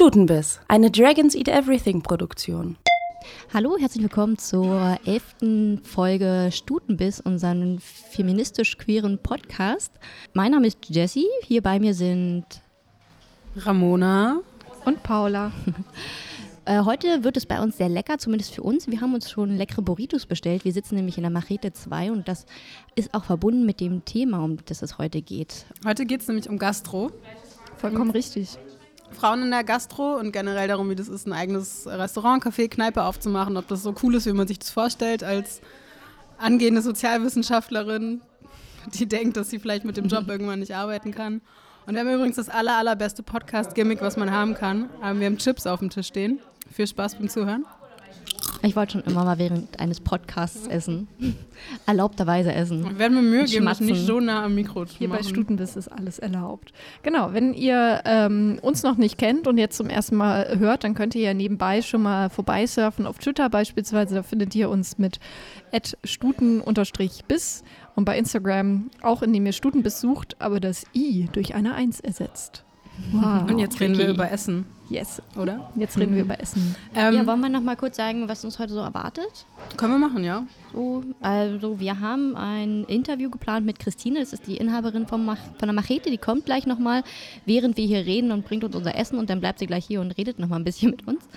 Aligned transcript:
Stutenbiss, 0.00 0.60
eine 0.66 0.90
Dragons 0.90 1.34
Eat 1.34 1.48
Everything 1.48 2.00
Produktion. 2.00 2.78
Hallo, 3.52 3.76
herzlich 3.78 4.02
willkommen 4.02 4.38
zur 4.38 4.98
elften 5.04 5.82
Folge 5.84 6.48
Stutenbiss, 6.50 7.20
unserem 7.20 7.80
feministisch-queeren 7.80 9.18
Podcast. 9.18 9.92
Mein 10.32 10.52
Name 10.52 10.68
ist 10.68 10.78
Jessie, 10.88 11.26
hier 11.42 11.60
bei 11.62 11.78
mir 11.78 11.92
sind 11.92 12.46
Ramona 13.56 14.40
und 14.86 15.02
Paula. 15.02 15.52
Äh, 16.66 16.84
heute 16.84 17.24
wird 17.24 17.38
es 17.38 17.46
bei 17.46 17.60
uns 17.60 17.78
sehr 17.78 17.88
lecker, 17.88 18.18
zumindest 18.18 18.54
für 18.54 18.62
uns. 18.62 18.86
Wir 18.86 19.00
haben 19.00 19.14
uns 19.14 19.30
schon 19.30 19.56
leckere 19.56 19.80
Burritos 19.80 20.26
bestellt. 20.26 20.66
Wir 20.66 20.74
sitzen 20.74 20.94
nämlich 20.94 21.16
in 21.16 21.22
der 21.22 21.30
Machete 21.30 21.72
2 21.72 22.12
und 22.12 22.28
das 22.28 22.44
ist 22.94 23.14
auch 23.14 23.24
verbunden 23.24 23.64
mit 23.64 23.80
dem 23.80 24.04
Thema, 24.04 24.44
um 24.44 24.58
das 24.66 24.82
es 24.82 24.98
heute 24.98 25.22
geht. 25.22 25.64
Heute 25.86 26.04
geht 26.04 26.20
es 26.20 26.28
nämlich 26.28 26.50
um 26.50 26.58
Gastro. 26.58 27.10
Vollkommen 27.78 28.10
richtig. 28.10 28.58
Frauen 29.12 29.42
in 29.42 29.50
der 29.50 29.64
Gastro 29.64 30.16
und 30.16 30.32
generell 30.32 30.68
darum, 30.68 30.88
wie 30.90 30.94
das 30.94 31.08
ist, 31.08 31.26
ein 31.26 31.32
eigenes 31.32 31.86
Restaurant, 31.86 32.44
Café, 32.44 32.68
Kneipe 32.68 33.02
aufzumachen, 33.02 33.56
ob 33.56 33.68
das 33.68 33.82
so 33.82 33.94
cool 34.02 34.14
ist, 34.14 34.26
wie 34.26 34.32
man 34.32 34.46
sich 34.46 34.58
das 34.58 34.70
vorstellt, 34.70 35.22
als 35.24 35.60
angehende 36.38 36.82
Sozialwissenschaftlerin, 36.82 38.22
die 38.94 39.06
denkt, 39.06 39.36
dass 39.36 39.50
sie 39.50 39.58
vielleicht 39.58 39.84
mit 39.84 39.96
dem 39.96 40.06
Job 40.06 40.28
irgendwann 40.28 40.60
nicht 40.60 40.74
arbeiten 40.74 41.12
kann. 41.12 41.42
Und 41.86 41.94
wir 41.94 42.00
haben 42.00 42.14
übrigens 42.14 42.36
das 42.36 42.48
aller, 42.48 42.76
allerbeste 42.76 43.22
Podcast-Gimmick, 43.22 44.00
was 44.00 44.16
man 44.16 44.30
haben 44.30 44.54
kann. 44.54 44.88
Wir 45.00 45.26
haben 45.26 45.38
Chips 45.38 45.66
auf 45.66 45.80
dem 45.80 45.90
Tisch 45.90 46.06
stehen. 46.06 46.40
Viel 46.72 46.86
Spaß 46.86 47.16
beim 47.16 47.28
Zuhören. 47.28 47.64
Ich 48.62 48.76
wollte 48.76 48.92
schon 48.92 49.02
immer 49.02 49.24
mal 49.24 49.38
während 49.38 49.80
eines 49.80 50.00
Podcasts 50.00 50.66
essen. 50.66 51.08
Erlaubterweise 51.86 52.52
essen. 52.52 52.86
Ich 52.90 52.98
werde 52.98 53.14
mir 53.14 53.22
Mühe 53.22 53.44
geben, 53.44 53.64
das 53.64 53.80
nicht 53.80 54.04
so 54.06 54.20
nah 54.20 54.44
am 54.44 54.54
Mikro 54.54 54.84
zu 54.84 54.98
Hier 54.98 55.08
machen. 55.08 55.22
bei 55.22 55.28
Stutenbiss 55.28 55.76
ist 55.76 55.88
alles 55.88 56.18
erlaubt. 56.18 56.72
Genau, 57.02 57.32
wenn 57.32 57.54
ihr 57.54 58.02
ähm, 58.04 58.58
uns 58.60 58.82
noch 58.82 58.96
nicht 58.96 59.16
kennt 59.16 59.46
und 59.46 59.56
jetzt 59.56 59.76
zum 59.76 59.88
ersten 59.88 60.16
Mal 60.16 60.58
hört, 60.58 60.84
dann 60.84 60.94
könnt 60.94 61.14
ihr 61.14 61.22
ja 61.22 61.34
nebenbei 61.34 61.80
schon 61.80 62.02
mal 62.02 62.28
vorbeisurfen 62.28 63.06
auf 63.06 63.18
Twitter 63.18 63.48
beispielsweise. 63.48 64.16
Da 64.16 64.22
findet 64.22 64.54
ihr 64.54 64.68
uns 64.68 64.98
mit 64.98 65.20
stuten-biss 66.04 67.64
und 67.94 68.04
bei 68.04 68.18
Instagram 68.18 68.90
auch, 69.02 69.22
indem 69.22 69.46
ihr 69.46 69.52
Stutenbiss 69.52 70.00
sucht, 70.00 70.36
aber 70.38 70.60
das 70.60 70.84
i 70.94 71.28
durch 71.32 71.54
eine 71.54 71.74
Eins 71.74 72.00
ersetzt. 72.00 72.64
Wow. 73.12 73.50
Und 73.50 73.58
jetzt 73.58 73.80
reden 73.80 73.96
wir 73.96 74.08
über 74.08 74.30
Essen. 74.30 74.66
Yes. 74.90 75.22
Oder? 75.38 75.70
Jetzt 75.76 75.96
reden 75.96 76.12
mhm. 76.12 76.16
wir 76.16 76.22
über 76.24 76.40
Essen. 76.40 76.74
Ähm, 76.94 77.14
ja, 77.14 77.26
wollen 77.26 77.40
wir 77.40 77.48
noch 77.48 77.62
mal 77.62 77.76
kurz 77.76 77.96
sagen, 77.96 78.28
was 78.28 78.44
uns 78.44 78.58
heute 78.58 78.72
so 78.72 78.80
erwartet? 78.80 79.46
Können 79.76 79.92
wir 79.92 79.98
machen, 79.98 80.24
ja. 80.24 80.44
So, 80.72 81.04
also 81.20 81.78
wir 81.78 82.00
haben 82.00 82.36
ein 82.36 82.84
Interview 82.84 83.30
geplant 83.30 83.64
mit 83.64 83.78
Christine, 83.78 84.18
das 84.18 84.32
ist 84.32 84.48
die 84.48 84.56
Inhaberin 84.56 85.06
vom 85.06 85.24
Mach 85.24 85.38
von 85.58 85.68
der 85.68 85.72
Machete, 85.72 86.10
die 86.10 86.18
kommt 86.18 86.44
gleich 86.44 86.66
noch 86.66 86.78
mal, 86.78 87.04
während 87.46 87.76
wir 87.76 87.86
hier 87.86 88.04
reden 88.04 88.32
und 88.32 88.44
bringt 88.44 88.64
uns 88.64 88.74
unser 88.74 88.96
Essen 88.96 89.18
und 89.18 89.30
dann 89.30 89.40
bleibt 89.40 89.60
sie 89.60 89.66
gleich 89.66 89.86
hier 89.86 90.00
und 90.00 90.10
redet 90.18 90.38
noch 90.40 90.48
mal 90.48 90.56
ein 90.56 90.64
bisschen 90.64 90.90
mit 90.90 91.06
uns. 91.06 91.28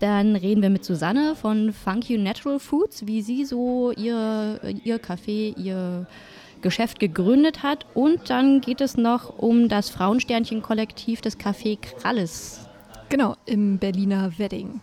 Dann 0.00 0.36
reden 0.36 0.62
wir 0.62 0.70
mit 0.70 0.84
Susanne 0.84 1.36
von 1.36 1.72
Funky 1.72 2.18
Natural 2.18 2.58
Foods, 2.58 3.06
wie 3.06 3.22
sie 3.22 3.44
so 3.44 3.92
ihr, 3.92 4.60
ihr 4.84 5.00
Café, 5.00 5.56
ihr 5.56 6.06
Geschäft 6.60 6.98
gegründet 6.98 7.62
hat. 7.62 7.86
Und 7.94 8.28
dann 8.28 8.60
geht 8.60 8.80
es 8.80 8.96
noch 8.96 9.38
um 9.38 9.68
das 9.68 9.90
Frauensternchen-Kollektiv 9.90 11.20
des 11.20 11.38
Café 11.38 11.78
Kralles. 11.80 12.68
Genau, 13.12 13.36
im 13.44 13.76
Berliner 13.76 14.32
Wedding. 14.38 14.80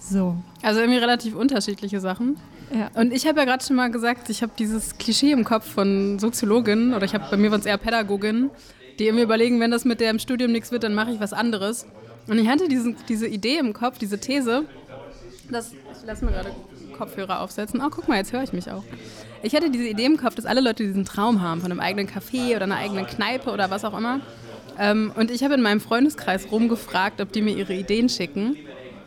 So. 0.00 0.34
Also 0.62 0.80
irgendwie 0.80 0.98
relativ 0.98 1.36
unterschiedliche 1.36 2.00
Sachen. 2.00 2.36
Ja. 2.74 2.90
Und 3.00 3.12
ich 3.12 3.24
habe 3.24 3.38
ja 3.38 3.44
gerade 3.44 3.64
schon 3.64 3.76
mal 3.76 3.88
gesagt, 3.88 4.28
ich 4.30 4.42
habe 4.42 4.50
dieses 4.58 4.98
Klischee 4.98 5.30
im 5.30 5.44
Kopf 5.44 5.64
von 5.64 6.18
Soziologinnen 6.18 6.92
oder 6.92 7.04
ich 7.04 7.14
habe 7.14 7.24
bei 7.30 7.36
mir 7.36 7.52
waren 7.52 7.60
es 7.60 7.66
eher 7.66 7.78
Pädagoginnen, 7.78 8.50
die 8.98 9.04
irgendwie 9.04 9.22
überlegen, 9.22 9.60
wenn 9.60 9.70
das 9.70 9.84
mit 9.84 10.00
dem 10.00 10.18
Studium 10.18 10.50
nichts 10.50 10.72
wird, 10.72 10.82
dann 10.82 10.92
mache 10.92 11.12
ich 11.12 11.20
was 11.20 11.32
anderes. 11.32 11.86
Und 12.26 12.36
ich 12.40 12.48
hatte 12.48 12.66
diesen, 12.66 12.96
diese 13.08 13.28
Idee 13.28 13.58
im 13.58 13.72
Kopf, 13.72 13.98
diese 13.98 14.18
These, 14.18 14.64
dass 15.48 15.72
ich 15.72 16.04
lasse 16.04 16.24
mir 16.24 16.32
gerade 16.32 16.50
Kopfhörer 16.98 17.42
aufsetzen. 17.42 17.80
Oh, 17.80 17.90
guck 17.90 18.08
mal, 18.08 18.16
jetzt 18.16 18.32
höre 18.32 18.42
ich 18.42 18.52
mich 18.52 18.72
auch. 18.72 18.82
Ich 19.44 19.54
hatte 19.54 19.70
diese 19.70 19.86
Idee 19.86 20.06
im 20.06 20.16
Kopf, 20.16 20.34
dass 20.34 20.46
alle 20.46 20.60
Leute 20.60 20.82
diesen 20.82 21.04
Traum 21.04 21.42
haben 21.42 21.60
von 21.60 21.70
einem 21.70 21.78
eigenen 21.78 22.08
Café 22.08 22.56
oder 22.56 22.64
einer 22.64 22.78
eigenen 22.78 23.06
Kneipe 23.06 23.52
oder 23.52 23.70
was 23.70 23.84
auch 23.84 23.96
immer. 23.96 24.20
Ähm, 24.78 25.12
und 25.16 25.30
ich 25.30 25.42
habe 25.42 25.54
in 25.54 25.62
meinem 25.62 25.80
Freundeskreis 25.80 26.50
rumgefragt, 26.50 27.20
ob 27.20 27.32
die 27.32 27.42
mir 27.42 27.56
ihre 27.56 27.74
Ideen 27.74 28.08
schicken. 28.08 28.56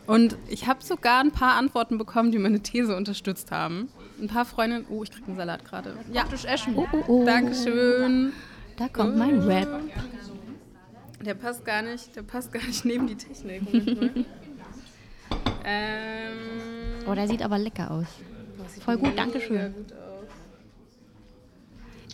Und 0.07 0.37
ich 0.47 0.67
habe 0.67 0.83
sogar 0.83 1.21
ein 1.21 1.31
paar 1.31 1.55
Antworten 1.55 1.97
bekommen, 1.97 2.31
die 2.31 2.39
meine 2.39 2.61
These 2.61 2.95
unterstützt 2.95 3.51
haben. 3.51 3.89
Ein 4.19 4.27
paar 4.27 4.45
Freundinnen. 4.45 4.85
Oh, 4.89 5.03
ich 5.03 5.11
kriege 5.11 5.27
einen 5.27 5.37
Salat 5.37 5.63
gerade. 5.65 5.95
Ja, 6.11 6.23
du 6.23 6.35
essen. 6.47 6.75
Oh, 6.75 6.87
oh, 6.91 7.03
oh. 7.07 7.25
Dankeschön. 7.25 8.33
Da 8.77 8.87
kommt 8.87 9.17
mein 9.17 9.39
Rap. 9.41 9.67
Der 11.23 11.35
passt 11.35 11.65
gar 11.65 11.81
nicht, 11.81 12.15
der 12.15 12.23
passt 12.23 12.51
gar 12.51 12.63
nicht 12.63 12.85
neben 12.85 13.05
die 13.05 13.15
Technik. 13.15 13.61
ähm, 15.65 16.37
oh, 17.05 17.13
der 17.13 17.27
sieht 17.27 17.43
aber 17.43 17.59
lecker 17.59 17.91
aus. 17.91 18.07
Voll 18.83 18.97
gut, 18.97 19.17
danke 19.17 19.41
schön. 19.41 19.73
Gut 19.73 19.98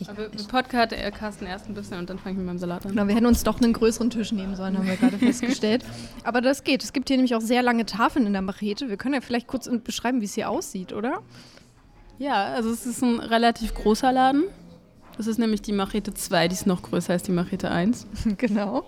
ich, 0.01 0.09
Aber 0.09 0.31
wir 0.31 0.47
podcasten 0.47 1.47
erst 1.47 1.67
ein 1.67 1.73
bisschen 1.73 1.99
und 1.99 2.09
dann 2.09 2.19
fange 2.19 2.33
ich 2.33 2.37
mit 2.37 2.45
meinem 2.45 2.57
Salat 2.57 2.85
an. 2.85 2.91
Genau, 2.91 3.07
wir 3.07 3.15
hätten 3.15 3.25
uns 3.25 3.43
doch 3.43 3.61
einen 3.61 3.73
größeren 3.73 4.09
Tisch 4.09 4.31
nehmen 4.31 4.55
sollen, 4.55 4.77
haben 4.77 4.87
wir 4.87 4.95
gerade 4.95 5.17
festgestellt. 5.19 5.83
Aber 6.23 6.41
das 6.41 6.63
geht. 6.63 6.83
Es 6.83 6.93
gibt 6.93 7.07
hier 7.09 7.17
nämlich 7.17 7.35
auch 7.35 7.41
sehr 7.41 7.61
lange 7.61 7.85
Tafeln 7.85 8.25
in 8.25 8.33
der 8.33 8.41
Machete. 8.41 8.89
Wir 8.89 8.97
können 8.97 9.13
ja 9.13 9.21
vielleicht 9.21 9.47
kurz 9.47 9.69
beschreiben, 9.83 10.21
wie 10.21 10.25
es 10.25 10.35
hier 10.35 10.49
aussieht, 10.49 10.93
oder? 10.93 11.21
Ja, 12.17 12.45
also 12.45 12.71
es 12.71 12.85
ist 12.85 13.01
ein 13.01 13.19
relativ 13.19 13.73
großer 13.73 14.11
Laden. 14.11 14.45
Das 15.17 15.27
ist 15.27 15.37
nämlich 15.37 15.61
die 15.61 15.73
Machete 15.73 16.13
2, 16.13 16.49
die 16.49 16.53
ist 16.53 16.67
noch 16.67 16.81
größer 16.81 17.13
als 17.13 17.23
die 17.23 17.31
Machete 17.31 17.71
1. 17.71 18.07
genau. 18.37 18.85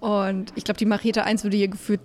Und 0.00 0.52
ich 0.54 0.64
glaube, 0.64 0.78
die 0.78 0.86
Machete 0.86 1.24
1 1.24 1.44
würde 1.44 1.56
hier 1.56 1.68
geführt 1.68 2.00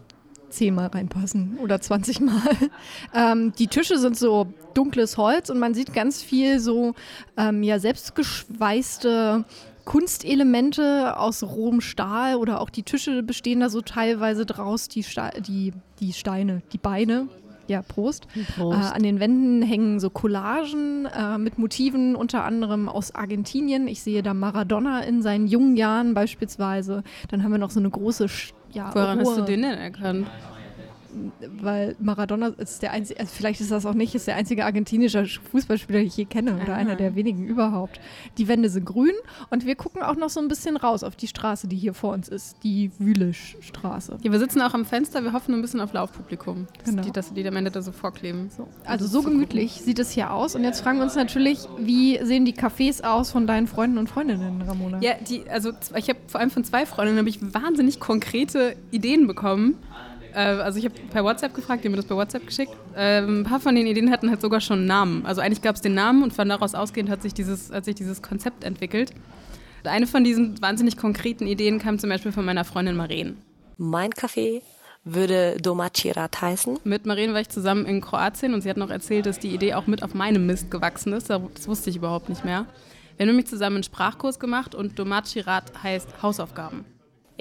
zehnmal 0.52 0.88
reinpassen 0.88 1.58
oder 1.62 1.82
20 1.82 2.20
Mal. 2.22 2.32
Ähm, 3.14 3.52
die 3.58 3.68
Tische 3.68 3.98
sind 3.98 4.18
so 4.18 4.48
dunkles 4.74 5.18
Holz 5.18 5.50
und 5.50 5.60
man 5.60 5.74
sieht 5.74 5.94
ganz 5.94 6.22
viel 6.22 6.60
so 6.60 6.94
ähm, 7.36 7.64
ja, 7.64 7.80
selbstgeschweißte 7.80 9.44
Kunstelemente 9.86 11.18
aus 11.18 11.44
rohem 11.44 11.82
Stahl 11.82 12.36
oder 12.36 12.62
auch 12.62 12.70
die 12.70 12.84
Tische 12.84 13.24
bestehen 13.24 13.60
da 13.60 13.70
so 13.70 13.82
teilweise 13.82 14.46
draus, 14.46 14.88
die, 14.88 15.06
die, 15.40 15.74
die 16.00 16.14
Steine, 16.14 16.62
die 16.72 16.78
Beine. 16.78 17.28
Ja, 17.68 17.82
Prost. 17.82 18.28
Prost. 18.58 18.78
Äh, 18.78 18.96
an 18.96 19.04
den 19.04 19.20
Wänden 19.20 19.62
hängen 19.62 20.00
so 20.00 20.10
Collagen 20.10 21.06
äh, 21.06 21.38
mit 21.38 21.58
Motiven, 21.58 22.16
unter 22.16 22.44
anderem 22.44 22.90
aus 22.90 23.16
Argentinien. 23.16 23.88
Ich 23.88 24.02
sehe 24.02 24.24
da 24.24 24.34
Maradona 24.34 25.02
in 25.02 25.22
seinen 25.22 25.48
jungen 25.48 25.78
Jahren 25.78 26.14
beispielsweise. 26.14 27.04
Dann 27.30 27.44
haben 27.44 27.52
wir 27.52 27.60
noch 27.60 27.72
so 27.72 27.80
eine 27.80 27.90
große 27.90 28.28
ja, 28.74 28.94
Woran 28.94 29.20
Ruhe. 29.20 29.28
hast 29.30 29.38
du 29.40 29.42
den 29.44 29.62
denn 29.62 29.78
erkannt? 29.78 30.28
Weil 31.62 31.96
Maradona 32.00 32.48
ist 32.48 32.82
der 32.82 32.92
einzige, 32.92 33.20
also 33.20 33.32
vielleicht 33.36 33.62
ist 33.62 33.72
das 33.72 33.86
auch 33.86 33.94
nicht, 33.94 34.16
ist 34.16 34.28
der 34.28 34.36
einzige 34.36 34.66
argentinische 34.66 35.26
Fußballspieler, 35.26 36.00
den 36.00 36.08
ich 36.08 36.18
je 36.18 36.26
kenne 36.26 36.56
oder 36.56 36.74
Aha. 36.74 36.80
einer 36.80 36.96
der 36.96 37.16
wenigen 37.16 37.46
überhaupt. 37.46 38.00
Die 38.38 38.48
Wände 38.48 38.70
sind 38.70 38.86
grün 38.86 39.14
und 39.50 39.66
wir 39.66 39.76
gucken 39.76 40.02
auch 40.02 40.16
noch 40.16 40.30
so 40.30 40.40
ein 40.40 40.48
bisschen 40.48 40.78
raus 40.78 41.04
auf 41.04 41.16
die 41.16 41.28
Straße, 41.28 41.68
die 41.68 41.76
hier 41.76 41.94
vor 41.94 42.14
uns 42.14 42.30
ist, 42.30 42.64
die 42.64 42.92
Wülischstraße. 43.00 44.18
Ja, 44.22 44.32
wir 44.32 44.40
sitzen 44.40 44.62
auch 44.62 44.74
am 44.74 44.86
Fenster, 44.86 45.24
wir 45.24 45.34
hoffen 45.34 45.54
ein 45.54 45.62
bisschen 45.62 45.82
auf 45.82 45.94
Laufpublikum, 45.94 46.68
genau. 46.86 47.02
die, 47.02 47.12
dass 47.12 47.34
die 47.34 47.48
am 47.48 47.56
Ende 47.56 47.72
da 47.72 47.82
so 47.82 47.92
vorkleben. 47.92 48.50
So. 48.56 48.68
Also 48.86 49.08
so 49.08 49.22
gemütlich 49.22 49.74
sieht 49.74 50.00
es 50.00 50.12
hier 50.12 50.32
aus 50.32 50.56
und 50.56 50.64
jetzt 50.64 50.82
fragen 50.82 50.98
wir 50.98 51.04
uns 51.04 51.16
natürlich, 51.16 51.60
wie 51.78 52.24
sehen 52.24 52.46
die 52.46 52.54
Cafés 52.54 53.04
aus 53.04 53.32
von 53.32 53.48
deinen 53.48 53.68
Freunden 53.68 53.98
und 53.98 54.10
Freundinnen, 54.10 54.62
Ramona? 54.62 55.00
Ja, 55.02 55.14
die, 55.28 55.50
also 55.50 55.72
ich 55.96 56.10
habe 56.10 56.20
vor 56.28 56.40
allem 56.40 56.52
von 56.52 56.64
zwei 56.64 56.86
Freundinnen 56.86 57.20
habe 57.20 57.30
ich 57.30 57.42
wahnsinnig 57.54 58.00
konkrete 58.00 58.76
Ideen 58.92 59.28
bekommen 59.28 59.78
also 60.34 60.80
ich 60.80 60.86
habe 60.86 60.96
per 61.12 61.24
WhatsApp 61.24 61.54
gefragt, 61.54 61.84
die 61.84 61.88
haben 61.88 61.92
mir 61.92 61.98
das 61.98 62.06
per 62.06 62.18
WhatsApp 62.18 62.46
geschickt. 62.46 62.72
Ähm, 62.96 63.42
ein 63.42 63.44
paar 63.44 63.60
von 63.60 63.76
den 63.76 63.88
Ideen 63.88 64.12
hatten 64.12 64.30
halt 64.30 64.42
sogar 64.42 64.62
schon 64.62 64.80
einen 64.80 64.88
Namen. 64.88 65.26
Also 65.26 65.42
eigentlich 65.42 65.62
gab 65.62 65.76
es 65.76 65.82
den 65.82 65.94
Namen 65.94 66.24
und 66.24 66.34
von 66.34 66.48
daraus 66.50 66.76
ausgehend 66.76 67.10
hat 67.10 67.22
sich 67.22 67.34
dieses, 67.34 67.72
hat 67.72 67.86
sich 67.86 67.96
dieses 67.96 68.22
Konzept 68.22 68.64
entwickelt. 68.64 69.12
Eine 69.84 70.08
von 70.08 70.24
diesen 70.24 70.62
wahnsinnig 70.62 70.98
konkreten 70.98 71.48
Ideen 71.48 71.80
kam 71.80 71.98
zum 71.98 72.10
Beispiel 72.10 72.32
von 72.32 72.46
meiner 72.46 72.66
Freundin 72.66 72.96
Maren. 72.96 73.38
Mein 73.78 74.12
Kaffee 74.12 74.62
würde 75.04 75.58
Domacirat 75.58 76.42
heißen. 76.42 76.80
Mit 76.84 77.06
Maren 77.06 77.34
war 77.34 77.42
ich 77.42 77.50
zusammen 77.50 77.86
in 77.86 78.02
Kroatien 78.02 78.54
und 78.54 78.62
sie 78.62 78.70
hat 78.70 78.78
noch 78.78 78.92
erzählt, 78.92 79.26
dass 79.26 79.40
die 79.40 79.54
Idee 79.54 79.74
auch 79.74 79.88
mit 79.88 80.04
auf 80.04 80.14
meinem 80.14 80.46
Mist 80.46 80.70
gewachsen 80.70 81.14
ist. 81.14 81.30
Das 81.30 81.68
wusste 81.68 81.90
ich 81.90 81.96
überhaupt 81.96 82.30
nicht 82.30 82.46
mehr. 82.46 82.68
Wir 83.18 83.24
haben 83.24 83.30
nämlich 83.30 83.48
zusammen 83.48 83.78
einen 83.78 83.84
Sprachkurs 83.84 84.40
gemacht 84.40 84.76
und 84.76 84.98
Domacirat 85.00 85.84
heißt 85.84 86.22
Hausaufgaben. 86.22 86.86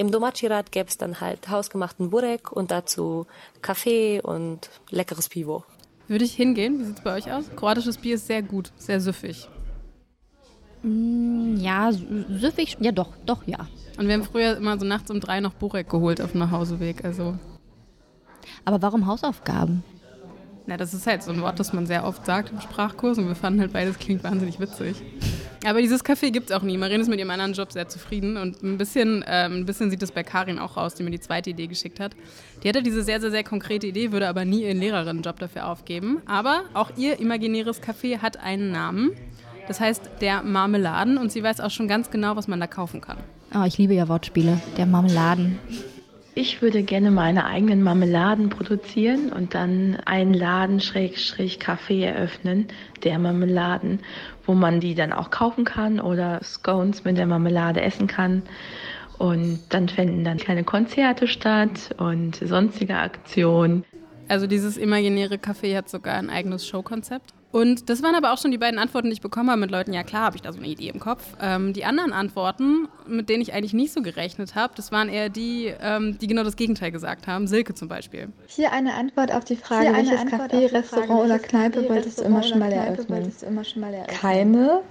Im 0.00 0.11
Domacirat 0.11 0.73
gäbe 0.73 0.88
es 0.88 0.97
dann 0.97 1.20
halt 1.20 1.50
hausgemachten 1.50 2.08
Burek 2.08 2.50
und 2.52 2.70
dazu 2.70 3.26
Kaffee 3.61 4.23
und 4.23 4.70
leckeres 4.88 5.29
Pivo. 5.29 5.62
Würde 6.08 6.25
ich 6.25 6.32
hingehen? 6.32 6.79
Wie 6.79 6.85
sieht 6.85 6.97
es 6.97 7.05
bei 7.05 7.14
euch 7.19 7.31
aus? 7.31 7.44
Kroatisches 7.55 7.99
Bier 7.99 8.14
ist 8.14 8.26
sehr 8.26 8.41
gut, 8.41 8.73
sehr 8.79 8.99
süffig. 9.02 9.47
Mm, 10.82 11.56
ja, 11.58 11.91
süffig, 11.93 12.79
ja 12.81 12.93
doch, 12.93 13.11
doch, 13.26 13.47
ja. 13.47 13.69
Und 13.99 14.06
wir 14.08 14.14
haben 14.14 14.25
früher 14.25 14.56
immer 14.56 14.79
so 14.79 14.87
nachts 14.87 15.11
um 15.11 15.20
drei 15.20 15.41
noch 15.41 15.52
Burek 15.52 15.91
geholt 15.91 16.23
auf 16.23 16.31
dem 16.31 16.41
Nachhauseweg, 16.41 17.05
also. 17.05 17.37
Aber 18.64 18.81
warum 18.81 19.06
Hausaufgaben? 19.06 19.85
Na, 20.64 20.79
das 20.79 20.94
ist 20.94 21.06
halt 21.06 21.23
so 21.23 21.31
ein 21.31 21.43
Wort, 21.43 21.61
das 21.61 21.75
man 21.75 21.87
sehr 21.87 22.06
oft 22.06 22.25
sagt 22.25 22.52
im 22.52 22.61
Sprachkurs 22.62 23.19
und 23.19 23.29
wir 23.29 23.35
fanden 23.35 23.61
halt 23.61 23.75
beides 23.75 23.99
klingt 23.99 24.25
wahnsinnig 24.25 24.61
witzig. 24.61 25.02
Aber 25.65 25.81
dieses 25.81 26.05
Café 26.05 26.31
gibt 26.31 26.51
es 26.51 26.57
auch 26.57 26.62
nie. 26.62 26.79
Marin 26.79 27.01
ist 27.01 27.09
mit 27.09 27.19
ihrem 27.19 27.31
anderen 27.31 27.53
Job 27.53 27.71
sehr 27.73 27.89
zufrieden 27.89 28.37
und 28.37 28.62
ein 28.62 28.79
bisschen, 28.79 29.25
ähm, 29.29 29.59
ein 29.59 29.67
bisschen 29.67 29.91
sieht 29.91 30.03
es 30.03 30.11
bei 30.11 30.23
Karin 30.23 30.59
auch 30.59 30.77
raus, 30.77 30.95
die 30.95 31.03
mir 31.03 31.11
die 31.11 31.21
zweite 31.21 31.51
Idee 31.51 31.67
geschickt 31.67 32.01
hat. 32.01 32.12
Die 32.62 32.69
hatte 32.69 32.83
diese 32.83 33.03
sehr, 33.03 33.21
sehr, 33.21 33.31
sehr 33.31 33.45
konkrete 33.45 33.87
Idee, 33.87 34.12
würde 34.12 34.29
aber 34.29 34.45
nie 34.45 34.62
ihren 34.62 34.79
Lehrerinnenjob 34.79 35.39
dafür 35.39 35.67
aufgeben. 35.67 36.23
Aber 36.27 36.62
auch 36.73 36.91
ihr 36.97 37.21
imaginäres 37.21 37.83
Café 37.83 38.19
hat 38.19 38.39
einen 38.39 38.73
Namen. 38.73 39.12
Das 39.69 39.81
heißt 39.81 40.11
der 40.21 40.43
Marmeladen 40.43 41.19
und 41.19 41.31
sie 41.31 41.43
weiß 41.43 41.61
auch 41.61 41.71
schon 41.71 41.89
ganz 41.89 42.11
genau, 42.11 42.37
was 42.37 42.49
man 42.49 42.59
da 42.59 42.67
kaufen 42.67 43.01
kann. 43.01 43.19
Oh, 43.55 43.65
ich 43.65 43.79
liebe 43.79 43.95
ja 43.95 44.09
Wortspiele. 44.09 44.61
Der 44.77 44.87
Marmeladen. 44.87 45.59
Ich 46.43 46.63
würde 46.63 46.83
gerne 46.83 47.11
meine 47.11 47.45
eigenen 47.45 47.83
Marmeladen 47.83 48.49
produzieren 48.49 49.31
und 49.31 49.55
dann 49.55 49.99
einen 50.07 50.33
Laden 50.33 50.81
Schrägstrich 50.81 51.59
Café 51.59 52.03
eröffnen, 52.03 52.69
der 53.05 53.19
Marmeladen, 53.19 54.01
wo 54.47 54.55
man 54.55 54.81
die 54.81 54.95
dann 54.95 55.13
auch 55.13 55.31
kaufen 55.31 55.67
kann 55.67 56.01
oder 56.01 56.43
Scones 56.43 57.05
mit 57.05 57.19
der 57.19 57.27
Marmelade 57.27 57.83
essen 57.83 58.07
kann. 58.07 58.43
Und 59.19 59.61
dann 59.69 59.91
fänden 59.91 60.25
dann 60.25 60.39
kleine 60.39 60.65
Konzerte 60.65 61.29
statt 61.29 61.95
und 61.99 62.37
sonstige 62.37 62.97
Aktionen. 62.97 63.85
Also 64.27 64.47
dieses 64.47 64.79
imaginäre 64.79 65.35
Café 65.35 65.77
hat 65.77 65.91
sogar 65.91 66.15
ein 66.15 66.31
eigenes 66.31 66.67
Showkonzept. 66.67 67.35
Und 67.52 67.91
das 67.91 68.02
waren 68.02 68.14
aber 68.14 68.32
auch 68.32 68.38
schon 68.38 68.52
die 68.52 68.58
beiden 68.58 68.79
Antworten, 68.79 69.08
die 69.08 69.14
ich 69.14 69.20
bekommen 69.20 69.50
habe 69.50 69.61
mit 69.61 69.73
Leuten, 69.73 69.93
ja 69.93 70.05
klar, 70.05 70.23
habe 70.23 70.37
ich 70.37 70.43
da 70.43 70.52
so 70.52 70.58
eine 70.58 70.69
Idee 70.69 70.88
im 70.88 71.00
Kopf. 71.00 71.25
Ähm, 71.41 71.73
die 71.73 71.85
anderen 71.85 72.12
Antworten, 72.12 72.88
mit 73.08 73.29
denen 73.29 73.43
ich 73.43 73.52
eigentlich 73.52 73.73
nicht 73.73 73.93
so 73.93 74.02
gerechnet 74.02 74.55
habe, 74.55 74.73
das 74.76 74.93
waren 74.93 75.08
eher 75.08 75.29
die, 75.31 75.73
ähm, 75.81 76.17
die 76.19 76.29
genau 76.29 76.44
das 76.44 76.55
Gegenteil 76.55 76.93
gesagt 76.93 77.26
haben. 77.26 77.49
Silke 77.49 77.75
zum 77.75 77.88
Beispiel. 77.88 78.29
Hier 78.47 78.73
eine 78.73 78.94
Antwort 78.94 79.32
auf 79.32 79.44
die 79.44 79.56
Frage, 79.56 79.87
Hier 79.87 79.94
welches 79.94 80.20
Café, 80.32 80.73
Restaurant 80.73 81.25
oder 81.25 81.38
Kneipe 81.41 81.88
wolltest 81.88 82.20
du 82.20 82.25
immer 82.25 82.43
schon 82.43 82.61
mal 82.61 82.73
eröffnen? 82.73 83.32
Keine. 84.06 84.82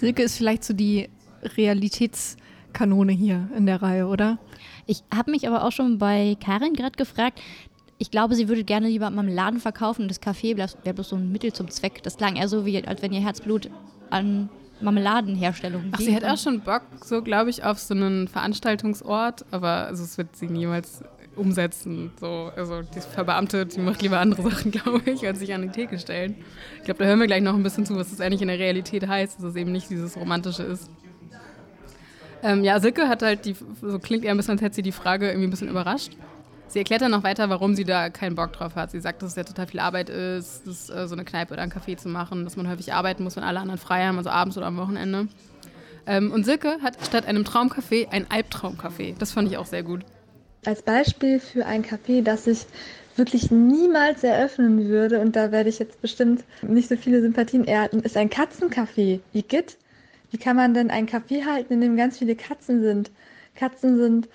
Silke 0.00 0.22
ist 0.22 0.38
vielleicht 0.38 0.64
so 0.64 0.72
die 0.72 1.10
Realitätskanone 1.42 3.12
hier 3.12 3.50
in 3.54 3.66
der 3.66 3.82
Reihe, 3.82 4.06
oder? 4.06 4.38
Ich 4.86 5.02
habe 5.14 5.30
mich 5.30 5.46
aber 5.46 5.64
auch 5.64 5.72
schon 5.72 5.98
bei 5.98 6.36
Karin 6.42 6.72
gerade 6.72 6.96
gefragt, 6.96 7.40
ich 7.98 8.10
glaube, 8.10 8.34
sie 8.34 8.48
würde 8.48 8.64
gerne 8.64 8.88
lieber 8.88 9.06
am 9.06 9.28
Laden 9.28 9.60
verkaufen 9.60 10.02
und 10.02 10.08
das 10.08 10.20
Café 10.20 10.56
wäre 10.56 10.94
bloß 10.94 11.08
so 11.08 11.16
ein 11.16 11.32
Mittel 11.32 11.52
zum 11.52 11.70
Zweck. 11.70 12.02
Das 12.02 12.16
klang 12.16 12.36
eher 12.36 12.48
so, 12.48 12.66
wie 12.66 12.86
als 12.86 13.02
wenn 13.02 13.12
ihr 13.12 13.20
Herzblut 13.20 13.70
an 14.10 14.48
Marmeladenherstellung 14.80 15.84
Ach, 15.92 15.98
sie 15.98 16.14
hat 16.14 16.24
auch 16.24 16.36
schon 16.36 16.60
Bock, 16.60 16.82
so 17.02 17.22
glaube 17.22 17.48
ich, 17.48 17.64
auf 17.64 17.78
so 17.78 17.94
einen 17.94 18.28
Veranstaltungsort, 18.28 19.46
aber 19.50 19.86
also, 19.86 20.02
das 20.02 20.18
wird 20.18 20.36
sie 20.36 20.48
niemals 20.48 21.02
umsetzen. 21.34 22.12
So, 22.20 22.50
also 22.56 22.82
die 22.82 23.00
verbeamtet, 23.00 23.76
die 23.76 23.80
macht 23.80 24.02
lieber 24.02 24.18
andere 24.20 24.42
Sachen, 24.42 24.70
glaube 24.72 25.10
ich, 25.10 25.26
als 25.26 25.38
sich 25.38 25.54
an 25.54 25.62
die 25.62 25.68
Theke 25.68 25.98
stellen. 25.98 26.36
Ich 26.78 26.84
glaube, 26.84 26.98
da 26.98 27.06
hören 27.06 27.20
wir 27.20 27.26
gleich 27.26 27.42
noch 27.42 27.54
ein 27.54 27.62
bisschen 27.62 27.86
zu, 27.86 27.96
was 27.96 28.10
das 28.10 28.20
eigentlich 28.20 28.42
in 28.42 28.48
der 28.48 28.58
Realität 28.58 29.06
heißt, 29.06 29.38
dass 29.38 29.44
es 29.44 29.56
eben 29.56 29.72
nicht 29.72 29.88
dieses 29.90 30.16
Romantische 30.16 30.62
ist. 30.62 30.90
Ähm, 32.42 32.64
ja, 32.64 32.78
Silke 32.80 33.08
hat 33.08 33.22
halt 33.22 33.44
die, 33.44 33.56
so 33.80 33.98
klingt 33.98 34.24
eher 34.24 34.32
ein 34.32 34.36
bisschen, 34.36 34.52
als 34.52 34.62
hätte 34.62 34.76
sie 34.76 34.82
die 34.82 34.92
Frage 34.92 35.28
irgendwie 35.28 35.46
ein 35.46 35.50
bisschen 35.50 35.68
überrascht. 35.68 36.12
Sie 36.68 36.78
erklärt 36.80 37.02
dann 37.02 37.12
noch 37.12 37.22
weiter, 37.22 37.48
warum 37.48 37.74
sie 37.74 37.84
da 37.84 38.10
keinen 38.10 38.34
Bock 38.34 38.52
drauf 38.52 38.74
hat. 38.74 38.90
Sie 38.90 39.00
sagt, 39.00 39.22
dass 39.22 39.30
es 39.30 39.36
ja 39.36 39.44
total 39.44 39.66
viel 39.66 39.80
Arbeit 39.80 40.08
ist, 40.10 40.66
das, 40.66 40.90
äh, 40.90 41.06
so 41.06 41.14
eine 41.14 41.24
Kneipe 41.24 41.54
oder 41.54 41.62
ein 41.62 41.72
Café 41.72 41.96
zu 41.96 42.08
machen, 42.08 42.44
dass 42.44 42.56
man 42.56 42.68
häufig 42.68 42.92
arbeiten 42.92 43.22
muss, 43.22 43.36
wenn 43.36 43.44
alle 43.44 43.60
anderen 43.60 43.78
frei 43.78 44.04
haben, 44.04 44.18
also 44.18 44.30
abends 44.30 44.56
oder 44.56 44.66
am 44.66 44.76
Wochenende. 44.76 45.28
Ähm, 46.06 46.32
und 46.32 46.44
Silke 46.44 46.78
hat 46.82 46.96
statt 47.04 47.26
einem 47.26 47.44
Traumcafé 47.44 48.08
ein 48.10 48.26
Albtraumcafé. 48.26 49.16
Das 49.18 49.32
fand 49.32 49.50
ich 49.50 49.56
auch 49.58 49.66
sehr 49.66 49.82
gut. 49.82 50.04
Als 50.64 50.82
Beispiel 50.82 51.38
für 51.38 51.66
ein 51.66 51.84
Café, 51.84 52.22
das 52.22 52.46
ich 52.46 52.66
wirklich 53.16 53.50
niemals 53.50 54.24
eröffnen 54.24 54.88
würde, 54.88 55.20
und 55.20 55.36
da 55.36 55.52
werde 55.52 55.68
ich 55.68 55.78
jetzt 55.78 56.02
bestimmt 56.02 56.44
nicht 56.62 56.88
so 56.88 56.96
viele 56.96 57.20
Sympathien 57.22 57.66
ernten, 57.66 58.00
ist 58.00 58.16
ein 58.16 58.30
Katzencafé. 58.30 59.20
Wie 59.32 59.42
geht? 59.42 59.78
Wie 60.30 60.38
kann 60.38 60.56
man 60.56 60.74
denn 60.74 60.90
ein 60.90 61.08
Café 61.08 61.46
halten, 61.46 61.74
in 61.74 61.80
dem 61.80 61.96
ganz 61.96 62.18
viele 62.18 62.34
Katzen 62.36 62.82
sind? 62.82 63.10
Katzen 63.54 63.96
sind 63.96 64.28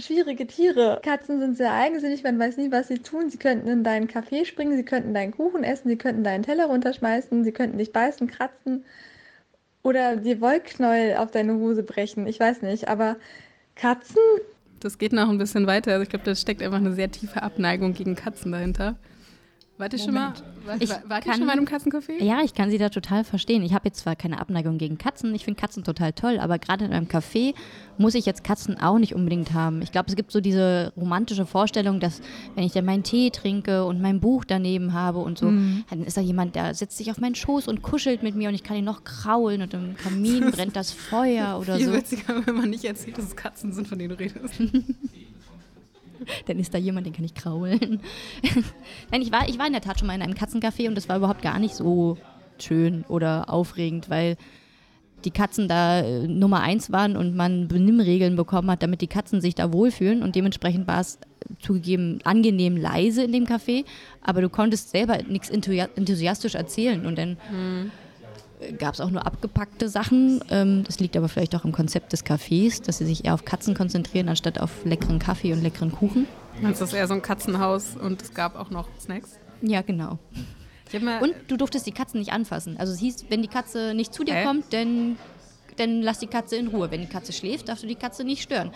schwierige 0.00 0.46
Tiere. 0.46 1.00
Katzen 1.02 1.40
sind 1.40 1.56
sehr 1.56 1.72
eigensinnig, 1.72 2.22
man 2.22 2.38
weiß 2.38 2.56
nie, 2.56 2.70
was 2.70 2.88
sie 2.88 2.98
tun. 2.98 3.30
Sie 3.30 3.38
könnten 3.38 3.68
in 3.68 3.84
deinen 3.84 4.08
Kaffee 4.08 4.44
springen, 4.44 4.76
sie 4.76 4.84
könnten 4.84 5.14
deinen 5.14 5.32
Kuchen 5.32 5.64
essen, 5.64 5.88
sie 5.88 5.96
könnten 5.96 6.24
deinen 6.24 6.42
Teller 6.42 6.66
runterschmeißen, 6.66 7.44
sie 7.44 7.52
könnten 7.52 7.78
dich 7.78 7.92
beißen, 7.92 8.28
kratzen 8.28 8.84
oder 9.82 10.16
dir 10.16 10.40
Wollknäuel 10.40 11.16
auf 11.16 11.30
deine 11.30 11.54
Hose 11.54 11.82
brechen. 11.82 12.26
Ich 12.26 12.38
weiß 12.38 12.62
nicht, 12.62 12.88
aber 12.88 13.16
Katzen? 13.74 14.22
Das 14.80 14.98
geht 14.98 15.12
noch 15.12 15.28
ein 15.28 15.38
bisschen 15.38 15.66
weiter. 15.66 15.92
Also 15.92 16.02
ich 16.02 16.08
glaube, 16.08 16.24
da 16.24 16.34
steckt 16.34 16.62
einfach 16.62 16.78
eine 16.78 16.92
sehr 16.92 17.10
tiefe 17.10 17.42
Abneigung 17.42 17.94
gegen 17.94 18.14
Katzen 18.14 18.52
dahinter. 18.52 18.96
Wart 19.78 19.92
ihr 19.92 20.00
schon 20.00 20.14
mal, 20.14 20.32
war, 20.64 20.80
ich 20.80 20.90
wart 20.90 21.24
kann, 21.24 21.34
schon 21.34 21.46
mal 21.46 21.52
in 21.52 21.60
einem 21.60 21.68
Katzencafé? 21.68 22.20
Ja, 22.20 22.40
ich 22.42 22.52
kann 22.52 22.68
sie 22.68 22.78
da 22.78 22.88
total 22.88 23.22
verstehen. 23.22 23.62
Ich 23.62 23.74
habe 23.74 23.86
jetzt 23.86 24.00
zwar 24.00 24.16
keine 24.16 24.40
Abneigung 24.40 24.76
gegen 24.76 24.98
Katzen, 24.98 25.32
ich 25.36 25.44
finde 25.44 25.60
Katzen 25.60 25.84
total 25.84 26.12
toll, 26.12 26.40
aber 26.40 26.58
gerade 26.58 26.84
in 26.84 26.92
einem 26.92 27.06
Café 27.06 27.54
muss 27.96 28.16
ich 28.16 28.26
jetzt 28.26 28.42
Katzen 28.42 28.80
auch 28.80 28.98
nicht 28.98 29.14
unbedingt 29.14 29.54
haben. 29.54 29.80
Ich 29.80 29.92
glaube, 29.92 30.08
es 30.08 30.16
gibt 30.16 30.32
so 30.32 30.40
diese 30.40 30.92
romantische 30.96 31.46
Vorstellung, 31.46 32.00
dass 32.00 32.20
wenn 32.56 32.64
ich 32.64 32.72
dann 32.72 32.84
meinen 32.84 33.04
Tee 33.04 33.30
trinke 33.30 33.84
und 33.84 34.02
mein 34.02 34.18
Buch 34.18 34.44
daneben 34.44 34.94
habe 34.94 35.20
und 35.20 35.38
so, 35.38 35.46
mhm. 35.46 35.84
dann 35.90 36.02
ist 36.02 36.16
da 36.16 36.20
jemand, 36.22 36.56
der 36.56 36.74
setzt 36.74 36.98
sich 36.98 37.12
auf 37.12 37.20
meinen 37.20 37.36
Schoß 37.36 37.68
und 37.68 37.82
kuschelt 37.82 38.24
mit 38.24 38.34
mir 38.34 38.48
und 38.48 38.56
ich 38.56 38.64
kann 38.64 38.76
ihn 38.76 38.84
noch 38.84 39.04
kraulen 39.04 39.62
und 39.62 39.74
im 39.74 39.96
Kamin 39.96 40.50
brennt 40.50 40.74
das 40.74 40.90
Feuer 40.90 41.56
oder 41.60 41.76
viel 41.76 41.86
so. 41.86 41.92
Viel 41.92 42.00
witziger, 42.00 42.46
wenn 42.46 42.56
man 42.56 42.70
nicht 42.70 42.84
erzählt, 42.84 43.16
dass 43.16 43.26
es 43.26 43.36
Katzen 43.36 43.72
sind, 43.72 43.86
von 43.86 43.96
denen 43.96 44.10
du 44.10 44.18
redest. 44.18 44.54
dann 46.46 46.58
ist 46.58 46.74
da 46.74 46.78
jemand, 46.78 47.06
den 47.06 47.12
kann 47.12 47.24
ich 47.24 47.34
kraulen. 47.34 48.00
Nein, 49.10 49.22
ich 49.22 49.32
war, 49.32 49.48
ich 49.48 49.58
war 49.58 49.66
in 49.66 49.72
der 49.72 49.82
Tat 49.82 49.98
schon 49.98 50.06
mal 50.06 50.14
in 50.14 50.22
einem 50.22 50.34
Katzencafé 50.34 50.88
und 50.88 50.94
das 50.94 51.08
war 51.08 51.16
überhaupt 51.16 51.42
gar 51.42 51.58
nicht 51.58 51.74
so 51.74 52.18
schön 52.58 53.04
oder 53.08 53.50
aufregend, 53.50 54.10
weil 54.10 54.36
die 55.24 55.30
Katzen 55.30 55.66
da 55.68 56.00
äh, 56.00 56.28
Nummer 56.28 56.60
eins 56.60 56.92
waren 56.92 57.16
und 57.16 57.34
man 57.34 57.68
Benimmregeln 57.68 58.36
bekommen 58.36 58.70
hat, 58.70 58.82
damit 58.82 59.00
die 59.00 59.08
Katzen 59.08 59.40
sich 59.40 59.54
da 59.54 59.72
wohlfühlen. 59.72 60.22
Und 60.22 60.36
dementsprechend 60.36 60.86
war 60.86 61.00
es 61.00 61.18
zugegeben 61.60 62.20
angenehm 62.24 62.76
leise 62.76 63.24
in 63.24 63.32
dem 63.32 63.44
Café, 63.44 63.84
aber 64.22 64.42
du 64.42 64.48
konntest 64.48 64.90
selber 64.90 65.18
nichts 65.28 65.50
enthusiastisch 65.50 66.54
erzählen. 66.54 67.04
Und 67.04 67.18
dann 67.18 67.36
mhm 67.50 67.90
gab 68.78 68.94
es 68.94 69.00
auch 69.00 69.10
nur 69.10 69.26
abgepackte 69.26 69.88
Sachen. 69.88 70.42
Ähm, 70.50 70.84
das 70.84 71.00
liegt 71.00 71.16
aber 71.16 71.28
vielleicht 71.28 71.54
auch 71.54 71.64
im 71.64 71.72
Konzept 71.72 72.12
des 72.12 72.24
Cafés, 72.24 72.82
dass 72.82 72.98
sie 72.98 73.06
sich 73.06 73.24
eher 73.24 73.34
auf 73.34 73.44
Katzen 73.44 73.74
konzentrieren, 73.74 74.28
anstatt 74.28 74.60
auf 74.60 74.84
leckeren 74.84 75.18
Kaffee 75.18 75.52
und 75.52 75.62
leckeren 75.62 75.92
Kuchen. 75.92 76.26
Also 76.62 76.80
das 76.80 76.92
ist 76.92 76.94
eher 76.94 77.06
so 77.06 77.14
ein 77.14 77.22
Katzenhaus 77.22 77.96
und 77.96 78.20
es 78.22 78.34
gab 78.34 78.56
auch 78.56 78.70
noch 78.70 78.88
Snacks? 79.00 79.38
Ja, 79.62 79.82
genau. 79.82 80.18
Und 81.20 81.34
du 81.48 81.56
durftest 81.56 81.86
die 81.86 81.92
Katzen 81.92 82.18
nicht 82.18 82.32
anfassen. 82.32 82.76
Also 82.78 82.92
es 82.92 82.98
hieß, 82.98 83.26
wenn 83.28 83.42
die 83.42 83.48
Katze 83.48 83.94
nicht 83.94 84.14
zu 84.14 84.24
dir 84.24 84.36
äh? 84.36 84.44
kommt, 84.44 84.72
dann, 84.72 85.16
dann 85.76 86.02
lass 86.02 86.18
die 86.18 86.26
Katze 86.26 86.56
in 86.56 86.68
Ruhe. 86.68 86.90
Wenn 86.90 87.02
die 87.02 87.08
Katze 87.08 87.32
schläft, 87.32 87.68
darfst 87.68 87.84
du 87.84 87.86
die 87.86 87.94
Katze 87.94 88.24
nicht 88.24 88.42
stören. 88.42 88.72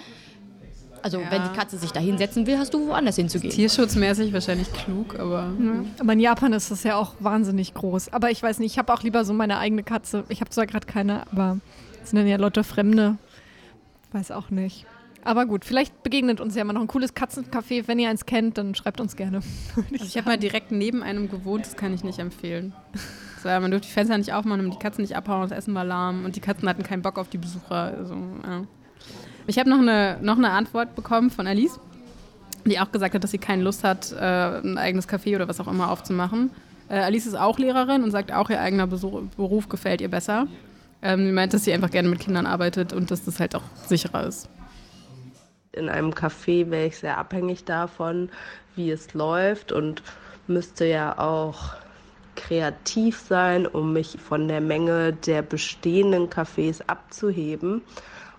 Also 1.03 1.21
ja. 1.21 1.31
wenn 1.31 1.43
die 1.43 1.57
Katze 1.57 1.79
sich 1.79 1.91
da 1.91 2.01
hinsetzen 2.01 2.47
will, 2.47 2.59
hast 2.59 2.73
du 2.75 2.87
woanders 2.87 3.17
hinzugehen. 3.17 3.53
Tierschutzmäßig 3.53 4.33
wahrscheinlich 4.33 4.73
klug, 4.73 5.19
aber. 5.19 5.53
Ja. 5.61 5.85
Aber 5.99 6.13
in 6.13 6.21
Japan 6.21 6.53
ist 6.53 6.71
das 6.71 6.85
ja 6.85 6.97
auch 6.97 7.15
wahnsinnig 7.19 7.75
groß. 7.75 8.13
Aber 8.13 8.31
ich 8.31 8.43
weiß 8.43 8.61
nicht, 8.61 8.73
ich 8.73 8.79
habe 8.79 8.93
auch 8.93 9.03
lieber 9.03 9.25
so 9.25 9.33
meine 9.33 9.59
eigene 9.59 9.83
Katze. 9.83 10.25
Ich 10.29 10.41
habe 10.41 10.51
zwar 10.51 10.67
gerade 10.67 10.87
keine, 10.87 11.27
aber 11.33 11.59
es 12.03 12.11
sind 12.11 12.19
dann 12.19 12.27
ja 12.27 12.37
Leute 12.37 12.65
Fremde. 12.65 13.17
Weiß 14.13 14.31
auch 14.31 14.51
nicht. 14.51 14.87
Aber 15.25 15.47
gut, 15.47 15.65
vielleicht 15.65 16.03
begegnet 16.03 16.41
uns 16.41 16.57
ja 16.57 16.65
mal 16.65 16.73
noch 16.73 16.81
ein 16.81 16.89
cooles 16.89 17.15
Katzencafé. 17.15 17.87
Wenn 17.87 17.99
ihr 17.99 18.11
eins 18.11 18.27
kennt, 18.27 18.59
dann 18.59 18.75
schreibt 18.75 19.01
uns 19.01 19.17
gerne. 19.17 19.41
Ich, 19.91 20.01
also 20.01 20.05
ich 20.05 20.17
habe 20.17 20.31
mal 20.31 20.39
direkt 20.39 20.73
neben 20.73 21.03
einem 21.03 21.29
gewohnt, 21.29 21.65
das 21.67 21.77
kann 21.77 21.95
ich 21.95 22.05
nicht 22.05 22.19
empfehlen. 22.19 22.73
War, 23.43 23.59
man 23.59 23.73
durfte 23.73 23.89
die 23.89 23.93
Fenster 23.93 24.17
nicht 24.19 24.33
aufmachen, 24.33 24.59
damit 24.59 24.75
die 24.75 24.79
Katzen 24.79 25.03
nicht 25.03 25.17
abhauen, 25.17 25.49
das 25.49 25.51
Essen 25.51 25.75
war 25.75 25.85
lahm 25.85 26.25
und 26.25 26.37
die 26.37 26.41
Katzen 26.41 26.69
hatten 26.69 26.85
keinen 26.85 27.03
Bock 27.03 27.19
auf 27.19 27.29
die 27.29 27.39
Besucher. 27.39 27.93
Also, 27.99 28.15
ja. 28.15 28.63
Ich 29.47 29.59
habe 29.59 29.69
noch 29.69 29.79
eine, 29.79 30.19
noch 30.23 30.39
eine 30.39 30.51
Antwort 30.51 30.95
bekommen 30.95 31.31
von 31.31 31.47
Alice, 31.47 31.81
die 32.65 32.79
auch 32.79 32.93
gesagt 32.93 33.15
hat, 33.15 33.25
dass 33.25 33.33
sie 33.33 33.39
keine 33.39 33.63
Lust 33.63 33.83
hat, 33.83 34.13
äh, 34.13 34.17
ein 34.17 34.79
eigenes 34.79 35.09
Café 35.09 35.35
oder 35.35 35.49
was 35.49 35.59
auch 35.61 35.69
immer 35.69 35.91
aufzumachen. 35.91 36.51
Äh, 36.89 37.01
Alice 37.01 37.27
ist 37.27 37.35
auch 37.35 37.59
Lehrerin 37.59 38.05
und 38.05 38.11
sagt 38.11 38.33
auch, 38.33 38.51
ihr 38.51 38.61
eigener 38.61 38.87
Beruf 38.87 39.69
gefällt 39.69 40.01
ihr 40.01 40.11
besser. 40.11 40.47
Ähm, 41.03 41.27
sie 41.27 41.33
meint, 41.33 41.53
dass 41.53 41.65
sie 41.65 41.73
einfach 41.73 41.91
gerne 41.91 42.09
mit 42.09 42.21
Kindern 42.21 42.47
arbeitet 42.47 42.93
und 42.93 43.11
dass 43.11 43.25
das 43.25 43.41
halt 43.41 43.57
auch 43.57 43.65
sicherer 43.87 44.27
ist. 44.27 44.49
In 45.73 45.89
einem 45.89 46.11
Café 46.11 46.71
wäre 46.71 46.87
ich 46.87 46.99
sehr 46.99 47.19
abhängig 47.19 47.65
davon, 47.65 48.29
wie 48.77 48.91
es 48.91 49.15
läuft 49.15 49.73
und 49.73 50.03
müsste 50.47 50.85
ja 50.85 51.19
auch 51.19 51.75
kreativ 52.37 53.19
sein, 53.19 53.67
um 53.67 53.93
mich 53.93 54.19
von 54.19 54.49
der 54.49 54.61
Menge 54.61 55.13
der 55.13 55.43
bestehenden 55.43 56.29
Cafés 56.29 56.83
abzuheben. 56.87 57.83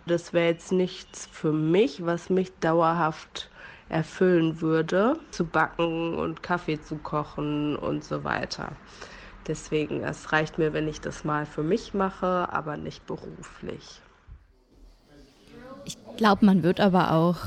Das 0.06 0.34
wäre 0.34 0.48
jetzt 0.48 0.72
nichts 0.72 1.28
für 1.32 1.54
mich, 1.54 2.06
was 2.06 2.30
mich 2.30 2.52
dauerhaft 2.60 3.50
erfüllen 3.90 4.60
würde, 4.60 5.18
zu 5.32 5.46
backen 5.46 6.16
und 6.16 6.44
Kaffee 6.44 6.82
zu 6.82 6.98
kochen 6.98 7.76
und 7.76 8.04
so 8.04 8.24
weiter. 8.24 8.74
Deswegen, 9.48 10.04
es 10.04 10.32
reicht 10.32 10.58
mir, 10.58 10.74
wenn 10.74 10.88
ich 10.88 11.02
das 11.02 11.24
mal 11.24 11.46
für 11.46 11.64
mich 11.64 11.94
mache, 11.94 12.48
aber 12.52 12.78
nicht 12.78 13.06
beruflich. 13.06 14.02
Ich 15.86 15.98
glaube, 16.18 16.46
man 16.46 16.64
wird 16.64 16.80
aber 16.80 17.12
auch 17.12 17.38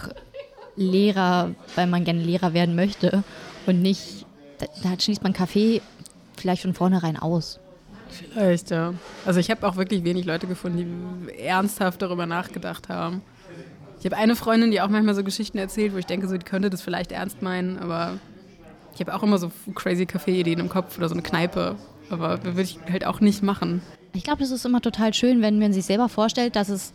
Lehrer, 0.76 1.54
weil 1.75 1.86
man 1.86 2.04
gerne 2.04 2.22
Lehrer 2.22 2.52
werden 2.52 2.76
möchte 2.76 3.25
und 3.66 3.80
nicht, 3.80 4.26
da, 4.58 4.66
da 4.82 5.00
schließt 5.00 5.22
man 5.22 5.32
Kaffee 5.32 5.80
vielleicht 6.36 6.62
von 6.62 6.75
vornherein 6.75 7.16
aus. 7.16 7.58
Vielleicht, 8.08 8.70
ja. 8.70 8.94
Also 9.25 9.40
ich 9.40 9.50
habe 9.50 9.66
auch 9.66 9.76
wirklich 9.76 10.04
wenig 10.04 10.25
Leute 10.25 10.46
gefunden, 10.46 11.26
die 11.28 11.38
ernsthaft 11.38 12.02
darüber 12.02 12.26
nachgedacht 12.26 12.88
haben. 12.88 13.22
Ich 13.98 14.04
habe 14.04 14.16
eine 14.16 14.36
Freundin, 14.36 14.70
die 14.70 14.80
auch 14.80 14.88
manchmal 14.88 15.14
so 15.14 15.25
Geschichten 15.25 15.58
erzählt, 15.58 15.94
wo 15.94 15.98
ich 15.98 16.06
denke, 16.06 16.28
so, 16.28 16.36
könnte 16.38 16.70
das 16.70 16.82
vielleicht 16.82 17.12
ernst 17.12 17.42
meinen, 17.42 17.78
aber 17.78 18.18
ich 18.94 19.00
habe 19.00 19.14
auch 19.14 19.22
immer 19.22 19.38
so 19.38 19.50
crazy 19.75 20.06
Kaffee-Ideen 20.06 20.58
im 20.58 20.68
Kopf 20.68 20.96
oder 20.98 21.08
so 21.08 21.14
eine 21.14 21.22
Kneipe. 21.22 21.76
Aber 22.08 22.42
würde 22.44 22.62
ich 22.62 22.78
halt 22.90 23.04
auch 23.04 23.20
nicht 23.20 23.42
machen. 23.42 23.82
Ich 24.12 24.25
glaube, 24.25 24.38
das 24.38 24.50
ist 24.50 24.64
immer 24.64 24.80
total 24.80 25.12
schön, 25.12 25.42
wenn 25.42 25.58
man 25.58 25.72
sich 25.72 25.84
selber 25.84 26.08
vorstellt, 26.08 26.56
dass 26.56 26.68
es 26.68 26.92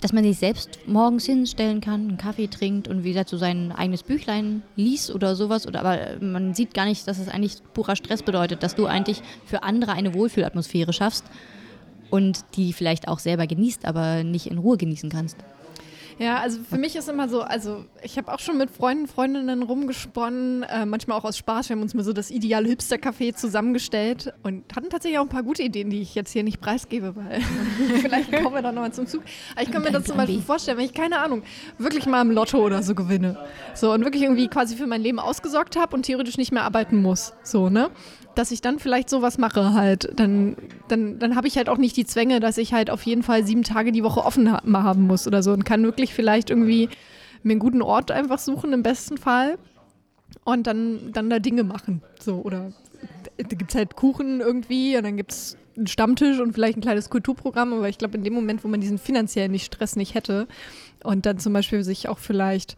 dass 0.00 0.12
man 0.12 0.24
sich 0.24 0.38
selbst 0.38 0.78
morgens 0.86 1.26
hinstellen 1.26 1.80
kann, 1.80 2.08
einen 2.08 2.18
Kaffee 2.18 2.46
trinkt 2.46 2.88
und 2.88 3.04
wie 3.04 3.08
gesagt 3.10 3.28
so 3.28 3.36
sein 3.36 3.72
eigenes 3.72 4.02
Büchlein 4.02 4.62
liest 4.76 5.10
oder 5.10 5.34
sowas. 5.34 5.66
Oder, 5.66 5.80
aber 5.80 5.98
man 6.20 6.54
sieht 6.54 6.74
gar 6.74 6.84
nicht, 6.84 7.06
dass 7.08 7.18
es 7.18 7.28
eigentlich 7.28 7.56
purer 7.74 7.96
Stress 7.96 8.22
bedeutet, 8.22 8.62
dass 8.62 8.74
du 8.74 8.86
eigentlich 8.86 9.22
für 9.44 9.62
andere 9.62 9.92
eine 9.92 10.14
Wohlfühlatmosphäre 10.14 10.92
schaffst 10.92 11.24
und 12.10 12.44
die 12.56 12.72
vielleicht 12.72 13.08
auch 13.08 13.18
selber 13.18 13.46
genießt, 13.46 13.84
aber 13.84 14.22
nicht 14.24 14.46
in 14.46 14.58
Ruhe 14.58 14.76
genießen 14.76 15.10
kannst. 15.10 15.36
Ja, 16.18 16.38
also 16.40 16.58
für 16.68 16.78
mich 16.78 16.96
ist 16.96 17.08
immer 17.08 17.28
so, 17.28 17.42
also 17.42 17.84
ich 18.02 18.18
habe 18.18 18.32
auch 18.32 18.40
schon 18.40 18.58
mit 18.58 18.70
Freunden, 18.70 19.06
Freundinnen 19.06 19.62
rumgesponnen, 19.62 20.64
äh, 20.64 20.84
manchmal 20.84 21.16
auch 21.16 21.24
aus 21.24 21.38
Spaß. 21.38 21.68
Wir 21.68 21.76
haben 21.76 21.82
uns 21.82 21.94
mal 21.94 22.02
so 22.02 22.12
das 22.12 22.30
ideale 22.30 22.68
Hipster-Café 22.68 23.34
zusammengestellt 23.34 24.32
und 24.42 24.64
hatten 24.74 24.90
tatsächlich 24.90 25.18
auch 25.20 25.24
ein 25.24 25.28
paar 25.28 25.44
gute 25.44 25.62
Ideen, 25.62 25.90
die 25.90 26.00
ich 26.00 26.16
jetzt 26.16 26.32
hier 26.32 26.42
nicht 26.42 26.60
preisgebe, 26.60 27.14
weil 27.14 27.40
vielleicht 28.00 28.32
kommen 28.32 28.54
wir 28.54 28.62
da 28.62 28.72
nochmal 28.72 28.92
zum 28.92 29.06
Zug. 29.06 29.22
Aber 29.52 29.62
ich 29.62 29.70
kann 29.70 29.82
mir 29.82 29.92
das 29.92 30.04
zum 30.04 30.16
Beispiel 30.16 30.42
vorstellen, 30.42 30.78
wenn 30.78 30.86
ich, 30.86 30.94
keine 30.94 31.20
Ahnung, 31.20 31.42
wirklich 31.78 32.06
mal 32.06 32.22
im 32.22 32.32
Lotto 32.32 32.58
oder 32.58 32.82
so 32.82 32.96
gewinne. 32.96 33.38
So 33.74 33.92
und 33.92 34.02
wirklich 34.02 34.24
irgendwie 34.24 34.48
quasi 34.48 34.74
für 34.76 34.88
mein 34.88 35.02
Leben 35.02 35.20
ausgesorgt 35.20 35.76
habe 35.76 35.94
und 35.94 36.02
theoretisch 36.02 36.36
nicht 36.36 36.50
mehr 36.50 36.64
arbeiten 36.64 37.00
muss. 37.00 37.32
So, 37.44 37.68
ne? 37.68 37.90
Dass 38.38 38.52
ich 38.52 38.60
dann 38.60 38.78
vielleicht 38.78 39.10
sowas 39.10 39.36
mache 39.36 39.74
halt. 39.74 40.12
Dann, 40.14 40.56
dann, 40.86 41.18
dann 41.18 41.34
habe 41.34 41.48
ich 41.48 41.56
halt 41.56 41.68
auch 41.68 41.76
nicht 41.76 41.96
die 41.96 42.06
Zwänge, 42.06 42.38
dass 42.38 42.56
ich 42.56 42.72
halt 42.72 42.88
auf 42.88 43.02
jeden 43.02 43.24
Fall 43.24 43.44
sieben 43.44 43.64
Tage 43.64 43.90
die 43.90 44.04
Woche 44.04 44.24
offen 44.24 44.52
ha 44.52 44.62
haben 44.64 45.08
muss 45.08 45.26
oder 45.26 45.42
so 45.42 45.52
und 45.52 45.64
kann 45.64 45.82
wirklich 45.82 46.14
vielleicht 46.14 46.50
irgendwie 46.50 46.88
mir 47.42 47.52
einen 47.52 47.60
guten 47.60 47.82
Ort 47.82 48.12
einfach 48.12 48.38
suchen, 48.38 48.72
im 48.72 48.84
besten 48.84 49.18
Fall. 49.18 49.58
Und 50.44 50.66
dann, 50.66 51.10
dann 51.12 51.30
da 51.30 51.40
Dinge 51.40 51.64
machen. 51.64 52.02
So, 52.20 52.36
oder 52.36 52.72
da 53.36 53.56
gibt 53.56 53.70
es 53.70 53.74
halt 53.74 53.96
Kuchen 53.96 54.40
irgendwie 54.40 54.96
und 54.96 55.02
dann 55.02 55.16
gibt 55.16 55.32
es 55.32 55.56
einen 55.76 55.86
Stammtisch 55.86 56.38
und 56.38 56.52
vielleicht 56.52 56.78
ein 56.78 56.82
kleines 56.82 57.10
Kulturprogramm, 57.10 57.72
aber 57.72 57.88
ich 57.88 57.98
glaube, 57.98 58.16
in 58.18 58.24
dem 58.24 58.34
Moment, 58.34 58.62
wo 58.62 58.68
man 58.68 58.80
diesen 58.80 58.98
finanziellen 58.98 59.58
Stress 59.58 59.96
nicht 59.96 60.14
hätte 60.14 60.46
und 61.02 61.26
dann 61.26 61.38
zum 61.38 61.52
Beispiel 61.52 61.82
sich 61.82 62.08
auch 62.08 62.18
vielleicht 62.18 62.76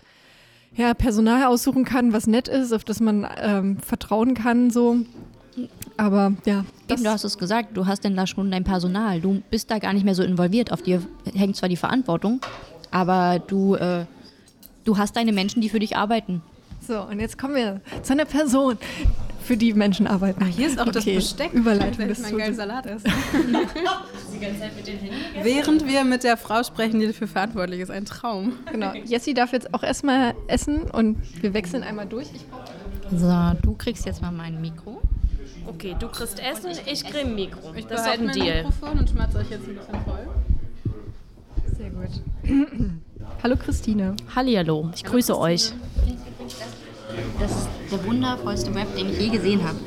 ja, 0.74 0.94
Personal 0.94 1.44
aussuchen 1.44 1.84
kann, 1.84 2.12
was 2.12 2.26
nett 2.26 2.48
ist, 2.48 2.72
auf 2.72 2.84
das 2.84 3.00
man 3.00 3.26
ähm, 3.42 3.78
vertrauen 3.78 4.34
kann, 4.34 4.70
so, 4.70 4.98
aber 6.00 6.32
ja. 6.46 6.64
Eben, 6.88 7.04
du 7.04 7.10
hast 7.10 7.24
es 7.24 7.36
gesagt, 7.36 7.76
du 7.76 7.86
hast 7.86 8.04
denn 8.04 8.16
da 8.16 8.26
schon 8.26 8.50
dein 8.50 8.64
Personal. 8.64 9.20
Du 9.20 9.42
bist 9.50 9.70
da 9.70 9.78
gar 9.78 9.92
nicht 9.92 10.04
mehr 10.04 10.14
so 10.14 10.22
involviert. 10.22 10.72
Auf 10.72 10.80
dir 10.80 11.02
hängt 11.34 11.56
zwar 11.56 11.68
die 11.68 11.76
Verantwortung, 11.76 12.40
aber 12.90 13.38
du, 13.38 13.74
äh, 13.74 14.06
du 14.84 14.96
hast 14.96 15.16
deine 15.16 15.32
Menschen, 15.32 15.60
die 15.60 15.68
für 15.68 15.78
dich 15.78 15.96
arbeiten. 15.96 16.40
So, 16.80 17.02
und 17.02 17.20
jetzt 17.20 17.36
kommen 17.36 17.54
wir 17.54 17.82
zu 18.02 18.14
einer 18.14 18.24
Person, 18.24 18.78
für 19.42 19.56
die 19.56 19.74
Menschen 19.74 20.06
arbeiten. 20.06 20.42
Ach, 20.42 20.48
hier 20.48 20.68
ist 20.68 20.78
auch 20.78 20.86
okay. 20.86 20.92
das 20.92 21.04
Besteck. 21.04 21.52
Überleitung 21.52 22.08
des 22.08 22.20
mein 22.20 22.38
geiler 22.38 22.54
Salat 22.54 22.86
ist. 22.86 23.04
Während 25.42 25.86
wir 25.86 26.04
mit 26.04 26.24
der 26.24 26.36
Frau 26.36 26.62
sprechen, 26.62 27.00
die 27.00 27.08
dafür 27.08 27.26
verantwortlich 27.26 27.80
ist. 27.80 27.90
Ein 27.90 28.06
Traum. 28.06 28.52
Genau. 28.70 28.94
Jessie 29.04 29.34
darf 29.34 29.52
jetzt 29.52 29.74
auch 29.74 29.82
erstmal 29.82 30.34
essen 30.46 30.82
und 30.82 31.18
wir 31.42 31.52
wechseln 31.52 31.82
einmal 31.82 32.06
durch. 32.06 32.28
so, 33.14 33.52
du 33.62 33.74
kriegst 33.74 34.06
jetzt 34.06 34.22
mal 34.22 34.30
mein 34.30 34.60
Mikro. 34.60 35.02
Okay, 35.66 35.96
du 35.98 36.08
kriegst 36.08 36.40
Essen, 36.40 36.70
ich, 36.86 37.04
krieg 37.04 37.24
ein 37.24 37.34
Mikro. 37.34 37.72
Ich 37.74 37.86
das 37.86 38.00
ist 38.00 38.06
halt 38.06 38.20
ein 38.20 38.32
Deal. 38.32 38.64
Mikrofon 38.64 38.98
und 38.98 39.08
schmatze 39.10 39.38
euch 39.38 39.50
jetzt 39.50 39.68
ein 39.68 39.76
bisschen 39.76 40.04
voll. 40.04 40.28
Sehr 41.76 41.90
gut. 41.90 42.10
Hallo 43.42 43.56
Christine. 43.56 44.16
Hallihallo, 44.34 44.90
ich 44.94 45.02
Hallo 45.04 45.12
grüße 45.14 45.32
Christine. 45.32 45.52
euch. 45.52 45.72
Das 47.38 47.50
ist 47.50 47.68
der 47.90 48.04
wundervollste 48.04 48.74
Web, 48.74 48.94
den 48.96 49.10
ich 49.10 49.18
je 49.20 49.28
gesehen 49.30 49.62
habe. 49.64 49.78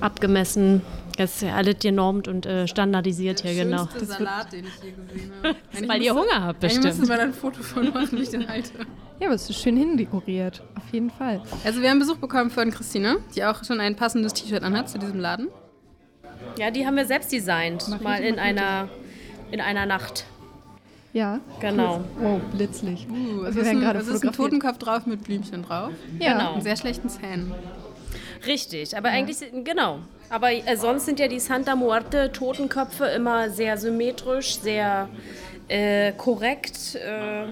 Abgemessen, 0.00 0.82
das 1.18 1.34
ist 1.34 1.42
ja 1.42 1.56
alles 1.56 1.80
genormt 1.80 2.28
und 2.28 2.46
äh, 2.46 2.68
standardisiert 2.68 3.40
hier, 3.40 3.64
genau. 3.64 3.86
Der 3.86 4.06
Salat, 4.06 4.52
den 4.52 4.66
ich 4.66 4.84
je 4.84 4.92
gesehen 4.92 5.32
habe. 5.42 5.88
Weil 5.88 6.02
ihr 6.02 6.14
Hunger 6.14 6.44
habt, 6.44 6.60
bestimmt. 6.60 6.84
Ich 6.84 6.92
müssen 6.92 7.08
wir 7.08 7.20
ein 7.20 7.34
Foto 7.34 7.60
von 7.60 7.92
machen, 7.92 8.16
wie 8.16 8.22
ich 8.22 8.30
den 8.30 8.48
halte. 8.48 8.70
Ja, 9.18 9.26
aber 9.26 9.34
es 9.34 9.50
ist 9.50 9.60
schön 9.60 9.76
hindekoriert, 9.76 10.62
auf 10.76 10.92
jeden 10.92 11.10
Fall. 11.10 11.42
Also 11.64 11.82
wir 11.82 11.90
haben 11.90 11.98
Besuch 11.98 12.18
bekommen 12.18 12.50
von 12.50 12.70
Christine, 12.70 13.16
die 13.34 13.44
auch 13.44 13.64
schon 13.64 13.80
ein 13.80 13.96
passendes 13.96 14.32
T-Shirt 14.32 14.62
anhat 14.62 14.88
zu 14.88 14.98
diesem 15.00 15.18
Laden. 15.18 15.48
Ja, 16.56 16.70
die 16.70 16.86
haben 16.86 16.96
wir 16.96 17.04
selbst 17.04 17.32
designt, 17.32 17.86
Mach 17.88 18.00
mal 18.00 18.22
in 18.22 18.38
einer, 18.38 18.88
in 19.50 19.60
einer 19.60 19.86
Nacht. 19.86 20.24
Ja. 21.12 21.40
Genau. 21.58 22.04
Oh, 22.22 22.38
blitzlich. 22.54 23.08
Uh, 23.10 23.42
also 23.42 23.58
es, 23.58 23.66
ist 23.66 23.72
ein, 23.72 23.82
es 23.82 24.06
ist 24.06 24.24
ein 24.24 24.32
Totenkopf 24.32 24.78
drauf 24.78 25.04
mit 25.06 25.24
Blümchen 25.24 25.64
drauf. 25.64 25.90
Ja. 26.20 26.34
Genau. 26.34 26.54
Und 26.54 26.62
sehr 26.62 26.76
schlechten 26.76 27.08
Zähnen. 27.08 27.52
Richtig, 28.46 28.96
aber 28.96 29.08
ja. 29.08 29.14
eigentlich, 29.14 29.38
genau. 29.64 29.98
Aber 30.30 30.52
äh, 30.52 30.76
sonst 30.76 31.06
sind 31.06 31.18
ja 31.20 31.28
die 31.28 31.40
Santa 31.40 31.74
Muerte 31.74 32.30
Totenköpfe 32.32 33.06
immer 33.06 33.50
sehr 33.50 33.78
symmetrisch, 33.78 34.58
sehr 34.60 35.08
äh, 35.68 36.12
korrekt. 36.12 36.96
Äh, 36.96 37.46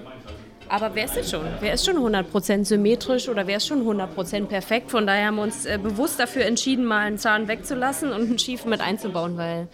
aber 0.69 0.95
wer 0.95 1.05
ist 1.05 1.15
jetzt 1.15 1.31
schon? 1.31 1.45
Wer 1.61 1.73
ist 1.73 1.85
schon 1.85 1.97
100% 1.97 2.65
symmetrisch 2.65 3.29
oder 3.29 3.47
wer 3.47 3.57
ist 3.57 3.67
schon 3.67 3.87
100% 3.87 4.47
perfekt? 4.47 4.91
Von 4.91 5.07
daher 5.07 5.27
haben 5.27 5.37
wir 5.37 5.43
uns 5.43 5.65
äh, 5.65 5.79
bewusst 5.81 6.19
dafür 6.19 6.45
entschieden, 6.45 6.85
mal 6.85 7.05
einen 7.05 7.17
Zahn 7.17 7.47
wegzulassen 7.47 8.11
und 8.11 8.21
einen 8.21 8.39
schiefen 8.39 8.69
mit 8.69 8.81
einzubauen, 8.81 9.37
weil 9.37 9.67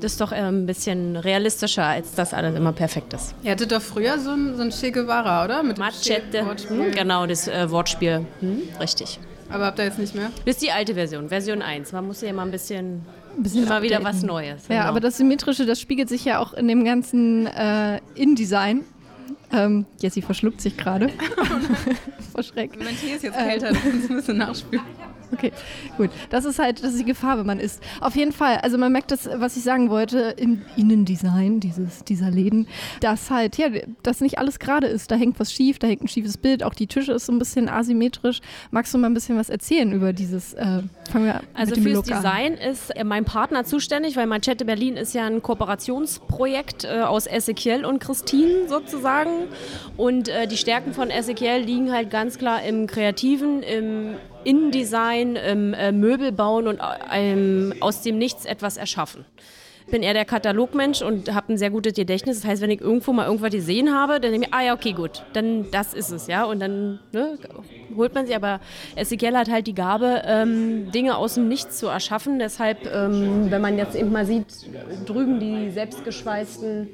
das 0.00 0.12
ist 0.12 0.20
doch 0.20 0.32
äh, 0.32 0.36
ein 0.36 0.66
bisschen 0.66 1.16
realistischer, 1.16 1.84
als 1.84 2.14
dass 2.14 2.34
alles 2.34 2.54
immer 2.56 2.72
perfekt 2.72 3.14
ist. 3.14 3.34
Ihr 3.42 3.52
hattet 3.52 3.72
doch 3.72 3.80
früher 3.80 4.18
so 4.18 4.30
ein, 4.30 4.56
so 4.56 4.62
ein 4.62 4.70
Che 4.70 4.90
Guevara, 4.90 5.44
oder? 5.44 5.62
Mit 5.62 5.78
Machete, 5.78 6.44
hm, 6.68 6.92
genau, 6.92 7.26
das 7.26 7.48
äh, 7.48 7.70
Wortspiel. 7.70 8.26
Hm, 8.40 8.62
richtig. 8.78 9.18
Aber 9.54 9.66
habt 9.66 9.78
ihr 9.78 9.84
jetzt 9.84 9.98
nicht 9.98 10.14
mehr? 10.14 10.30
Das 10.44 10.56
ist 10.56 10.62
die 10.62 10.70
alte 10.70 10.94
Version, 10.94 11.28
Version 11.28 11.62
1. 11.62 11.92
Man 11.92 12.06
muss 12.06 12.20
ja 12.20 12.28
immer 12.28 12.42
ein 12.42 12.50
bisschen 12.50 13.02
ein 13.36 13.42
bisschen 13.42 13.64
immer 13.64 13.82
wieder 13.82 14.02
was 14.04 14.22
Neues. 14.22 14.68
Genau. 14.68 14.80
Ja, 14.80 14.86
aber 14.86 15.00
das 15.00 15.16
Symmetrische, 15.16 15.64
das 15.64 15.80
spiegelt 15.80 16.08
sich 16.08 16.24
ja 16.24 16.38
auch 16.38 16.52
in 16.52 16.68
dem 16.68 16.84
ganzen 16.84 17.46
äh, 17.46 18.00
InDesign 18.14 18.84
ähm, 19.54 19.86
Jessie 20.00 20.22
verschluckt 20.22 20.60
sich 20.60 20.76
gerade. 20.76 21.10
Vor 22.32 22.42
Schreck. 22.42 22.72
Mein 22.78 22.96
Tee 22.96 23.14
ist 23.14 23.22
jetzt 23.22 23.38
kälter, 23.38 23.68
ähm. 23.68 23.74
das 23.74 24.10
ein 24.10 24.16
bisschen 24.16 24.36
nachspülen. 24.38 24.84
Okay, 25.34 25.52
gut. 25.96 26.10
Das 26.30 26.44
ist 26.44 26.58
halt, 26.58 26.82
das 26.82 26.92
ist 26.92 27.00
die 27.00 27.04
Gefahr, 27.04 27.38
wenn 27.38 27.46
man 27.46 27.58
isst. 27.60 27.82
Auf 28.00 28.14
jeden 28.16 28.32
Fall, 28.32 28.58
also 28.58 28.78
man 28.78 28.92
merkt 28.92 29.10
das, 29.10 29.28
was 29.36 29.56
ich 29.56 29.62
sagen 29.64 29.90
wollte, 29.90 30.34
im 30.36 30.62
Innendesign 30.76 31.60
dieses, 31.60 32.04
dieser 32.04 32.30
Läden, 32.30 32.68
dass 33.00 33.30
halt, 33.30 33.56
ja, 33.58 33.66
dass 34.02 34.20
nicht 34.20 34.38
alles 34.38 34.58
gerade 34.58 34.86
ist. 34.86 35.10
Da 35.10 35.16
hängt 35.16 35.40
was 35.40 35.52
schief, 35.52 35.78
da 35.78 35.86
hängt 35.86 36.02
ein 36.02 36.08
schiefes 36.08 36.36
Bild, 36.38 36.62
auch 36.62 36.74
die 36.74 36.86
Tische 36.86 37.12
ist 37.12 37.26
so 37.26 37.32
ein 37.32 37.38
bisschen 37.38 37.68
asymmetrisch. 37.68 38.40
Magst 38.70 38.94
du 38.94 38.98
mal 38.98 39.08
ein 39.08 39.14
bisschen 39.14 39.36
was 39.36 39.50
erzählen 39.50 39.92
über 39.92 40.12
dieses, 40.12 40.54
äh, 40.54 40.82
fangen 41.10 41.26
wir 41.26 41.40
Also 41.54 41.74
dem 41.74 41.82
fürs 41.82 41.96
Look 41.96 42.04
Design 42.04 42.52
an. 42.54 42.58
ist 42.58 42.90
äh, 42.96 43.04
mein 43.04 43.24
Partner 43.24 43.64
zuständig, 43.64 44.16
weil 44.16 44.26
Manchette 44.26 44.64
Berlin 44.64 44.96
ist 44.96 45.14
ja 45.14 45.26
ein 45.26 45.42
Kooperationsprojekt 45.42 46.84
äh, 46.84 47.00
aus 47.02 47.26
Ezekiel 47.26 47.84
und 47.84 47.98
Christine 47.98 48.68
sozusagen. 48.68 49.48
Und 49.96 50.28
äh, 50.28 50.46
die 50.46 50.56
Stärken 50.56 50.92
von 50.92 51.10
Ezekiel 51.10 51.58
liegen 51.58 51.92
halt 51.92 52.10
ganz 52.10 52.38
klar 52.38 52.62
im 52.62 52.86
Kreativen, 52.86 53.62
im 53.62 54.14
Innendesign, 54.44 55.36
ähm, 55.36 55.74
äh, 55.74 55.92
Möbel 55.92 56.32
bauen 56.32 56.66
und 56.66 56.80
ähm, 57.12 57.74
aus 57.80 58.02
dem 58.02 58.18
Nichts 58.18 58.44
etwas 58.44 58.76
erschaffen. 58.76 59.24
Ich 59.86 59.92
bin 59.92 60.02
eher 60.02 60.14
der 60.14 60.24
Katalogmensch 60.24 61.02
und 61.02 61.34
habe 61.34 61.52
ein 61.52 61.58
sehr 61.58 61.68
gutes 61.68 61.92
Gedächtnis. 61.92 62.40
Das 62.40 62.50
heißt, 62.50 62.62
wenn 62.62 62.70
ich 62.70 62.80
irgendwo 62.80 63.12
mal 63.12 63.26
irgendwas 63.26 63.52
gesehen 63.52 63.94
habe, 63.94 64.18
dann 64.18 64.32
denke 64.32 64.46
ich, 64.46 64.54
ah 64.54 64.62
ja, 64.62 64.74
okay, 64.74 64.92
gut, 64.92 65.22
dann 65.34 65.70
das 65.70 65.92
ist 65.92 66.10
es, 66.10 66.26
ja. 66.26 66.44
Und 66.44 66.60
dann 66.60 67.00
ne, 67.12 67.38
holt 67.94 68.14
man 68.14 68.26
sie. 68.26 68.34
Aber 68.34 68.60
Ezekiel 68.96 69.36
hat 69.36 69.50
halt 69.50 69.66
die 69.66 69.74
Gabe, 69.74 70.22
ähm, 70.24 70.90
Dinge 70.90 71.18
aus 71.18 71.34
dem 71.34 71.48
Nichts 71.48 71.76
zu 71.78 71.88
erschaffen. 71.88 72.38
Deshalb, 72.38 72.90
ähm, 72.90 73.50
wenn 73.50 73.60
man 73.60 73.76
jetzt 73.76 73.94
eben 73.94 74.10
mal 74.10 74.24
sieht, 74.24 74.46
drüben 75.04 75.38
die 75.38 75.70
selbstgeschweißten 75.70 76.88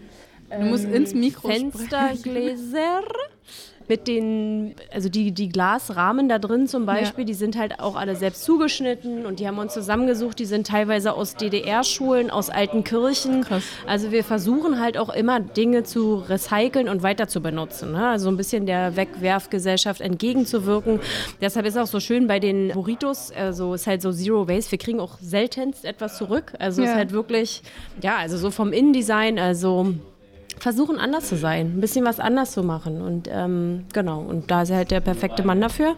ähm, 0.50 0.76
Fenstergläser 0.76 3.02
mit 3.90 4.06
den, 4.06 4.76
also 4.94 5.09
die, 5.09 5.32
die 5.32 5.49
Glasrahmen 5.49 6.28
da 6.28 6.38
drin 6.38 6.68
zum 6.68 6.87
Beispiel, 6.87 7.25
ja. 7.25 7.26
die 7.26 7.35
sind 7.35 7.59
halt 7.59 7.80
auch 7.80 7.97
alle 7.97 8.14
selbst 8.14 8.44
zugeschnitten 8.44 9.26
und 9.26 9.40
die 9.40 9.49
haben 9.49 9.59
uns 9.59 9.75
zusammengesucht, 9.75 10.38
die 10.38 10.44
sind 10.44 10.68
teilweise 10.68 11.12
aus 11.12 11.35
DDR-Schulen, 11.35 12.30
aus 12.30 12.50
alten 12.50 12.85
Kirchen. 12.85 13.42
Krass. 13.42 13.64
Also 13.88 14.12
wir 14.12 14.23
versuchen 14.23 14.80
halt 14.80 14.97
auch 14.97 15.09
immer 15.09 15.40
Dinge 15.40 15.82
zu 15.82 16.14
recyceln 16.14 16.88
und 16.88 17.02
weiter 17.02 17.26
zu 17.26 17.40
benutzen. 17.40 17.90
Ne? 17.90 18.06
Also 18.06 18.28
ein 18.28 18.37
bisschen 18.37 18.64
der 18.64 18.94
Wegwerfgesellschaft 18.94 20.00
entgegenzuwirken. 20.00 21.00
Deshalb 21.40 21.66
ist 21.66 21.76
auch 21.76 21.88
so 21.88 21.99
schön 21.99 22.28
bei 22.28 22.38
den 22.38 22.68
Burritos, 22.68 23.32
also 23.32 23.75
ist 23.75 23.88
halt 23.88 24.02
so 24.02 24.12
Zero 24.12 24.47
Waste, 24.47 24.70
wir 24.70 24.78
kriegen 24.78 25.00
auch 25.00 25.18
seltenst 25.20 25.85
etwas 25.85 26.16
zurück. 26.16 26.52
Also 26.61 26.80
ja. 26.80 26.90
ist 26.90 26.94
halt 26.94 27.11
wirklich, 27.11 27.62
ja, 28.00 28.18
also 28.18 28.37
so 28.37 28.52
vom 28.52 28.73
Innendesign, 28.73 29.40
also 29.40 29.94
versuchen 30.60 30.98
anders 30.98 31.28
zu 31.28 31.36
sein, 31.36 31.76
ein 31.76 31.80
bisschen 31.80 32.04
was 32.04 32.20
anders 32.20 32.52
zu 32.52 32.62
machen. 32.62 33.00
Und 33.00 33.28
ähm, 33.32 33.84
genau, 33.92 34.20
und 34.20 34.50
da 34.50 34.62
ist 34.62 34.70
er 34.70 34.76
halt 34.76 34.90
der 34.90 35.00
perfekte 35.00 35.42
Mann 35.42 35.60
dafür, 35.60 35.96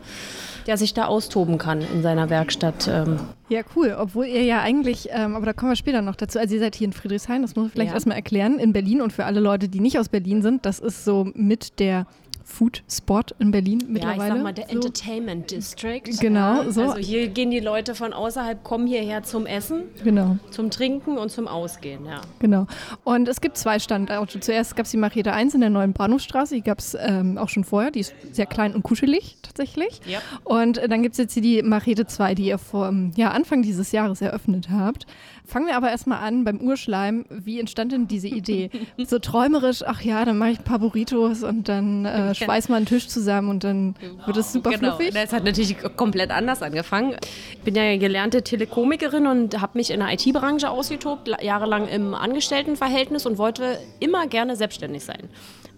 der 0.67 0.77
sich 0.77 0.95
da 0.95 1.07
austoben 1.07 1.59
kann 1.59 1.83
in 1.93 2.03
seiner 2.03 2.31
Werkstatt. 2.31 2.89
Ähm. 2.89 3.19
Ja, 3.49 3.63
cool. 3.77 3.97
Obwohl 3.99 4.27
ihr 4.27 4.45
ja 4.45 4.61
eigentlich, 4.61 5.09
ähm, 5.11 5.35
aber 5.35 5.47
da 5.47 5.53
kommen 5.53 5.73
wir 5.73 5.77
später 5.77 6.01
noch 6.01 6.17
dazu. 6.17 6.39
Also 6.39 6.55
ihr 6.55 6.61
seid 6.61 6.77
hier 6.77 6.87
in 6.87 6.93
Friedrichshain, 6.93 7.43
das 7.43 7.57
muss 7.57 7.67
ich 7.67 7.73
vielleicht 7.73 7.91
ja. 7.91 7.95
erstmal 7.95 8.17
erklären, 8.17 8.59
in 8.59 8.73
Berlin 8.73 9.03
und 9.03 9.13
für 9.13 9.25
alle 9.25 9.41
Leute, 9.41 9.69
die 9.69 9.81
nicht 9.81 9.99
aus 9.99 10.09
Berlin 10.09 10.43
sind, 10.43 10.65
das 10.65 10.79
ist 10.79 11.05
so 11.05 11.31
mit 11.35 11.79
der 11.81 12.07
Food 12.53 12.83
Spot 12.89 13.23
in 13.39 13.51
Berlin 13.51 13.85
mittlerweile. 13.89 14.19
Ja, 14.19 14.27
ich 14.27 14.33
sag 14.35 14.43
mal 14.43 14.53
der 14.53 14.67
so. 14.67 14.73
Entertainment 14.73 15.51
District. 15.51 16.03
Genau, 16.21 16.71
so. 16.71 16.83
Also 16.83 16.97
hier 16.97 17.29
gehen 17.29 17.51
die 17.51 17.61
Leute 17.61 17.95
von 17.95 18.13
außerhalb, 18.13 18.63
kommen 18.63 18.87
hierher 18.87 19.23
zum 19.23 19.47
Essen, 19.47 19.85
genau. 20.05 20.37
zum 20.51 20.71
Trinken 20.71 21.17
und 21.17 21.31
zum 21.31 21.49
Ausgehen, 21.49 22.05
ja. 22.05 22.21
Genau. 22.41 22.67
Und 23.05 23.27
es 23.29 23.41
gibt 23.41 23.57
zwei 23.57 23.79
Standorte. 23.79 24.39
Zuerst 24.41 24.77
gab 24.77 24.85
es 24.85 24.91
die 24.91 24.99
Marietta 24.99 25.33
1 25.33 25.55
in 25.55 25.61
der 25.61 25.71
neuen 25.71 25.95
Bahnhofstraße, 25.95 26.55
die 26.55 26.63
gab 26.63 26.79
es 26.79 26.97
ähm, 27.01 27.39
auch 27.39 27.49
schon 27.49 27.65
vorher, 27.65 27.91
die 27.91 28.01
ist 28.01 28.15
sehr 28.33 28.47
klein 28.47 28.75
und 28.75 28.83
kuschelig 28.83 29.39
tatsächlich. 29.43 30.01
Yep. 30.07 30.23
Und 30.45 30.79
äh, 30.79 30.89
dann 30.89 31.03
gibt 31.03 31.15
es 31.15 31.19
jetzt 31.19 31.33
hier 31.33 31.43
die 31.43 31.63
Marietta 31.63 32.07
2, 32.07 32.35
die 32.35 32.47
ihr 32.47 32.59
vor 32.59 32.89
ähm, 32.89 33.13
ja, 33.17 33.31
Anfang 33.31 33.63
dieses 33.63 33.93
Jahres 33.93 34.21
eröffnet 34.21 34.69
habt. 34.71 35.07
Fangen 35.45 35.67
wir 35.67 35.77
aber 35.77 35.91
erstmal 35.91 36.23
an 36.23 36.45
beim 36.45 36.61
Urschleim. 36.61 37.25
Wie 37.29 37.59
entstand 37.59 37.93
denn 37.93 38.07
diese 38.07 38.29
Idee? 38.29 38.71
so 39.07 39.19
träumerisch, 39.19 39.83
ach 39.87 40.03
ja, 40.03 40.25
dann 40.25 40.39
mache 40.39 40.51
ich 40.51 40.59
ein 40.59 40.65
paar 40.65 40.79
Burritos 40.79 41.43
und 41.43 41.69
dann 41.69 42.05
äh, 42.05 42.35
schweiß 42.45 42.69
mal 42.69 42.77
einen 42.77 42.87
Tisch 42.87 43.09
zusammen 43.09 43.49
und 43.49 43.65
dann 43.65 43.95
wird 44.27 44.37
es 44.37 44.53
super 44.53 44.71
genau. 44.71 44.97
fluffig. 44.97 45.15
Das 45.15 45.33
hat 45.33 45.45
natürlich 45.45 45.77
komplett 45.97 46.31
anders 46.31 46.63
angefangen. 46.63 47.17
Ich 47.53 47.61
bin 47.61 47.75
ja 47.75 47.97
gelernte 47.97 48.43
Telekomikerin 48.43 49.27
und 49.27 49.61
habe 49.61 49.79
mich 49.79 49.91
in 49.91 50.01
der 50.01 50.13
IT-Branche 50.13 50.71
ausgetobt, 50.71 51.31
jahrelang 51.43 51.89
im 51.89 52.15
Angestelltenverhältnis 52.15 53.27
und 53.27 53.39
wollte 53.39 53.79
immer 54.01 54.27
gerne 54.27 54.57
selbstständig 54.57 55.05
sein. 55.05 55.29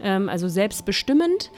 Ähm, 0.00 0.28
also 0.28 0.49
selbstbestimmend. 0.49 1.50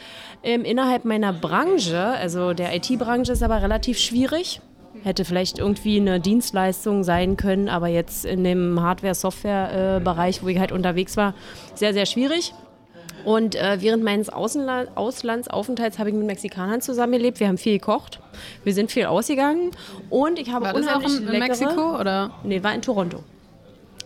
Ähm, 0.43 0.65
innerhalb 0.65 1.05
meiner 1.05 1.33
Branche, 1.33 1.99
also 1.99 2.53
der 2.53 2.75
IT-Branche, 2.75 3.33
ist 3.33 3.43
aber 3.43 3.63
relativ 3.63 3.99
schwierig 3.99 4.61
hätte 5.05 5.25
vielleicht 5.25 5.59
irgendwie 5.59 6.01
eine 6.01 6.21
Dienstleistung 6.21 7.05
sein 7.05 7.37
können, 7.37 7.69
aber 7.69 7.87
jetzt 7.87 8.25
in 8.25 8.45
dem 8.45 8.81
Hardware-Software-Bereich, 8.81 10.43
wo 10.43 10.49
ich 10.49 10.59
halt 10.59 10.73
unterwegs 10.73 11.17
war, 11.17 11.35
sehr, 11.75 11.93
sehr 11.93 12.07
schwierig. 12.07 12.55
Und 13.27 13.57
äh, 13.57 13.79
während 13.81 14.05
meines 14.05 14.29
Außenla 14.29 14.87
Auslandsaufenthalts 14.95 15.99
habe 15.99 16.11
ich 16.11 16.15
mit 16.15 16.29
Mexikanern 16.29 16.81
zusammengelebt. 16.81 17.41
Wir 17.41 17.49
haben 17.49 17.59
viel 17.59 17.73
gekocht. 17.73 18.21
Wir 18.63 18.73
sind 18.73 18.93
viel 18.93 19.07
ausgegangen. 19.07 19.73
Und 20.11 20.39
ich 20.39 20.53
habe 20.53 20.67
war 20.67 20.73
das 20.73 20.87
auch 20.87 21.03
in, 21.03 21.27
in 21.27 21.39
Mexiko? 21.41 21.99
Oder? 21.99 22.31
Nee, 22.45 22.63
war 22.63 22.73
in 22.73 22.83
Toronto. 22.83 23.25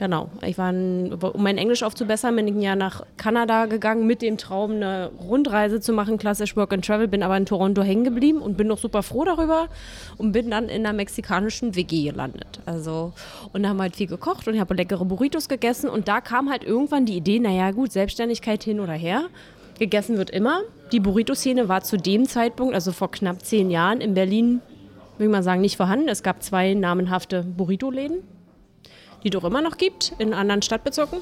Genau. 0.01 0.31
Ich 0.41 0.57
war, 0.57 0.71
um 0.71 1.43
mein 1.43 1.59
Englisch 1.59 1.83
aufzubessern, 1.83 2.35
bin 2.35 2.49
ich 2.49 2.55
ein 2.55 2.63
Jahr 2.63 2.75
nach 2.75 3.05
Kanada 3.19 3.67
gegangen 3.67 4.07
mit 4.07 4.23
dem 4.23 4.39
Traum, 4.39 4.71
eine 4.71 5.11
Rundreise 5.21 5.79
zu 5.79 5.93
machen, 5.93 6.17
klassisch 6.17 6.57
Work 6.57 6.73
and 6.73 6.87
Travel, 6.87 7.07
bin 7.07 7.23
aber 7.23 7.37
in 7.37 7.45
Toronto 7.45 7.83
hängen 7.83 8.05
geblieben 8.05 8.41
und 8.41 8.57
bin 8.57 8.67
noch 8.67 8.79
super 8.79 9.03
froh 9.03 9.27
darüber 9.27 9.69
und 10.17 10.33
bin 10.33 10.51
dann 10.51 10.71
in 10.71 10.87
einer 10.87 10.95
mexikanischen 10.95 11.77
WG 11.77 12.05
gelandet. 12.05 12.61
Also, 12.65 13.13
und 13.53 13.63
da 13.63 13.69
haben 13.69 13.77
wir 13.77 13.83
halt 13.83 13.97
viel 13.97 14.07
gekocht 14.07 14.49
und 14.49 14.55
ich 14.55 14.61
habe 14.61 14.73
leckere 14.73 15.05
Burritos 15.05 15.51
gegessen 15.51 15.91
und 15.91 16.09
da 16.09 16.23
kam 16.23 16.49
halt 16.49 16.65
irgendwann 16.65 17.05
die 17.05 17.19
Idee, 17.19 17.39
naja 17.39 17.71
gut, 17.71 17.93
Selbstständigkeit 17.93 18.65
hin 18.65 18.81
oder 18.81 18.95
her. 18.95 19.25
Gegessen 19.79 20.17
wird 20.17 20.31
immer. 20.31 20.63
Die 20.93 21.01
Burrito-Szene 21.01 21.69
war 21.69 21.83
zu 21.83 21.99
dem 21.99 22.27
Zeitpunkt, 22.27 22.73
also 22.73 22.93
vor 22.93 23.11
knapp 23.11 23.45
zehn 23.45 23.71
Jahren, 23.71 24.01
in 24.01 24.15
Berlin, 24.15 24.63
würde 25.19 25.25
ich 25.27 25.31
mal 25.31 25.43
sagen, 25.43 25.61
nicht 25.61 25.77
vorhanden. 25.77 26.09
Es 26.09 26.23
gab 26.23 26.43
zwei 26.43 26.73
namenhafte 26.73 27.43
Burrito-Läden 27.43 28.23
die 29.25 29.31
doch 29.31 29.45
immer 29.45 29.63
noch 29.63 29.77
gibt 29.77 30.13
in 30.19 30.35
anderen 30.35 30.63
Stadtbezirken. 30.63 31.21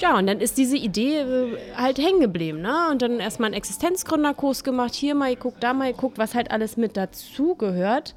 Ja, 0.00 0.18
und 0.18 0.26
dann 0.26 0.40
ist 0.40 0.58
diese 0.58 0.76
Idee 0.76 1.18
äh, 1.18 1.56
halt 1.76 1.98
hängen 1.98 2.20
geblieben. 2.20 2.60
Ne? 2.60 2.74
Und 2.90 3.02
dann 3.02 3.20
erstmal 3.20 3.46
einen 3.46 3.54
Existenzgründerkurs 3.54 4.64
gemacht, 4.64 4.94
hier 4.94 5.14
mal 5.14 5.34
geguckt, 5.34 5.62
da 5.62 5.74
mal 5.74 5.92
geguckt, 5.92 6.18
was 6.18 6.34
halt 6.34 6.50
alles 6.50 6.76
mit 6.76 6.96
dazu 6.96 7.54
gehört. 7.54 8.14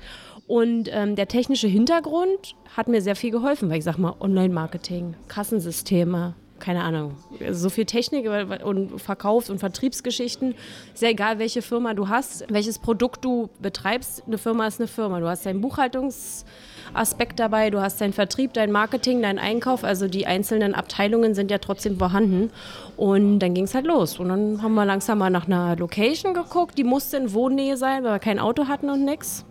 Und 0.47 0.89
ähm, 0.91 1.15
der 1.15 1.27
technische 1.27 1.67
Hintergrund 1.67 2.55
hat 2.75 2.87
mir 2.87 3.01
sehr 3.01 3.15
viel 3.15 3.31
geholfen, 3.31 3.69
weil 3.69 3.79
ich 3.79 3.83
sag 3.83 3.97
mal, 3.97 4.15
Online-Marketing, 4.19 5.15
Kassensysteme, 5.27 6.35
keine 6.59 6.83
Ahnung, 6.83 7.15
so 7.51 7.69
viel 7.69 7.85
Technik 7.85 8.27
und 8.63 8.99
Verkaufs- 9.01 9.49
und 9.49 9.59
Vertriebsgeschichten. 9.59 10.55
Sehr 10.93 11.09
egal, 11.09 11.37
welche 11.39 11.61
Firma 11.61 11.93
du 11.93 12.07
hast, 12.07 12.45
welches 12.49 12.79
Produkt 12.79 13.25
du 13.25 13.49
betreibst. 13.59 14.23
Eine 14.25 14.37
Firma 14.37 14.67
ist 14.67 14.79
eine 14.79 14.87
Firma. 14.87 15.19
Du 15.19 15.27
hast 15.27 15.45
deinen 15.45 15.61
Buchhaltungsaspekt 15.61 17.39
dabei, 17.39 17.69
du 17.69 17.81
hast 17.81 17.99
deinen 17.99 18.13
Vertrieb, 18.13 18.53
dein 18.53 18.71
Marketing, 18.71 19.21
deinen 19.21 19.39
Einkauf. 19.39 19.83
Also 19.83 20.07
die 20.07 20.27
einzelnen 20.27 20.73
Abteilungen 20.73 21.35
sind 21.35 21.51
ja 21.51 21.57
trotzdem 21.57 21.97
vorhanden. 21.97 22.51
Und 22.95 23.39
dann 23.39 23.53
ging 23.53 23.65
es 23.65 23.75
halt 23.75 23.85
los. 23.85 24.19
Und 24.19 24.29
dann 24.29 24.61
haben 24.61 24.73
wir 24.75 24.85
langsam 24.85 25.17
mal 25.17 25.29
nach 25.29 25.47
einer 25.47 25.75
Location 25.75 26.33
geguckt. 26.33 26.77
Die 26.77 26.85
musste 26.85 27.17
in 27.17 27.33
Wohnnähe 27.33 27.75
sein, 27.75 28.03
weil 28.03 28.13
wir 28.13 28.19
kein 28.19 28.39
Auto 28.39 28.67
hatten 28.67 28.89
und 28.89 29.03
nichts. 29.03 29.45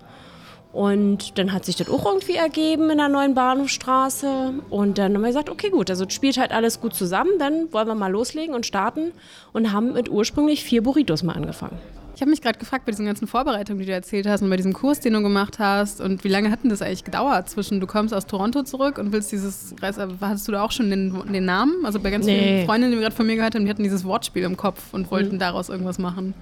Und 0.75 1.39
dann 1.39 1.53
hat 1.53 1.65
sich 1.65 1.77
das 1.77 1.89
auch 1.89 2.05
irgendwie 2.05 2.35
ergeben 2.35 2.91
in 2.91 2.99
der 2.99 3.09
neuen 3.09 3.35
Bahnhofstraße. 3.35 4.55
Und 4.71 4.99
dann 4.99 5.15
haben 5.15 5.21
wir 5.23 5.29
gesagt, 5.29 5.49
okay, 5.49 5.71
gut, 5.71 5.89
also 5.89 6.05
spielt 6.09 6.37
halt 6.37 6.51
alles 6.51 6.81
gut 6.81 6.95
zusammen. 6.95 7.31
Dann 7.39 7.73
wollen 7.73 7.87
wir 7.87 7.95
mal 7.95 8.11
loslegen 8.11 8.57
und 8.57 8.67
starten 8.67 9.13
und 9.53 9.73
haben 9.73 9.93
mit 9.93 10.11
ursprünglich 10.11 10.65
vier 10.65 10.83
Burritos 10.83 11.23
mal 11.23 11.35
angefangen. 11.35 11.79
Ich 12.17 12.21
habe 12.21 12.31
mich 12.31 12.43
gerade 12.43 12.59
gefragt 12.59 12.87
bei 12.87 12.93
diesen 12.93 13.07
ganzen 13.07 13.29
Vorbereitungen, 13.29 13.81
die 13.81 13.87
du 13.87 13.93
erzählt 13.93 14.27
hast 14.27 14.43
und 14.43 14.51
bei 14.51 14.57
diesem 14.57 14.73
Kurs, 14.73 14.99
den 14.99 15.13
du 15.13 15.23
gemacht 15.23 15.61
hast 15.61 16.01
und 16.01 16.23
wie 16.23 16.29
lange 16.29 16.51
hat 16.51 16.63
denn 16.63 16.71
das 16.71 16.81
eigentlich 16.81 17.03
gedauert 17.03 17.49
zwischen 17.49 17.81
du 17.81 17.89
kommst 17.89 18.15
aus 18.15 18.27
Toronto 18.27 18.63
zurück 18.63 18.99
und 18.99 19.13
willst 19.13 19.33
dieses 19.33 19.75
Reis, 19.81 19.99
hattest 19.99 20.47
du 20.47 20.53
da 20.53 20.63
auch 20.63 20.71
schon 20.71 20.91
den, 20.91 21.33
den 21.33 21.45
Namen? 21.45 21.85
Also 21.85 21.99
bei 21.99 22.11
ganz 22.11 22.27
nee. 22.27 22.39
vielen 22.39 22.67
Freundinnen, 22.67 22.93
die 22.93 22.99
wir 22.99 23.03
gerade 23.03 23.17
von 23.17 23.27
mir 23.27 23.35
gehört 23.35 23.57
haben, 23.57 23.65
die 23.65 23.71
hatten 23.71 23.83
dieses 23.83 24.05
Wortspiel 24.05 24.45
im 24.45 24.57
Kopf 24.57 24.93
und 24.93 25.11
wollten 25.11 25.37
mhm. 25.37 25.39
daraus 25.41 25.69
irgendwas 25.69 25.99
machen. 25.99 26.35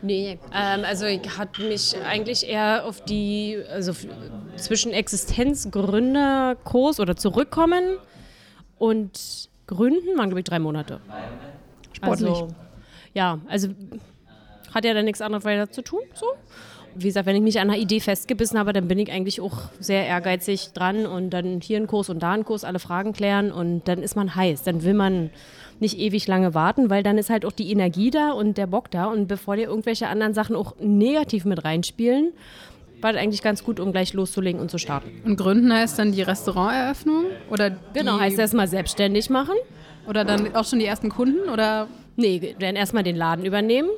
Nee, 0.00 0.38
ähm, 0.54 0.84
also 0.84 1.06
ich 1.06 1.36
hatte 1.36 1.62
mich 1.62 1.96
eigentlich 2.04 2.48
eher 2.48 2.84
auf 2.84 3.00
die, 3.00 3.58
also 3.70 3.92
zwischen 4.56 4.92
Existenzgründerkurs 4.92 7.00
oder 7.00 7.16
Zurückkommen 7.16 7.98
und 8.78 9.48
Gründen 9.66 10.16
waren, 10.16 10.28
glaube 10.28 10.40
ich, 10.40 10.44
drei 10.44 10.60
Monate. 10.60 11.00
Sportlich. 11.92 12.30
Also, 12.30 12.48
ja, 13.14 13.38
also 13.48 13.68
hat 14.72 14.84
ja 14.84 14.94
dann 14.94 15.04
nichts 15.04 15.20
anderes 15.20 15.44
weiter 15.44 15.70
zu 15.70 15.82
tun, 15.82 16.00
so. 16.14 16.26
Wie 16.94 17.06
gesagt, 17.06 17.26
wenn 17.26 17.36
ich 17.36 17.42
mich 17.42 17.60
an 17.60 17.70
einer 17.70 17.78
Idee 17.78 18.00
festgebissen 18.00 18.58
habe, 18.58 18.72
dann 18.72 18.88
bin 18.88 18.98
ich 18.98 19.12
eigentlich 19.12 19.40
auch 19.40 19.68
sehr 19.78 20.06
ehrgeizig 20.06 20.72
dran 20.72 21.06
und 21.06 21.30
dann 21.30 21.60
hier 21.60 21.76
ein 21.76 21.86
Kurs 21.86 22.08
und 22.08 22.20
da 22.20 22.32
ein 22.32 22.44
Kurs, 22.44 22.64
alle 22.64 22.80
Fragen 22.80 23.12
klären 23.12 23.52
und 23.52 23.86
dann 23.86 24.02
ist 24.02 24.16
man 24.16 24.34
heiß. 24.34 24.64
Dann 24.64 24.82
will 24.82 24.94
man 24.94 25.30
nicht 25.80 25.98
ewig 25.98 26.26
lange 26.26 26.54
warten, 26.54 26.90
weil 26.90 27.02
dann 27.02 27.18
ist 27.18 27.30
halt 27.30 27.44
auch 27.44 27.52
die 27.52 27.70
Energie 27.70 28.10
da 28.10 28.32
und 28.32 28.58
der 28.58 28.66
Bock 28.66 28.90
da. 28.90 29.06
Und 29.06 29.28
bevor 29.28 29.56
dir 29.56 29.68
irgendwelche 29.68 30.08
anderen 30.08 30.34
Sachen 30.34 30.56
auch 30.56 30.74
negativ 30.80 31.44
mit 31.44 31.64
reinspielen, 31.64 32.32
war 33.00 33.12
das 33.12 33.22
eigentlich 33.22 33.42
ganz 33.42 33.62
gut, 33.62 33.78
um 33.78 33.92
gleich 33.92 34.12
loszulegen 34.12 34.60
und 34.60 34.70
zu 34.70 34.78
starten. 34.78 35.10
Und 35.24 35.36
gründen 35.36 35.72
heißt 35.72 35.98
dann 35.98 36.12
die 36.12 36.22
Restauranteröffnung? 36.22 37.26
Oder 37.50 37.76
genau, 37.94 38.18
heißt 38.18 38.38
erstmal 38.38 38.66
selbstständig 38.66 39.30
machen. 39.30 39.54
Oder 40.08 40.24
dann 40.24 40.54
auch 40.54 40.64
schon 40.64 40.80
die 40.80 40.86
ersten 40.86 41.08
Kunden? 41.10 41.48
Oder? 41.48 41.86
Nee, 42.16 42.56
dann 42.58 42.74
erstmal 42.74 43.04
den 43.04 43.14
Laden 43.14 43.44
übernehmen 43.44 43.90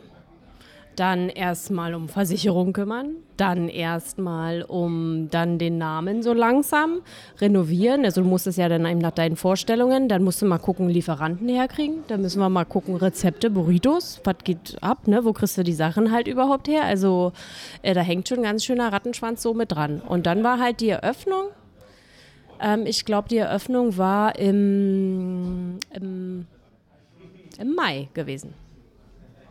dann 1.01 1.31
erstmal 1.31 1.95
um 1.95 2.11
Versicherung 2.11 2.75
kümmern, 2.75 3.17
dann 3.39 3.71
erstmal 3.71 4.61
um 4.61 5.31
dann 5.31 5.59
den 5.59 5.79
Namen 5.79 6.23
so 6.23 6.35
langsam 6.35 7.01
renovieren. 7.41 8.05
Also 8.05 8.21
du 8.21 8.29
musst 8.29 8.47
es 8.47 8.57
ja 8.57 8.69
dann 8.69 8.85
eben 8.85 8.99
nach 8.99 9.13
deinen 9.13 9.37
Vorstellungen, 9.37 10.11
dann 10.11 10.23
musst 10.23 10.43
du 10.43 10.47
mal 10.47 10.59
gucken, 10.59 10.91
Lieferanten 10.91 11.49
herkriegen, 11.49 12.05
dann 12.09 12.21
müssen 12.21 12.39
wir 12.39 12.51
mal 12.51 12.67
gucken, 12.67 12.97
Rezepte, 12.97 13.49
Burritos, 13.49 14.21
was 14.25 14.37
geht 14.45 14.77
ab, 14.83 15.09
ne? 15.09 15.25
wo 15.25 15.33
kriegst 15.33 15.57
du 15.57 15.65
die 15.65 15.73
Sachen 15.73 16.13
halt 16.13 16.29
überhaupt 16.29 16.69
her? 16.69 16.85
Also 16.85 17.33
äh, 17.81 17.95
da 17.95 18.03
hängt 18.03 18.29
schon 18.29 18.41
ein 18.41 18.45
ganz 18.45 18.63
schöner 18.67 18.93
Rattenschwanz 18.93 19.41
so 19.41 19.55
mit 19.55 19.73
dran. 19.73 20.03
Und 20.03 20.27
dann 20.27 20.45
war 20.45 20.61
halt 20.61 20.83
die 20.83 20.91
Eröffnung. 20.91 21.45
Ähm, 22.61 22.85
ich 22.85 23.07
glaube, 23.07 23.31
die 23.31 23.39
Eröffnung 23.39 23.97
war 23.97 24.39
im, 24.39 25.79
im, 25.95 26.47
im 27.59 27.75
Mai 27.75 28.09
gewesen. 28.13 28.53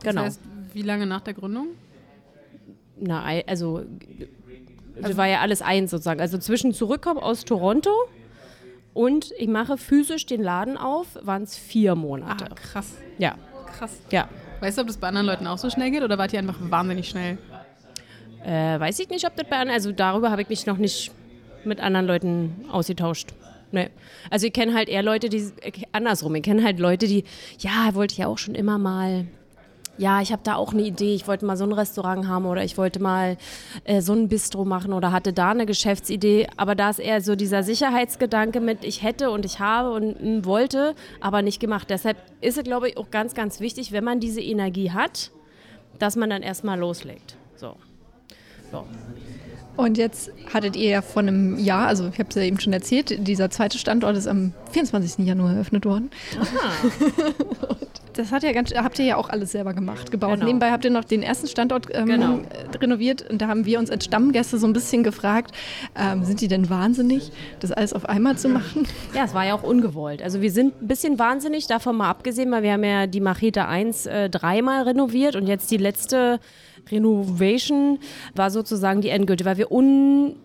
Genau. 0.04 0.22
Das 0.22 0.38
heißt, 0.38 0.42
wie 0.74 0.82
lange 0.82 1.06
nach 1.06 1.22
der 1.22 1.34
Gründung? 1.34 1.68
Na, 3.00 3.24
also, 3.48 3.84
also 5.02 5.18
war 5.18 5.28
ja 5.28 5.40
alles 5.40 5.62
eins 5.62 5.92
sozusagen. 5.92 6.20
Also 6.20 6.38
zwischen 6.38 6.74
Zurückkommen 6.74 7.20
aus 7.20 7.46
Toronto 7.46 7.92
und 8.94 9.32
ich 9.38 9.48
mache 9.48 9.78
physisch 9.78 10.26
den 10.26 10.42
Laden 10.42 10.78
auf, 10.78 11.08
waren 11.22 11.44
es 11.44 11.56
vier 11.56 11.96
Monate. 11.96 12.46
Ah, 12.52 12.56
krass. 12.56 12.94
Ja. 13.18 13.36
Krass. 13.78 14.00
Ja. 14.12 14.28
Weißt 14.60 14.78
du, 14.78 14.82
ob 14.82 14.88
das 14.88 14.98
bei 14.98 15.08
anderen 15.08 15.28
Leuten 15.28 15.48
auch 15.48 15.58
so 15.58 15.70
schnell 15.70 15.92
geht 15.92 16.04
oder 16.04 16.18
wart 16.18 16.34
ihr 16.34 16.40
einfach 16.40 16.58
wahnsinnig 16.60 17.08
schnell? 17.08 17.38
Äh, 18.44 18.80
weiß 18.80 19.00
ich 19.00 19.10
nicht, 19.10 19.26
ob 19.26 19.36
das 19.36 19.48
bei 19.48 19.58
anderen, 19.58 19.76
also 19.76 19.92
darüber 19.92 20.32
habe 20.32 20.42
ich 20.42 20.50
mich 20.50 20.66
noch 20.66 20.78
nicht 20.78 21.12
mit 21.64 21.80
anderen 21.80 22.08
Leuten 22.08 22.66
ausgetauscht. 22.72 23.34
Nee. 23.72 23.90
Also 24.30 24.48
ich 24.48 24.54
kenne 24.54 24.74
halt 24.74 24.90
eher 24.90 25.04
Leute, 25.04 25.30
die, 25.30 25.52
andersrum, 25.92 26.36
ich 26.36 26.44
kenne 26.44 26.64
halt 26.64 26.80
Leute, 26.80 27.08
die, 27.08 27.24
ja, 27.60 27.94
wollte 27.94 28.14
ich 28.14 28.18
ja 28.18 28.28
auch 28.28 28.38
schon 28.38 28.56
immer 28.56 28.78
mal, 28.78 29.28
ja, 30.00 30.22
ich 30.22 30.32
habe 30.32 30.42
da 30.46 30.56
auch 30.56 30.72
eine 30.72 30.84
Idee, 30.84 31.14
ich 31.14 31.28
wollte 31.28 31.46
mal 31.46 31.58
so 31.58 31.66
ein 31.66 31.74
Restaurant 31.74 32.26
haben 32.26 32.46
oder 32.46 32.64
ich 32.64 32.78
wollte 32.78 33.02
mal 33.02 33.36
äh, 33.84 34.02
so 34.02 34.14
ein 34.14 34.30
Bistro 34.30 34.64
machen 34.64 34.94
oder 34.94 35.12
hatte 35.12 35.34
da 35.34 35.52
eine 35.52 35.66
Geschäftsidee. 35.66 36.48
Aber 36.56 36.74
da 36.74 36.90
ist 36.90 37.00
eher 37.00 37.22
so 37.22 37.36
dieser 37.36 37.64
Sicherheitsgedanke 37.64 38.62
mit, 38.62 38.86
ich 38.86 39.04
hätte 39.04 39.30
und 39.30 39.44
ich 39.44 39.60
habe 39.60 39.92
und 39.92 40.16
m, 40.16 40.20
hm, 40.20 40.46
wollte, 40.46 40.96
aber 41.20 41.42
nicht 41.42 41.60
gemacht. 41.60 41.90
Deshalb 41.90 42.18
ist 42.40 42.58
es, 42.58 42.64
glaube 42.64 42.88
ich, 42.88 42.98
auch 42.98 43.12
ganz, 43.12 43.34
ganz 43.34 43.60
wichtig, 43.60 43.92
wenn 43.92 44.06
man 44.06 44.22
diese 44.22 44.40
Energie 44.42 44.92
hat, 44.92 45.32
dass 46.00 46.16
man 46.16 46.30
dann 46.30 46.44
erstmal 46.44 46.80
loslegt. 46.80 47.36
So. 47.58 47.76
so. 48.72 48.86
Und 49.80 49.98
jetzt 49.98 50.30
hattet 50.54 50.76
ihr 50.76 50.90
ja 50.90 51.02
vor 51.02 51.22
einem 51.22 51.58
Jahr, 51.58 51.88
also 51.88 52.10
ich 52.10 52.20
habe 52.20 52.28
es 52.28 52.36
ja 52.36 52.42
eben 52.42 52.60
schon 52.60 52.74
erzählt, 52.74 53.26
dieser 53.26 53.50
zweite 53.50 53.78
Standort 53.78 54.18
ist 54.18 54.28
am 54.28 54.52
24. 54.74 55.26
Januar 55.26 55.54
eröffnet 55.54 55.86
worden. 55.86 56.12
Aha. 56.38 57.78
das 58.14 58.34
hat 58.34 58.44
ja 58.44 58.52
ganz, 58.52 58.74
habt 58.76 59.00
ihr 59.00 59.06
ja 59.06 59.16
auch 59.16 59.30
alles 59.30 59.54
selber 59.54 59.74
gemacht, 59.74 60.12
gebaut. 60.12 60.34
Genau. 60.34 60.48
Nebenbei 60.48 60.72
habt 60.72 60.84
ihr 60.84 60.92
noch 60.92 61.06
den 61.06 61.24
ersten 61.24 61.48
Standort 61.48 61.88
ähm, 61.94 62.08
genau. 62.08 62.40
renoviert 62.82 63.30
und 63.30 63.42
da 63.42 63.48
haben 63.48 63.64
wir 63.64 63.80
uns 63.80 63.90
als 63.90 64.04
Stammgäste 64.04 64.58
so 64.58 64.68
ein 64.68 64.74
bisschen 64.74 65.02
gefragt, 65.02 65.56
ähm, 65.98 66.26
sind 66.26 66.42
die 66.42 66.50
denn 66.50 66.70
wahnsinnig, 66.70 67.32
das 67.62 67.72
alles 67.72 67.94
auf 67.94 68.04
einmal 68.04 68.38
zu 68.38 68.50
machen? 68.50 68.86
Ja, 69.16 69.24
es 69.24 69.34
war 69.34 69.46
ja 69.46 69.54
auch 69.54 69.64
ungewollt. 69.64 70.22
Also 70.22 70.42
wir 70.42 70.52
sind 70.52 70.82
ein 70.82 70.88
bisschen 70.90 71.18
wahnsinnig, 71.20 71.68
davon 71.68 71.96
mal 71.96 72.10
abgesehen, 72.10 72.52
weil 72.52 72.64
wir 72.64 72.74
haben 72.74 72.84
ja 72.84 73.08
die 73.08 73.22
Machete 73.22 73.66
1 73.66 74.08
äh, 74.08 74.30
dreimal 74.30 74.84
renoviert 74.84 75.38
und 75.38 75.48
jetzt 75.48 75.72
die 75.72 75.78
letzte 75.78 76.42
Renovation 76.92 78.00
war 78.36 78.52
sozusagen 78.52 79.02
die 79.02 79.10
endgültige, 79.10 79.50
weil 79.50 79.58
wir 79.58 79.72
un 79.72 80.36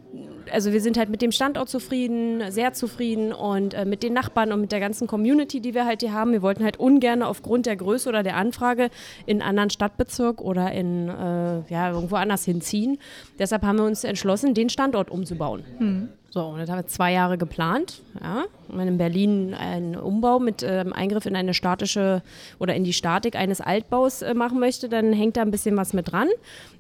also 0.53 0.73
wir 0.73 0.81
sind 0.81 0.97
halt 0.97 1.09
mit 1.09 1.23
dem 1.23 1.33
Standort 1.33 1.69
zufrieden, 1.69 2.51
sehr 2.51 2.73
zufrieden 2.73 3.33
und 3.33 3.75
äh, 3.75 3.85
mit 3.85 4.03
den 4.03 4.13
Nachbarn 4.13 4.53
und 4.53 4.61
mit 4.61 4.73
der 4.73 4.81
ganzen 4.81 5.07
Community, 5.07 5.61
die 5.61 5.75
wir 5.75 5.87
halt 5.87 6.03
hier 6.03 6.13
haben. 6.13 6.33
Wir 6.33 6.43
wollten 6.43 6.65
halt 6.65 6.79
ungern 6.79 7.23
aufgrund 7.23 7.67
der 7.67 7.77
Größe 7.77 8.09
oder 8.09 8.23
der 8.23 8.37
Anfrage 8.37 8.91
in 9.27 9.41
einen 9.41 9.51
anderen 9.51 9.71
Stadtbezirk 9.71 10.41
oder 10.41 10.73
in 10.73 11.09
äh, 11.09 11.63
ja, 11.69 11.91
irgendwo 11.91 12.17
anders 12.17 12.45
hinziehen. 12.45 12.99
Deshalb 13.39 13.63
haben 13.63 13.79
wir 13.79 13.85
uns 13.85 14.05
entschlossen, 14.05 14.55
den 14.55 14.69
Standort 14.69 15.11
umzubauen. 15.11 15.65
Hm. 15.79 16.09
So, 16.35 16.47
und 16.47 16.59
das 16.59 16.69
haben 16.69 16.79
wir 16.79 16.89
zwei 16.89 17.13
Jahre 17.13 17.39
geplant. 17.39 18.03
Ja. 18.21 18.47
Wenn 18.67 18.89
in 18.89 18.99
Berlin 18.99 19.55
einen 19.55 19.95
Umbau 19.95 20.41
mit 20.41 20.65
ähm, 20.65 20.93
Eingriff 20.93 21.27
in 21.27 21.37
eine 21.37 21.55
statische 21.55 22.23
oder 22.59 22.75
in 22.75 22.83
die 22.83 22.93
Statik 22.93 23.37
eines 23.37 23.61
Altbaus 23.61 24.21
äh, 24.21 24.35
machen 24.35 24.59
möchte, 24.59 24.89
dann 24.89 25.13
hängt 25.13 25.37
da 25.37 25.43
ein 25.43 25.53
bisschen 25.53 25.77
was 25.77 25.93
mit 25.93 26.11
dran. 26.11 26.27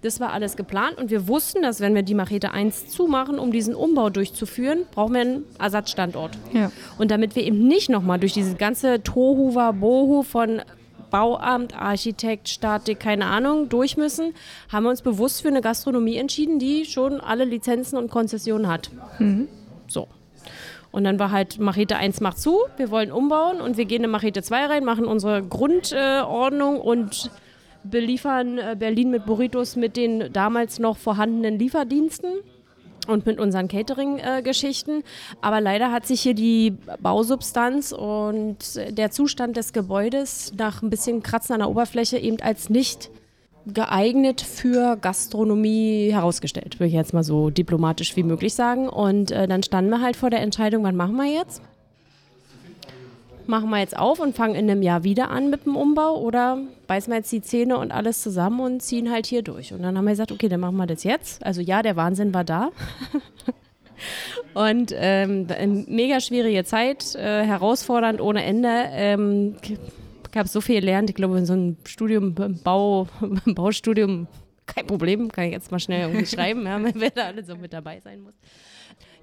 Das 0.02 0.18
war 0.18 0.32
alles 0.32 0.56
geplant 0.56 0.98
und 0.98 1.10
wir 1.10 1.28
wussten, 1.28 1.62
dass 1.62 1.78
wenn 1.78 1.94
wir 1.94 2.02
die 2.02 2.14
Machete 2.14 2.50
1 2.50 2.88
zumachen, 2.88 3.38
um 3.38 3.52
diesen 3.52 3.76
Umbau 3.76 4.10
durchzuführen, 4.10 4.86
brauchen 4.90 5.14
wir 5.14 5.20
einen 5.20 5.44
Ersatzstandort. 5.60 6.36
Ja. 6.52 6.72
Und 6.98 7.12
damit 7.12 7.36
wir 7.36 7.44
eben 7.44 7.68
nicht 7.68 7.88
nochmal 7.88 8.18
durch 8.18 8.32
diese 8.32 8.56
ganze 8.56 9.04
Tohuwa 9.04 9.70
Bohu 9.70 10.24
von 10.24 10.62
Bauamt, 11.14 11.80
Architekt, 11.80 12.48
Statik, 12.48 12.98
keine 12.98 13.26
Ahnung, 13.26 13.68
durch 13.68 13.96
müssen, 13.96 14.34
haben 14.68 14.82
wir 14.82 14.90
uns 14.90 15.00
bewusst 15.00 15.42
für 15.42 15.48
eine 15.48 15.60
Gastronomie 15.60 16.16
entschieden, 16.16 16.58
die 16.58 16.84
schon 16.86 17.20
alle 17.20 17.44
Lizenzen 17.44 17.96
und 17.96 18.10
Konzessionen 18.10 18.66
hat. 18.66 18.90
Mhm. 19.20 19.46
So. 19.86 20.08
Und 20.90 21.04
dann 21.04 21.20
war 21.20 21.30
halt 21.30 21.60
Machete 21.60 21.94
1 21.94 22.20
macht 22.20 22.40
zu, 22.40 22.58
wir 22.78 22.90
wollen 22.90 23.12
umbauen 23.12 23.60
und 23.60 23.76
wir 23.76 23.84
gehen 23.84 24.02
in 24.02 24.10
Machete 24.10 24.42
2 24.42 24.66
rein, 24.66 24.84
machen 24.84 25.04
unsere 25.04 25.44
Grundordnung 25.44 26.78
äh, 26.78 26.80
und 26.80 27.30
beliefern 27.84 28.58
äh, 28.58 28.74
Berlin 28.76 29.12
mit 29.12 29.24
Burritos 29.24 29.76
mit 29.76 29.96
den 29.96 30.32
damals 30.32 30.80
noch 30.80 30.96
vorhandenen 30.96 31.60
Lieferdiensten 31.60 32.32
und 33.06 33.26
mit 33.26 33.38
unseren 33.38 33.68
Catering-Geschichten. 33.68 35.02
Aber 35.40 35.60
leider 35.60 35.92
hat 35.92 36.06
sich 36.06 36.20
hier 36.20 36.34
die 36.34 36.76
Bausubstanz 37.00 37.92
und 37.92 38.58
der 38.90 39.10
Zustand 39.10 39.56
des 39.56 39.72
Gebäudes 39.72 40.52
nach 40.56 40.82
ein 40.82 40.90
bisschen 40.90 41.22
Kratzen 41.22 41.54
an 41.54 41.60
der 41.60 41.70
Oberfläche 41.70 42.18
eben 42.18 42.40
als 42.40 42.70
nicht 42.70 43.10
geeignet 43.66 44.40
für 44.42 44.96
Gastronomie 44.96 46.10
herausgestellt, 46.12 46.78
würde 46.78 46.88
ich 46.88 46.94
jetzt 46.94 47.14
mal 47.14 47.24
so 47.24 47.50
diplomatisch 47.50 48.14
wie 48.16 48.22
möglich 48.22 48.54
sagen. 48.54 48.88
Und 48.88 49.30
äh, 49.30 49.48
dann 49.48 49.62
standen 49.62 49.90
wir 49.90 50.02
halt 50.02 50.16
vor 50.16 50.30
der 50.30 50.40
Entscheidung, 50.40 50.84
was 50.84 50.92
machen 50.92 51.16
wir 51.16 51.32
jetzt? 51.32 51.62
Machen 53.46 53.70
wir 53.70 53.78
jetzt 53.78 53.96
auf 53.96 54.20
und 54.20 54.34
fangen 54.34 54.54
in 54.54 54.70
einem 54.70 54.82
Jahr 54.82 55.04
wieder 55.04 55.30
an 55.30 55.50
mit 55.50 55.66
dem 55.66 55.76
Umbau 55.76 56.20
oder 56.20 56.58
beißen 56.86 57.10
wir 57.10 57.18
jetzt 57.18 57.32
die 57.32 57.42
Zähne 57.42 57.78
und 57.78 57.92
alles 57.92 58.22
zusammen 58.22 58.60
und 58.60 58.82
ziehen 58.82 59.10
halt 59.10 59.26
hier 59.26 59.42
durch. 59.42 59.72
Und 59.72 59.82
dann 59.82 59.96
haben 59.96 60.04
wir 60.04 60.12
gesagt, 60.12 60.32
okay, 60.32 60.48
dann 60.48 60.60
machen 60.60 60.76
wir 60.76 60.86
das 60.86 61.04
jetzt. 61.04 61.44
Also 61.44 61.60
ja, 61.60 61.82
der 61.82 61.96
Wahnsinn 61.96 62.32
war 62.34 62.44
da. 62.44 62.70
und 64.54 64.92
ähm, 64.96 65.46
mega 65.88 66.20
schwierige 66.20 66.64
Zeit, 66.64 67.14
äh, 67.14 67.44
herausfordernd 67.44 68.20
ohne 68.20 68.44
Ende. 68.44 68.68
Ähm, 68.90 69.56
habe 70.36 70.48
so 70.48 70.60
viel 70.60 70.80
gelernt. 70.80 71.10
Ich 71.10 71.16
glaube, 71.16 71.38
in 71.38 71.46
so 71.46 71.52
einem 71.52 71.76
Studium, 71.84 72.34
Bau, 72.34 73.08
Baustudium, 73.46 74.26
kein 74.66 74.86
Problem, 74.86 75.30
kann 75.30 75.44
ich 75.44 75.52
jetzt 75.52 75.70
mal 75.70 75.78
schnell 75.78 76.08
irgendwie 76.08 76.26
schreiben, 76.26 76.64
ja, 76.64 76.80
wer 76.94 77.10
da 77.10 77.26
alle 77.26 77.44
so 77.44 77.56
mit 77.56 77.72
dabei 77.72 78.00
sein 78.00 78.20
muss. 78.20 78.34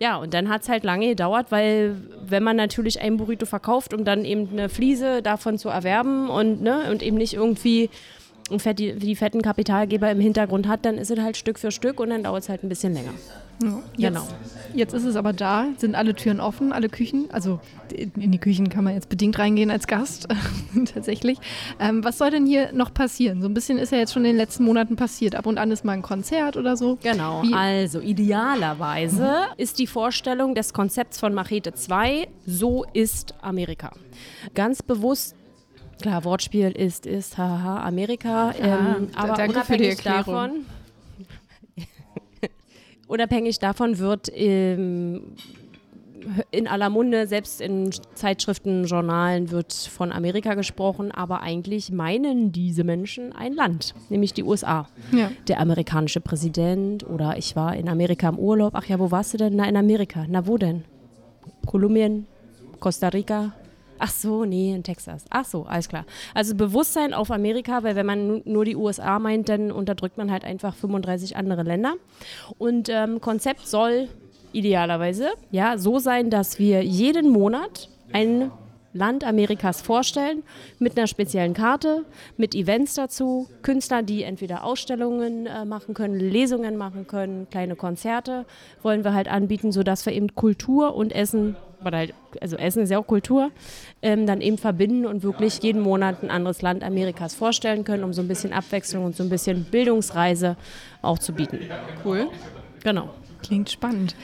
Ja, 0.02 0.18
und 0.18 0.34
dann 0.34 0.50
hat 0.50 0.64
es 0.64 0.70
halt 0.70 0.84
lange 0.84 1.10
gedauert, 1.10 1.52
weil 1.52 1.96
wenn 2.26 2.42
man 2.42 2.56
natürlich 2.56 3.02
ein 3.02 3.18
Burrito 3.18 3.46
verkauft, 3.46 3.94
um 3.94 4.04
dann 4.04 4.26
eben 4.26 4.50
eine 4.52 4.68
Fliese 4.68 5.22
davon 5.22 5.60
zu 5.60 5.70
erwerben 5.70 6.28
und, 6.28 6.60
ne, 6.60 6.90
und 6.90 7.04
eben 7.04 7.18
nicht 7.18 7.36
irgendwie 7.36 7.92
die, 8.60 8.94
die 8.94 9.16
fetten 9.16 9.42
Kapitalgeber 9.42 10.12
im 10.12 10.20
Hintergrund 10.20 10.68
hat, 10.68 10.86
dann 10.86 10.98
ist 10.98 11.12
es 11.12 11.20
halt 11.20 11.38
Stück 11.38 11.60
für 11.60 11.72
Stück 11.72 12.00
und 12.00 12.10
dann 12.10 12.24
dauert 12.24 12.44
es 12.44 12.50
halt 12.50 12.64
ein 12.64 12.70
bisschen 12.70 12.94
länger. 12.94 13.14
Ja, 13.62 13.82
jetzt, 13.96 14.14
genau. 14.14 14.28
Jetzt 14.74 14.94
ist 14.94 15.06
es 15.06 15.16
aber 15.16 15.34
da, 15.34 15.68
sind 15.78 15.96
alle 15.96 16.16
Türen 16.16 16.40
offen, 16.40 16.72
alle 16.72 16.90
Küchen. 16.90 17.30
Also 17.32 17.60
in 17.92 18.32
die 18.32 18.38
Küchen 18.38 18.70
kann 18.70 18.84
man 18.84 18.94
jetzt 18.94 19.10
bedingt 19.10 19.38
reingehen 19.38 19.70
als 19.70 19.88
Gast, 19.88 20.28
tatsächlich. 20.94 21.38
Ähm, 21.80 22.04
was 22.04 22.18
soll 22.18 22.32
denn 22.32 22.46
hier 22.46 22.72
noch 22.74 22.94
passieren? 22.94 23.42
So 23.42 23.48
ein 23.48 23.54
bisschen 23.54 23.78
ist 23.78 23.92
ja 23.92 23.98
jetzt 23.98 24.14
schon 24.14 24.24
in 24.24 24.32
den 24.32 24.38
letzten 24.38 24.64
Monaten 24.64 24.96
passiert. 24.96 25.36
Ab 25.36 25.46
und 25.46 25.58
an 25.58 25.72
ist 25.72 25.86
mal 25.86 25.94
ein 25.94 26.02
Konzert 26.02 26.58
oder 26.58 26.78
so. 26.78 26.98
Genau. 27.04 27.44
Wie 27.44 27.54
also 27.54 28.00
idealerweise 28.00 29.24
mhm. 29.24 29.54
ist 29.58 29.80
die 29.80 29.88
Vorstellung 29.88 30.56
des 30.56 30.74
Konzepts 30.74 31.20
von 31.20 31.34
Machete 31.34 31.74
2, 31.74 32.28
so 32.46 32.86
ist 32.94 33.36
Amerika. 33.42 33.92
Ganz 34.54 34.82
bewusst 34.82 35.36
Klar, 36.02 36.24
Wortspiel 36.26 36.72
ist, 36.72 37.06
ist, 37.06 37.38
haha, 37.38 37.84
Amerika. 37.84 38.54
Ähm, 38.60 39.10
aber 39.16 39.44
unabhängig 39.48 39.98
davon, 40.02 40.66
unabhängig 43.08 43.60
davon 43.60 44.00
wird 44.00 44.32
ähm, 44.34 45.36
in 46.52 46.68
aller 46.68 46.90
Munde, 46.90 47.28
selbst 47.28 47.62
in 47.62 47.92
Zeitschriften, 48.16 48.86
Journalen 48.86 49.52
wird 49.52 49.74
von 49.74 50.12
Amerika 50.12 50.56
gesprochen, 50.56 51.12
aber 51.12 51.42
eigentlich 51.42 51.92
meinen 51.92 52.52
diese 52.52 52.84
Menschen 52.84 53.34
ein 53.34 53.54
Land, 53.54 53.94
nämlich 54.10 54.34
die 54.34 54.44
USA. 54.44 54.88
Ja. 55.12 55.32
Der 55.48 55.60
amerikanische 55.60 56.22
Präsident 56.22 57.08
oder 57.08 57.38
ich 57.38 57.56
war 57.56 57.76
in 57.76 57.90
Amerika 57.90 58.30
im 58.30 58.40
Urlaub. 58.40 58.74
Ach 58.76 58.86
ja, 58.86 59.00
wo 59.00 59.12
warst 59.12 59.34
du 59.34 59.38
denn? 59.38 59.56
Na, 59.56 59.68
in 59.68 59.78
Amerika. 59.78 60.26
Na, 60.28 60.48
wo 60.48 60.58
denn? 60.58 60.84
Kolumbien, 61.66 62.26
Costa 62.80 63.10
Rica, 63.10 63.54
Ach 64.04 64.10
so, 64.10 64.46
nee, 64.46 64.74
in 64.74 64.82
Texas. 64.82 65.26
Ach 65.30 65.46
so, 65.46 65.62
alles 65.66 65.88
klar. 65.88 66.06
Also 66.34 66.56
Bewusstsein 66.56 67.14
auf 67.14 67.30
Amerika, 67.30 67.84
weil 67.84 67.96
wenn 67.96 68.08
man 68.08 68.42
nur 68.46 68.66
die 68.66 68.76
USA 68.76 69.20
meint, 69.20 69.48
dann 69.48 69.72
unterdrückt 69.72 70.18
man 70.18 70.32
halt 70.32 70.44
einfach 70.44 70.74
35 70.74 71.38
andere 71.38 71.62
Länder. 71.62 71.94
Und 72.58 72.90
ähm, 72.90 73.22
Konzept 73.22 73.68
soll 73.68 74.10
idealerweise 74.54 75.30
ja 75.52 75.78
so 75.78 76.00
sein, 76.00 76.32
dass 76.32 76.58
wir 76.58 76.84
jeden 76.84 77.30
Monat 77.30 77.90
ein 78.12 78.50
Land 78.94 79.24
Amerikas 79.24 79.82
vorstellen, 79.82 80.42
mit 80.80 80.98
einer 80.98 81.06
speziellen 81.06 81.54
Karte, 81.54 82.04
mit 82.38 82.56
Events 82.56 82.96
dazu, 82.96 83.48
Künstler, 83.62 84.02
die 84.02 84.24
entweder 84.24 84.64
Ausstellungen 84.64 85.46
äh, 85.46 85.64
machen 85.64 85.94
können, 85.94 86.20
Lesungen 86.20 86.76
machen 86.76 87.06
können, 87.06 87.48
kleine 87.52 87.76
Konzerte 87.76 88.46
wollen 88.82 89.04
wir 89.04 89.14
halt 89.14 89.28
anbieten, 89.28 89.72
sodass 89.72 90.08
wir 90.08 90.14
eben 90.14 90.34
Kultur 90.34 90.96
und 90.96 91.14
Essen 91.14 91.56
halt, 91.84 92.14
also 92.40 92.58
Essen 92.58 92.84
ist 92.84 92.90
ja 92.90 93.00
auch 93.00 93.08
Kultur, 93.08 93.52
ähm, 94.02 94.26
dann 94.26 94.42
eben 94.42 94.58
verbinden 94.58 95.06
und 95.06 95.24
wirklich 95.24 95.62
jeden 95.64 95.82
Monat 95.82 96.24
ein 96.24 96.30
anderes 96.30 96.62
Land 96.62 96.84
Amerikas 96.84 97.36
vorstellen 97.36 97.84
können, 97.84 98.04
um 98.04 98.14
so 98.14 98.22
ein 98.22 98.28
bisschen 98.28 98.54
Abwechslung 98.54 99.06
und 99.06 99.16
so 99.16 99.24
ein 99.24 99.30
bisschen 99.30 99.66
Bildungsreise 99.66 100.58
auch 101.02 101.20
zu 101.20 101.34
bieten. 101.34 101.60
Cool. 102.06 102.30
Genau. 102.84 103.10
Klingt 103.44 103.70
spannend. 103.70 104.16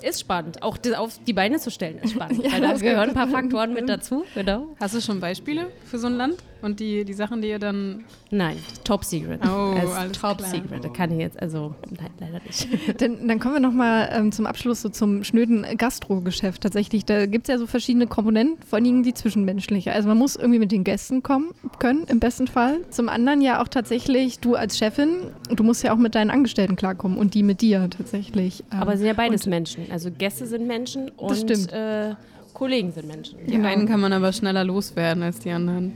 Ist 0.00 0.20
spannend. 0.20 0.62
Auch 0.62 0.78
das 0.78 0.92
auf 0.92 1.18
die 1.26 1.32
Beine 1.32 1.58
zu 1.58 1.70
stellen 1.70 1.98
ist 1.98 2.12
spannend. 2.12 2.44
ja, 2.44 2.52
weil 2.52 2.60
da 2.60 2.72
gehören 2.74 3.08
ein 3.10 3.14
paar 3.14 3.28
Faktoren 3.28 3.74
mit 3.74 3.88
dazu. 3.88 4.24
Genau. 4.34 4.68
Hast 4.80 4.94
du 4.94 5.00
schon 5.00 5.20
Beispiele 5.20 5.70
für 5.84 5.98
so 5.98 6.06
ein 6.06 6.14
Land? 6.14 6.36
Und 6.60 6.80
die, 6.80 7.04
die 7.04 7.12
Sachen, 7.12 7.40
die 7.40 7.48
ihr 7.48 7.58
dann. 7.58 8.04
Nein, 8.30 8.56
top 8.84 9.04
secret. 9.04 9.40
Oh, 9.44 9.74
also 9.78 9.92
alles 9.92 10.18
top 10.18 10.38
klar. 10.38 10.50
secret. 10.50 10.84
Da 10.84 10.88
kann 10.88 11.12
ich 11.12 11.18
jetzt, 11.18 11.40
also, 11.40 11.74
nein, 11.90 12.10
leider 12.18 12.40
nicht. 12.44 12.68
Dann, 13.00 13.28
dann 13.28 13.38
kommen 13.38 13.54
wir 13.54 13.60
nochmal 13.60 14.08
ähm, 14.12 14.32
zum 14.32 14.46
Abschluss 14.46 14.82
so 14.82 14.88
zum 14.88 15.22
schnöden 15.24 15.64
Gastro-Geschäft. 15.76 16.62
Tatsächlich, 16.62 17.04
da 17.04 17.26
gibt 17.26 17.48
es 17.48 17.52
ja 17.52 17.58
so 17.58 17.66
verschiedene 17.66 18.06
Komponenten, 18.06 18.62
vor 18.66 18.78
allem 18.78 19.02
die 19.02 19.14
zwischenmenschliche. 19.14 19.92
Also, 19.92 20.08
man 20.08 20.18
muss 20.18 20.36
irgendwie 20.36 20.58
mit 20.58 20.72
den 20.72 20.84
Gästen 20.84 21.22
kommen 21.22 21.50
können, 21.78 22.04
im 22.08 22.18
besten 22.18 22.46
Fall. 22.46 22.78
Zum 22.90 23.08
anderen 23.08 23.40
ja 23.40 23.62
auch 23.62 23.68
tatsächlich, 23.68 24.40
du 24.40 24.54
als 24.54 24.78
Chefin, 24.78 25.30
du 25.54 25.62
musst 25.62 25.82
ja 25.84 25.92
auch 25.92 25.98
mit 25.98 26.14
deinen 26.14 26.30
Angestellten 26.30 26.76
klarkommen 26.76 27.18
und 27.18 27.34
die 27.34 27.42
mit 27.42 27.60
dir 27.60 27.88
tatsächlich. 27.90 28.64
Ähm, 28.72 28.80
Aber 28.80 28.96
sind 28.96 29.06
ja 29.06 29.14
beides 29.14 29.46
Menschen. 29.46 29.86
Also, 29.90 30.10
Gäste 30.10 30.46
sind 30.46 30.66
Menschen 30.66 31.10
und 31.10 31.72
äh, 31.72 32.14
Kollegen 32.58 32.92
sind 32.92 33.06
Menschen. 33.06 33.38
Die 33.46 33.56
einen 33.56 33.86
kann 33.86 34.00
man 34.00 34.12
aber 34.12 34.32
schneller 34.32 34.64
loswerden 34.64 35.22
als 35.22 35.38
die 35.38 35.50
anderen. 35.50 35.92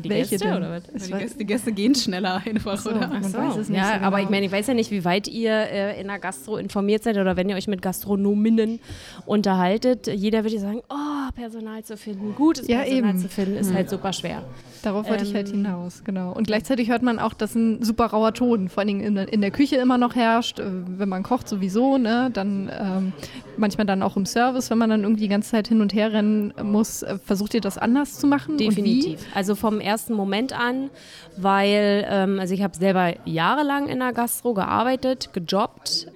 Die 0.00 0.10
Welche 0.10 0.30
Gäste 0.30 0.48
denn? 0.48 0.56
oder 0.56 0.70
was? 0.70 1.06
Die 1.06 1.12
Gäste, 1.12 1.38
die 1.38 1.46
Gäste, 1.46 1.72
gehen 1.72 1.94
schneller 1.94 2.42
einfach, 2.44 2.78
so, 2.78 2.90
oder? 2.90 3.10
So. 3.22 3.38
Weiß 3.38 3.56
es 3.56 3.68
nicht 3.68 3.78
ja, 3.78 3.98
so 3.98 4.04
aber 4.04 4.16
genau. 4.16 4.24
ich 4.24 4.30
meine, 4.30 4.46
ich 4.46 4.52
weiß 4.52 4.66
ja 4.66 4.74
nicht, 4.74 4.90
wie 4.90 5.04
weit 5.04 5.28
ihr 5.28 5.52
äh, 5.52 6.00
in 6.00 6.08
der 6.08 6.18
Gastro 6.18 6.56
informiert 6.56 7.04
seid 7.04 7.16
oder 7.16 7.36
wenn 7.36 7.48
ihr 7.48 7.56
euch 7.56 7.68
mit 7.68 7.82
Gastronominnen 7.82 8.80
unterhaltet. 9.26 10.06
Jeder 10.06 10.44
würde 10.44 10.58
sagen, 10.58 10.82
oh, 10.88 11.32
Personal 11.34 11.82
zu 11.84 11.96
finden, 11.96 12.34
gutes 12.34 12.68
ja, 12.68 12.78
Personal 12.78 13.10
eben. 13.10 13.18
zu 13.18 13.28
finden, 13.28 13.56
ist 13.56 13.70
mhm. 13.70 13.74
halt 13.74 13.90
super 13.90 14.12
schwer. 14.12 14.44
Darauf 14.82 15.08
wollte 15.08 15.24
ähm, 15.24 15.30
ich 15.30 15.34
halt 15.34 15.48
ähm, 15.48 15.54
hinaus, 15.54 16.02
genau. 16.04 16.32
Und 16.32 16.46
gleichzeitig 16.46 16.90
hört 16.90 17.02
man 17.02 17.18
auch, 17.18 17.32
dass 17.32 17.54
ein 17.54 17.82
super 17.82 18.06
rauer 18.06 18.34
Ton 18.34 18.68
vor 18.68 18.82
allen 18.82 18.88
Dingen 18.88 19.00
in, 19.00 19.16
in 19.16 19.40
der 19.40 19.50
Küche 19.50 19.76
immer 19.76 19.96
noch 19.96 20.14
herrscht. 20.14 20.58
Äh, 20.58 20.64
wenn 20.98 21.08
man 21.08 21.22
kocht 21.22 21.48
sowieso, 21.48 21.96
ne? 21.96 22.30
Dann 22.32 22.70
ähm, 22.78 23.12
manchmal 23.56 23.86
dann 23.86 24.02
auch 24.02 24.16
im 24.16 24.26
Service, 24.26 24.70
wenn 24.70 24.78
man 24.78 24.90
dann 24.90 25.02
irgendwie 25.02 25.22
die 25.22 25.28
ganze 25.28 25.52
Zeit 25.52 25.68
hin 25.68 25.80
und 25.80 25.94
her 25.94 26.12
rennen 26.12 26.52
muss. 26.62 27.02
Äh, 27.02 27.18
versucht 27.24 27.54
ihr 27.54 27.60
das 27.60 27.78
anders 27.78 28.18
zu 28.18 28.26
machen? 28.26 28.58
Definitiv. 28.58 29.20
Also 29.34 29.53
vom 29.54 29.80
ersten 29.80 30.14
Moment 30.14 30.52
an, 30.52 30.90
weil, 31.36 32.06
ähm, 32.08 32.38
also 32.38 32.54
ich 32.54 32.62
habe 32.62 32.76
selber 32.76 33.14
jahrelang 33.24 33.88
in 33.88 34.00
der 34.00 34.12
Gastro 34.12 34.54
gearbeitet, 34.54 35.32
gejobbt. 35.32 36.08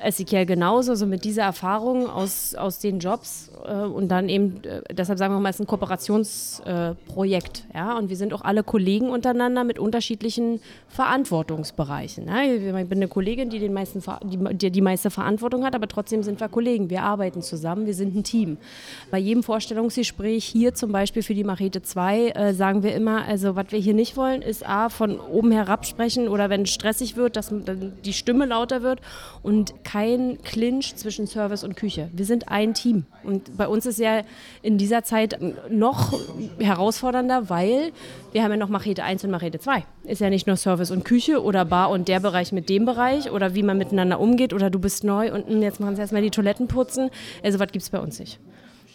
Ezekiel 0.00 0.46
genauso, 0.46 0.94
so 0.94 1.06
mit 1.06 1.24
dieser 1.24 1.42
Erfahrung 1.42 2.08
aus, 2.08 2.54
aus 2.54 2.78
den 2.78 3.00
Jobs 3.00 3.47
und 3.66 4.08
dann 4.08 4.28
eben, 4.28 4.62
äh, 4.64 4.82
deshalb 4.92 5.18
sagen 5.18 5.34
wir 5.34 5.40
mal, 5.40 5.50
es 5.50 5.56
ist 5.56 5.60
ein 5.60 5.66
Kooperationsprojekt. 5.66 7.64
Äh, 7.72 7.76
ja? 7.76 7.98
Und 7.98 8.08
wir 8.08 8.16
sind 8.16 8.32
auch 8.32 8.42
alle 8.42 8.62
Kollegen 8.62 9.10
untereinander 9.10 9.64
mit 9.64 9.78
unterschiedlichen 9.78 10.60
Verantwortungsbereichen. 10.88 12.26
Ja? 12.26 12.42
Ich 12.42 12.60
bin 12.60 12.98
eine 12.98 13.08
Kollegin, 13.08 13.50
die, 13.50 13.58
den 13.58 13.72
meisten, 13.72 14.02
die, 14.24 14.70
die, 14.70 14.80
meiste 14.80 15.10
Verantwortung 15.10 15.64
hat, 15.64 15.74
aber 15.74 15.88
trotzdem 15.88 16.22
sind 16.22 16.40
wir 16.40 16.48
Kollegen. 16.48 16.90
Wir 16.90 17.02
arbeiten 17.02 17.42
zusammen, 17.42 17.86
wir 17.86 17.94
sind 17.94 18.14
ein 18.14 18.24
Team. 18.24 18.58
Bei 19.10 19.18
jedem 19.18 19.42
Vorstellungsgespräch 19.42 20.44
hier 20.44 20.74
zum 20.74 20.92
Beispiel 20.92 21.22
für 21.22 21.34
die 21.34 21.44
Machete 21.44 21.82
2 21.82 22.28
äh, 22.28 22.54
sagen 22.54 22.82
wir 22.82 22.94
immer, 22.94 23.24
also 23.24 23.56
was 23.56 23.70
wir 23.70 23.78
hier 23.78 23.94
nicht 23.94 24.16
wollen, 24.16 24.42
ist 24.42 24.66
A, 24.66 24.88
von 24.88 25.20
oben 25.20 25.50
herab 25.52 25.86
sprechen 25.86 26.28
oder 26.28 26.50
wenn 26.50 26.62
es 26.62 26.70
stressig 26.70 27.16
wird, 27.16 27.36
dass 27.36 27.52
die 28.04 28.12
Stimme 28.12 28.46
lauter 28.46 28.82
wird 28.82 29.00
und 29.42 29.84
kein 29.84 30.38
Clinch 30.42 30.96
zwischen 30.96 31.26
Service 31.26 31.64
und 31.64 31.76
Küche. 31.76 32.08
Wir 32.12 32.24
sind 32.24 32.48
ein 32.48 32.74
Team. 32.74 33.06
Und 33.24 33.47
bei 33.56 33.68
uns 33.68 33.86
ist 33.86 33.98
ja 33.98 34.22
in 34.62 34.78
dieser 34.78 35.02
Zeit 35.02 35.38
noch 35.70 36.18
herausfordernder, 36.58 37.48
weil 37.48 37.92
wir 38.32 38.42
haben 38.42 38.50
ja 38.50 38.56
noch 38.56 38.68
Machete 38.68 39.04
1 39.04 39.24
und 39.24 39.30
Machete 39.30 39.58
2. 39.58 39.84
Ist 40.04 40.20
ja 40.20 40.30
nicht 40.30 40.46
nur 40.46 40.56
Service 40.56 40.90
und 40.90 41.04
Küche 41.04 41.42
oder 41.42 41.64
Bar 41.64 41.90
und 41.90 42.08
der 42.08 42.20
Bereich 42.20 42.52
mit 42.52 42.68
dem 42.68 42.84
Bereich 42.84 43.30
oder 43.30 43.54
wie 43.54 43.62
man 43.62 43.78
miteinander 43.78 44.20
umgeht 44.20 44.52
oder 44.52 44.70
du 44.70 44.78
bist 44.78 45.04
neu 45.04 45.32
und 45.32 45.48
hm, 45.48 45.62
jetzt 45.62 45.80
machen 45.80 45.96
sie 45.96 46.02
erstmal 46.02 46.22
die 46.22 46.30
Toiletten 46.30 46.68
putzen. 46.68 47.10
Also 47.42 47.58
was 47.58 47.72
gibt 47.72 47.82
es 47.82 47.90
bei 47.90 47.98
uns 47.98 48.18
nicht 48.18 48.38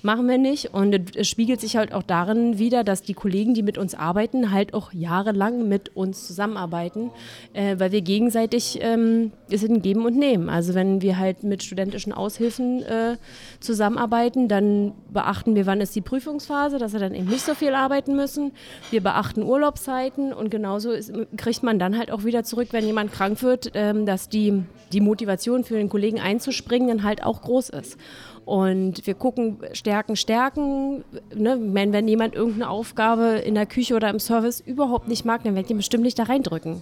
machen 0.04 0.28
wir 0.28 0.38
nicht. 0.38 0.74
Und 0.74 1.16
es 1.16 1.28
spiegelt 1.28 1.62
sich 1.62 1.76
halt 1.76 1.94
auch 1.94 2.04
darin 2.04 2.60
wieder, 2.60 2.84
dass 2.84 3.02
die 3.02 3.14
Kollegen, 3.14 3.54
die 3.54 3.64
mit 3.64 3.78
uns 3.78 3.96
arbeiten, 3.96 4.52
halt 4.52 4.74
auch 4.74 4.94
jahrelang 4.94 5.68
mit 5.68 5.96
uns 5.96 6.28
zusammenarbeiten, 6.28 7.12
äh, 7.54 7.80
weil 7.80 7.92
wir 7.92 8.02
gegenseitig 8.02 8.80
ähm, 8.82 9.32
ein 9.52 9.82
Geben 9.82 10.06
und 10.06 10.18
Nehmen. 10.18 10.50
Also 10.50 10.74
wenn 10.74 11.02
wir 11.02 11.18
halt 11.18 11.44
mit 11.44 11.64
studentischen 11.64 12.14
Aushilfen 12.14 12.84
äh, 12.84 13.18
zusammenarbeiten, 13.60 14.48
dann 14.48 14.94
beachten 15.12 15.56
wir, 15.56 15.66
wann 15.66 15.82
ist 15.82 15.96
die 15.96 16.02
Prüfungsphase, 16.02 16.78
dass 16.78 16.92
sie 16.92 17.00
dann 17.00 17.16
eben 17.16 17.28
nicht 17.28 17.46
so 17.46 17.54
viel 17.56 17.74
arbeiten 17.74 18.16
müssen. 18.16 18.52
Wir 18.92 19.02
beachten 19.02 19.44
Urlaubszeiten 19.44 20.34
und 20.34 20.50
genauso 20.50 20.92
ist, 20.92 21.14
kriegt 21.38 21.64
man 21.64 21.80
dann 21.80 21.98
halt 21.98 22.12
auch 22.12 22.24
wieder 22.24 22.44
zurück, 22.44 22.70
wenn 22.72 22.86
jemand 22.86 23.12
krank 23.12 23.42
wird, 23.42 23.72
ähm, 23.74 24.06
dass 24.06 24.30
die, 24.30 24.64
die 24.92 25.02
Motivation 25.02 25.64
für 25.64 25.76
den 25.76 25.90
Kollegen 25.90 26.20
einzuspringen 26.20 26.90
dann 26.90 27.04
halt 27.04 27.24
auch 27.24 27.42
groß 27.42 27.70
ist. 27.70 27.98
Und 28.46 29.08
wir 29.08 29.14
gucken 29.14 29.60
Stärken, 29.72 30.16
Stärken. 30.16 31.04
Ne? 31.34 31.58
Wenn, 31.60 32.08
jemand 32.08 32.36
irgendeine 32.36 32.70
Aufgabe 32.70 33.42
in 33.46 33.56
der 33.56 33.66
Küche 33.66 33.96
oder 33.96 34.10
im 34.10 34.20
Service 34.20 34.60
überhaupt 34.60 35.08
nicht 35.08 35.24
mag, 35.24 35.44
dann 35.44 35.56
wird 35.56 35.70
ihn 35.70 35.78
bestimmt 35.78 36.04
nicht 36.04 36.20
da 36.20 36.24
reindrücken. 36.24 36.82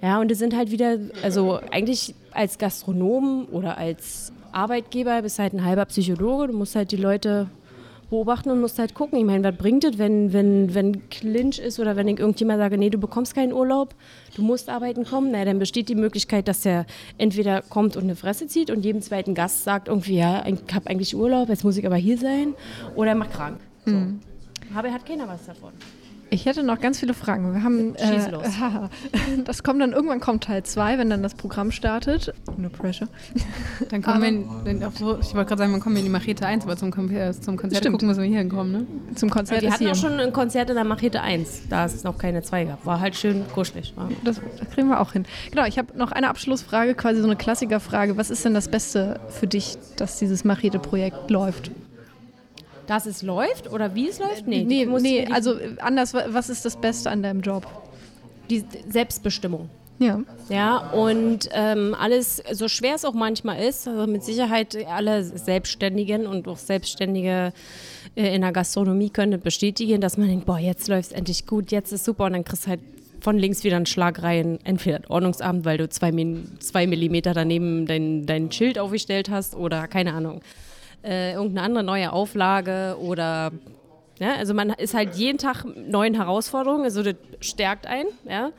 Ja, 0.00 0.20
und 0.20 0.30
es 0.30 0.38
sind 0.38 0.56
halt 0.56 0.70
wieder, 0.70 0.98
also 1.22 1.58
eigentlich 1.72 2.14
als 2.32 2.58
Gastronom 2.58 3.48
oder 3.50 3.78
als 3.78 4.32
Arbeitgeber 4.52 5.22
bist 5.22 5.40
halt 5.40 5.52
ein 5.52 5.64
halber 5.64 5.84
Psychologe. 5.86 6.48
Du 6.48 6.52
musst 6.52 6.76
halt 6.76 6.92
die 6.92 6.96
Leute 6.96 7.48
beobachten 8.10 8.50
und 8.50 8.60
musst 8.60 8.78
halt 8.78 8.94
gucken. 8.94 9.18
Ich 9.18 9.24
meine, 9.24 9.44
was 9.44 9.56
bringt 9.56 9.84
es, 9.84 9.98
wenn, 9.98 10.32
wenn, 10.32 10.74
wenn 10.74 11.08
Clinch 11.10 11.58
ist 11.58 11.78
oder 11.78 11.96
wenn 11.96 12.08
ich 12.08 12.18
irgendjemand 12.18 12.58
sage, 12.58 12.78
nee, 12.78 12.90
du 12.90 12.98
bekommst 12.98 13.34
keinen 13.34 13.52
Urlaub, 13.52 13.94
du 14.34 14.42
musst 14.42 14.68
arbeiten 14.68 15.04
kommen, 15.04 15.30
na, 15.30 15.44
dann 15.44 15.58
besteht 15.58 15.88
die 15.88 15.94
Möglichkeit, 15.94 16.48
dass 16.48 16.62
der 16.62 16.86
entweder 17.18 17.62
kommt 17.62 17.96
und 17.96 18.04
eine 18.04 18.16
Fresse 18.16 18.46
zieht 18.46 18.70
und 18.70 18.84
jedem 18.84 19.02
zweiten 19.02 19.34
Gast 19.34 19.64
sagt 19.64 19.88
irgendwie, 19.88 20.18
ja, 20.18 20.44
ich 20.46 20.74
habe 20.74 20.88
eigentlich 20.88 21.14
Urlaub, 21.14 21.48
jetzt 21.48 21.64
muss 21.64 21.76
ich 21.76 21.86
aber 21.86 21.96
hier 21.96 22.18
sein, 22.18 22.54
oder 22.94 23.10
er 23.10 23.16
macht 23.16 23.32
krank. 23.32 23.60
So. 23.84 23.92
Mhm. 23.92 24.20
Aber 24.74 24.92
hat 24.92 25.06
keiner 25.06 25.26
was 25.28 25.46
davon. 25.46 25.72
Ich 26.30 26.46
hätte 26.46 26.62
noch 26.62 26.80
ganz 26.80 26.98
viele 26.98 27.14
Fragen. 27.14 27.54
Wir 27.54 27.62
haben, 27.62 27.94
äh, 27.96 28.30
los. 28.30 28.46
das 29.44 29.62
kommt 29.62 29.80
dann 29.80 29.92
irgendwann 29.92 30.20
kommt 30.20 30.44
Teil 30.44 30.62
2, 30.62 30.98
wenn 30.98 31.08
dann 31.08 31.22
das 31.22 31.34
Programm 31.34 31.70
startet. 31.70 32.34
No 32.56 32.68
pressure. 32.68 33.08
Dann 33.90 34.02
kommen 34.02 34.22
wir, 34.64 34.70
in, 34.70 34.80
so, 34.92 35.18
ich 35.18 35.34
wollte 35.34 35.48
gerade 35.48 35.58
sagen, 35.58 35.72
man 35.72 35.80
kommt 35.80 35.96
in 35.96 36.04
die 36.04 36.10
Machete 36.10 36.44
1, 36.46 36.64
aber 36.64 36.76
zum, 36.76 36.92
äh, 37.10 37.32
zum 37.32 37.56
Konzert 37.56 37.82
Stimmt. 37.82 37.94
gucken 37.94 38.08
müssen 38.08 38.22
wir 38.22 38.28
hier 38.28 38.38
hinkommen, 38.38 38.72
ne? 38.72 38.86
Zum 39.14 39.30
Konzert 39.30 39.62
ja, 39.62 39.68
Wir 39.68 39.72
hatten 39.72 39.84
hier. 39.84 39.92
auch 39.92 39.96
schon 39.96 40.18
ein 40.18 40.32
Konzert 40.32 40.68
in 40.70 40.76
der 40.76 40.84
Machete 40.84 41.22
1, 41.22 41.68
da 41.70 41.84
es 41.84 42.04
noch 42.04 42.18
keine 42.18 42.42
2 42.42 42.64
gab. 42.64 42.84
War 42.84 43.00
halt 43.00 43.16
schön 43.16 43.44
kuschelig. 43.54 43.94
Das, 44.24 44.40
das 44.58 44.70
kriegen 44.70 44.88
wir 44.88 45.00
auch 45.00 45.12
hin. 45.12 45.24
Genau, 45.50 45.64
ich 45.66 45.78
habe 45.78 45.96
noch 45.96 46.12
eine 46.12 46.28
Abschlussfrage, 46.28 46.94
quasi 46.94 47.20
so 47.20 47.26
eine 47.26 47.36
Klassikerfrage. 47.36 48.16
Was 48.16 48.30
ist 48.30 48.44
denn 48.44 48.54
das 48.54 48.68
Beste 48.68 49.20
für 49.28 49.46
dich, 49.46 49.78
dass 49.96 50.18
dieses 50.18 50.44
Machete-Projekt 50.44 51.30
läuft? 51.30 51.70
Dass 52.88 53.06
es 53.06 53.22
läuft 53.22 53.70
oder 53.70 53.94
wie 53.94 54.08
es 54.08 54.18
läuft? 54.18 54.48
Nee, 54.48 54.64
nee, 54.64 54.86
nee 54.86 55.26
also 55.30 55.54
anders, 55.78 56.14
was 56.14 56.48
ist 56.48 56.64
das 56.64 56.76
Beste 56.76 57.10
an 57.10 57.22
deinem 57.22 57.42
Job? 57.42 57.66
Die 58.50 58.64
Selbstbestimmung. 58.88 59.68
Ja. 59.98 60.20
Ja, 60.48 60.78
und 60.92 61.48
ähm, 61.52 61.94
alles, 61.98 62.42
so 62.52 62.68
schwer 62.68 62.94
es 62.94 63.04
auch 63.04 63.14
manchmal 63.14 63.62
ist, 63.62 63.86
also 63.86 64.10
mit 64.10 64.24
Sicherheit 64.24 64.76
alle 64.86 65.22
Selbstständigen 65.22 66.26
und 66.26 66.48
auch 66.48 66.56
Selbstständige 66.56 67.52
äh, 68.14 68.34
in 68.34 68.40
der 68.40 68.52
Gastronomie 68.52 69.10
können 69.10 69.40
bestätigen, 69.40 70.00
dass 70.00 70.16
man 70.16 70.28
denkt, 70.28 70.46
boah, 70.46 70.58
jetzt 70.58 70.88
läuft 70.88 71.10
es 71.10 71.12
endlich 71.12 71.46
gut, 71.46 71.70
jetzt 71.72 71.92
ist 71.92 72.04
super 72.04 72.24
und 72.24 72.32
dann 72.32 72.44
kriegst 72.44 72.66
du 72.66 72.70
halt 72.70 72.80
von 73.20 73.36
links 73.36 73.64
wieder 73.64 73.76
einen 73.76 73.86
Schlag 73.86 74.22
rein, 74.22 74.60
entweder 74.64 75.00
Ordnungsamt, 75.08 75.64
weil 75.64 75.76
du 75.76 75.88
zwei, 75.88 76.12
zwei 76.60 76.86
Millimeter 76.86 77.34
daneben 77.34 77.84
dein, 77.84 78.24
dein 78.24 78.50
Schild 78.52 78.78
aufgestellt 78.78 79.28
hast 79.28 79.56
oder 79.56 79.88
keine 79.88 80.14
Ahnung 80.14 80.40
äh, 81.02 81.32
irgendeine 81.32 81.62
andere 81.62 81.84
neue 81.84 82.12
Auflage 82.12 82.96
oder 83.00 83.52
ja, 84.18 84.34
also 84.34 84.52
man 84.52 84.70
ist 84.70 84.94
halt 84.94 85.14
jeden 85.14 85.38
Tag 85.38 85.64
neuen 85.76 86.14
Herausforderungen, 86.14 86.84
also 86.84 87.02
das 87.02 87.14
stärkt 87.40 87.86
einen, 87.86 88.08
ja. 88.28 88.50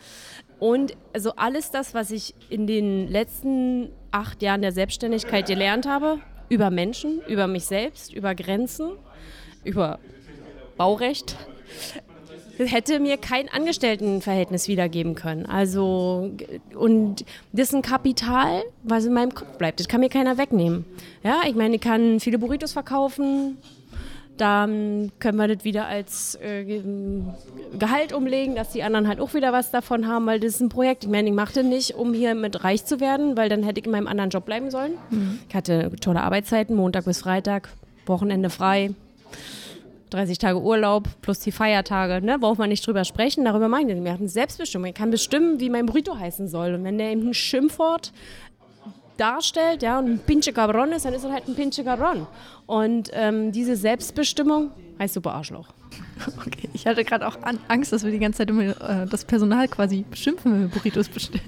Und 0.58 0.94
also 1.14 1.34
alles 1.36 1.72
das, 1.72 1.94
was 1.94 2.12
ich 2.12 2.34
in 2.50 2.68
den 2.68 3.08
letzten 3.08 3.90
acht 4.12 4.42
Jahren 4.42 4.62
der 4.62 4.72
Selbstständigkeit 4.72 5.48
gelernt 5.48 5.88
habe, 5.88 6.20
über 6.50 6.70
Menschen, 6.70 7.22
über 7.28 7.48
mich 7.48 7.66
selbst, 7.66 8.14
über 8.14 8.36
Grenzen, 8.36 8.92
über 9.64 10.00
Baurecht, 10.78 11.36
hätte 12.66 13.00
mir 13.00 13.18
kein 13.18 13.50
Angestelltenverhältnis 13.50 14.68
wiedergeben 14.68 15.16
können. 15.16 15.46
Also, 15.46 16.32
und 16.76 17.26
das 17.52 17.70
ist 17.70 17.76
ein 17.76 17.82
Kapital, 17.82 18.64
was 18.84 19.06
in 19.06 19.14
meinem 19.14 19.34
Kopf 19.34 19.58
bleibt. 19.58 19.80
Das 19.80 19.88
kann 19.88 20.02
mir 20.02 20.10
keiner 20.10 20.38
wegnehmen. 20.38 20.86
Ja, 21.24 21.42
ich 21.48 21.56
meine, 21.56 21.76
ich 21.76 21.82
kann 21.82 22.20
viele 22.20 22.38
Burritos 22.38 22.74
verkaufen, 22.74 23.58
dann 24.40 25.12
können 25.20 25.38
wir 25.38 25.54
das 25.54 25.66
wieder 25.66 25.88
als 25.88 26.36
äh, 26.36 26.82
Gehalt 27.78 28.14
umlegen, 28.14 28.56
dass 28.56 28.72
die 28.72 28.84
anderen 28.84 29.08
halt 29.08 29.20
auch 29.20 29.34
wieder 29.34 29.52
was 29.52 29.72
davon 29.72 30.08
haben, 30.08 30.26
weil 30.26 30.40
das 30.40 30.56
ist 30.56 30.62
ein 30.62 30.70
Projekt. 30.70 31.04
Ich 31.04 31.10
meine, 31.10 31.30
ich 31.30 31.36
machte 31.36 31.64
nicht, 31.64 31.96
um 31.96 32.14
hier 32.14 32.36
mit 32.36 32.64
reich 32.64 32.86
zu 32.86 33.00
werden, 33.00 33.36
weil 33.36 33.50
dann 33.50 33.64
hätte 33.64 33.82
ich 33.82 33.86
in 33.86 33.92
meinem 33.92 34.08
anderen 34.08 34.30
Job 34.30 34.46
bleiben 34.46 34.72
sollen. 34.72 34.94
Mhm. 35.10 35.40
Ich 35.50 35.56
hatte 35.56 35.92
tolle 36.00 36.22
Arbeitszeiten, 36.22 36.76
Montag 36.76 37.06
bis 37.06 37.20
Freitag, 37.20 37.70
Wochenende 38.06 38.50
frei. 38.50 38.92
30 40.10 40.38
Tage 40.38 40.62
Urlaub 40.62 41.08
plus 41.22 41.40
die 41.40 41.52
Feiertage, 41.52 42.26
ne, 42.26 42.40
braucht 42.40 42.60
man 42.60 42.70
nicht 42.70 42.86
drüber 42.86 43.06
sprechen, 43.06 43.46
darüber 43.46 43.68
meine 43.68 43.94
ich. 43.94 44.04
Wir 44.04 44.14
hatten 44.14 44.28
Selbstbestimmung. 44.28 44.88
Ich 44.88 44.96
kann 44.96 45.12
bestimmen, 45.12 45.60
wie 45.60 45.70
mein 45.70 45.86
Burrito 45.86 46.18
heißen 46.18 46.48
soll. 46.48 46.74
Und 46.74 46.84
wenn 46.84 46.98
der 46.98 47.12
eben 47.12 47.30
ein 47.30 47.34
Schimpfwort 47.34 48.12
darstellt, 49.18 49.84
ja, 49.84 50.00
und 50.00 50.06
ein 50.06 50.20
Pinche 50.20 50.54
Cabron 50.54 50.92
ist, 50.92 51.06
dann 51.06 51.14
ist 51.14 51.24
er 51.24 51.32
halt 51.32 51.48
ein 51.48 51.56
Pinche 51.56 51.84
Cabron. 51.84 52.28
Und 52.66 53.10
ähm, 53.14 53.52
diese 53.52 53.76
Selbstbestimmung 53.76 54.72
heißt 55.00 55.14
super 55.14 55.34
Arschloch. 55.34 55.68
Okay, 56.46 56.70
ich 56.74 56.86
hatte 56.86 57.04
gerade 57.06 57.26
auch 57.26 57.38
Angst, 57.70 57.94
dass 57.94 58.04
wir 58.04 58.12
die 58.12 58.20
ganze 58.20 58.40
Zeit 58.40 58.50
immer 58.50 58.64
äh, 58.64 59.08
das 59.08 59.24
Personal 59.24 59.68
quasi 59.68 60.04
beschimpfen, 60.10 60.52
wenn 60.52 60.62
wir 60.64 60.68
Burritos 60.68 61.08
bestellen. 61.08 61.42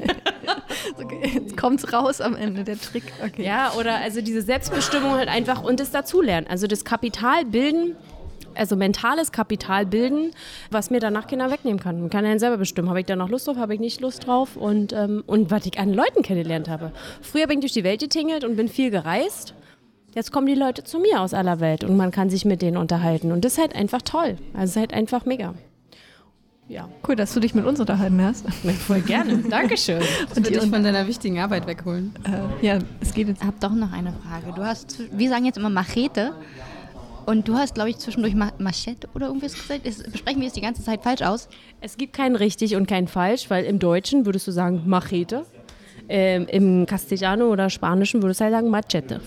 okay, 0.98 1.32
jetzt 1.34 1.58
kommt's 1.58 1.92
raus 1.92 2.22
am 2.22 2.36
Ende, 2.36 2.64
der 2.64 2.80
Trick. 2.80 3.04
Okay. 3.24 3.46
Ja, 3.46 3.74
oder 3.74 3.98
also 3.98 4.22
diese 4.22 4.42
Selbstbestimmung 4.42 5.12
halt 5.12 5.28
einfach 5.28 5.62
und 5.62 5.80
das 5.80 5.92
Dazulernen. 5.92 6.48
Also 6.48 6.68
das 6.68 6.86
Kapital 6.86 7.46
bilden 7.46 7.96
also 8.56 8.76
mentales 8.76 9.32
Kapital 9.32 9.86
bilden, 9.86 10.32
was 10.70 10.90
mir 10.90 11.00
danach 11.00 11.28
Kinder 11.28 11.52
wegnehmen 11.52 11.80
kann. 11.80 12.00
Man 12.00 12.10
kann 12.10 12.26
ja 12.26 12.38
selber 12.40 12.58
bestimmen, 12.58 12.90
habe 12.90 13.00
ich 13.00 13.06
da 13.06 13.16
noch 13.16 13.30
Lust 13.30 13.48
drauf, 13.48 13.58
habe 13.58 13.74
ich 13.74 13.80
nicht 13.80 14.02
Lust 14.02 14.26
drauf 14.28 14.56
und, 14.56 14.94
ähm, 14.94 15.24
und 15.28 15.52
was 15.52 15.66
ich 15.66 15.80
an 15.80 15.94
Leuten 15.94 16.24
kennengelernt 16.24 16.70
habe. 16.70 16.92
Früher 17.22 17.48
bin 17.48 17.60
ich 17.60 17.62
durch 17.62 17.74
die 17.74 17.84
Welt 17.84 18.02
getingelt 18.02 18.44
und 18.44 18.56
bin 18.56 18.68
viel 18.68 18.92
gereist. 18.92 19.54
Jetzt 20.14 20.32
kommen 20.32 20.48
die 20.48 20.56
Leute 20.56 20.84
zu 20.84 21.00
mir 21.00 21.22
aus 21.22 21.34
aller 21.34 21.60
Welt 21.60 21.84
und 21.84 21.96
man 21.96 22.12
kann 22.12 22.30
sich 22.30 22.44
mit 22.44 22.62
denen 22.62 22.78
unterhalten 22.78 23.32
und 23.32 23.46
das 23.46 23.54
ist 23.54 23.60
halt 23.60 23.76
einfach 23.76 24.02
toll. 24.02 24.38
Also 24.54 24.64
es 24.64 24.70
ist 24.72 24.78
halt 24.78 24.94
einfach 24.94 25.26
mega. 25.26 25.54
Ja. 26.72 26.88
Cool, 27.06 27.18
dass 27.18 27.34
du 27.34 27.42
dich 27.42 27.54
mit 27.54 27.66
uns 27.66 27.82
unterhalten 27.82 28.22
hast. 28.24 28.46
Ja, 28.64 28.72
voll 28.72 29.02
gerne. 29.02 29.38
Dankeschön. 29.50 30.02
Das 30.30 30.38
und 30.38 30.48
dich 30.48 30.58
von 30.58 30.84
deiner 30.84 31.06
wichtigen 31.06 31.38
Arbeit 31.40 31.68
wegholen. 31.68 32.14
Äh, 32.24 32.66
ja, 32.66 32.80
es 33.02 33.14
geht 33.14 33.28
jetzt. 33.28 33.42
Ich 33.42 33.48
habe 33.48 33.58
doch 33.60 33.74
noch 33.74 33.92
eine 33.92 34.14
Frage. 34.14 34.54
Du 34.56 34.64
hast, 34.64 34.98
wir 35.12 35.30
sagen 35.30 35.44
jetzt 35.44 35.58
immer 35.58 35.70
Machete. 35.70 36.32
Und 37.26 37.48
du 37.48 37.56
hast, 37.56 37.76
glaube 37.76 37.90
ich, 37.90 37.98
zwischendurch 37.98 38.34
Ma 38.34 38.52
Machete 38.58 39.08
oder 39.14 39.28
irgendwas 39.28 39.54
gesagt. 39.54 39.86
Ist, 39.86 40.12
besprechen 40.12 40.42
wir 40.42 40.48
es 40.48 40.54
die 40.54 40.62
ganze 40.62 40.84
Zeit 40.84 41.04
falsch 41.04 41.22
aus? 41.22 41.48
Es 41.80 41.98
gibt 41.98 42.14
kein 42.14 42.36
richtig 42.36 42.76
und 42.76 42.88
kein 42.88 43.08
falsch, 43.08 43.50
weil 43.50 43.66
im 43.66 43.80
Deutschen 43.80 44.26
würdest 44.26 44.48
du 44.48 44.52
sagen 44.52 44.84
Machete. 44.86 45.46
Ähm, 46.10 46.48
Im 46.48 46.86
Castellano 46.86 47.50
oder 47.50 47.70
Spanischen 47.70 48.22
würdest 48.22 48.42
du 48.42 48.46
halt 48.46 48.54
sagen 48.54 48.70
Machete. 48.70 49.22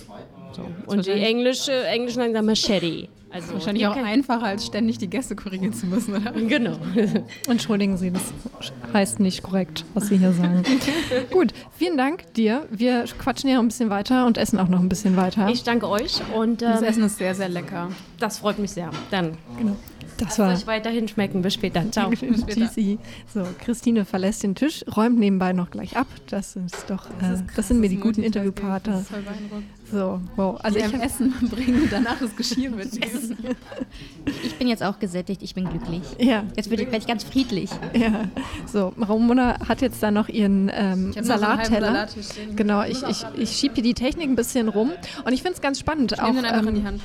So. 0.52 0.62
Und 0.86 1.06
die 1.06 1.12
Englische, 1.12 1.86
Englischen 1.86 2.20
sagen 2.20 2.46
Machete. 2.46 3.08
Also 3.34 3.54
wahrscheinlich 3.54 3.84
auch 3.88 3.96
einfacher, 3.96 4.44
als 4.44 4.64
ständig 4.64 4.98
die 4.98 5.10
Gäste 5.10 5.34
korrigieren 5.34 5.72
zu 5.72 5.86
müssen, 5.86 6.14
oder? 6.14 6.30
Genau. 6.30 6.78
Entschuldigen 7.48 7.96
Sie, 7.96 8.12
das 8.12 8.22
heißt 8.92 9.18
nicht 9.18 9.42
korrekt, 9.42 9.84
was 9.92 10.06
Sie 10.06 10.18
hier 10.18 10.32
sagen. 10.32 10.62
Gut, 11.32 11.52
vielen 11.76 11.96
Dank 11.96 12.32
dir. 12.34 12.68
Wir 12.70 13.04
quatschen 13.18 13.50
ja 13.50 13.56
noch 13.56 13.64
ein 13.64 13.68
bisschen 13.68 13.90
weiter 13.90 14.26
und 14.26 14.38
essen 14.38 14.60
auch 14.60 14.68
noch 14.68 14.78
ein 14.78 14.88
bisschen 14.88 15.16
weiter. 15.16 15.48
Ich 15.48 15.64
danke 15.64 15.88
euch 15.88 16.20
und 16.32 16.62
ähm, 16.62 16.68
das 16.70 16.82
Essen 16.82 17.02
ist 17.02 17.18
sehr, 17.18 17.34
sehr 17.34 17.48
lecker. 17.48 17.88
Das 18.20 18.38
freut 18.38 18.60
mich 18.60 18.70
sehr. 18.70 18.90
Dann. 19.10 19.36
Genau. 19.58 19.76
Das 20.16 20.38
Lasst 20.38 20.62
euch 20.62 20.66
weiterhin 20.66 21.08
schmecken. 21.08 21.42
Bis 21.42 21.54
später. 21.54 21.90
Ciao. 21.90 22.10
Bis 22.10 22.20
später. 22.20 22.70
So, 23.32 23.42
Christine 23.58 24.04
verlässt 24.04 24.42
den 24.42 24.54
Tisch, 24.54 24.84
räumt 24.96 25.18
nebenbei 25.18 25.52
noch 25.52 25.70
gleich 25.70 25.96
ab. 25.96 26.06
Das 26.28 26.56
ist 26.56 26.84
doch, 26.88 27.06
das, 27.20 27.30
ist 27.30 27.40
äh, 27.40 27.56
das 27.56 27.68
sind 27.68 27.80
mir 27.80 27.88
die 27.88 27.96
guten 27.96 28.22
Interviewpartner. 28.22 29.04
So, 29.94 30.20
wow. 30.34 30.58
Also 30.60 30.80
ich 30.80 30.92
Essen 30.92 31.32
bringen 31.50 31.82
und 31.82 31.92
danach 31.92 32.18
das 32.18 32.34
Geschirr 32.34 32.70
mitnehmen. 32.76 33.36
Ich 34.42 34.56
bin 34.56 34.66
jetzt 34.66 34.82
auch 34.82 34.98
gesättigt, 34.98 35.40
ich 35.40 35.54
bin 35.54 35.68
glücklich. 35.68 36.02
Ja. 36.18 36.42
Jetzt 36.56 36.68
werde 36.68 36.82
ich 36.82 37.06
ganz 37.06 37.22
friedlich. 37.22 37.70
Ja. 37.96 38.24
So, 38.66 38.92
Ramona 38.98 39.56
hat 39.68 39.82
jetzt 39.82 40.02
da 40.02 40.10
noch 40.10 40.28
ihren 40.28 40.68
ähm, 40.74 41.12
Salatteller. 41.12 42.08
Genau, 42.56 42.82
ich, 42.82 43.04
ich, 43.04 43.24
ich 43.36 43.50
schiebe 43.52 43.74
hier 43.74 43.84
die 43.84 43.94
Technik 43.94 44.28
ein 44.28 44.34
bisschen 44.34 44.68
rum 44.68 44.90
und 45.24 45.32
ich 45.32 45.42
finde 45.42 45.54
es 45.54 45.62
ganz 45.62 45.78
spannend. 45.78 46.10
Ich 46.10 46.20
nehme 46.20 46.42
den 46.42 46.44
einfach 46.44 46.62
ähm, 46.62 46.68
in 46.68 46.74
die 46.74 46.84
Hand 46.84 47.00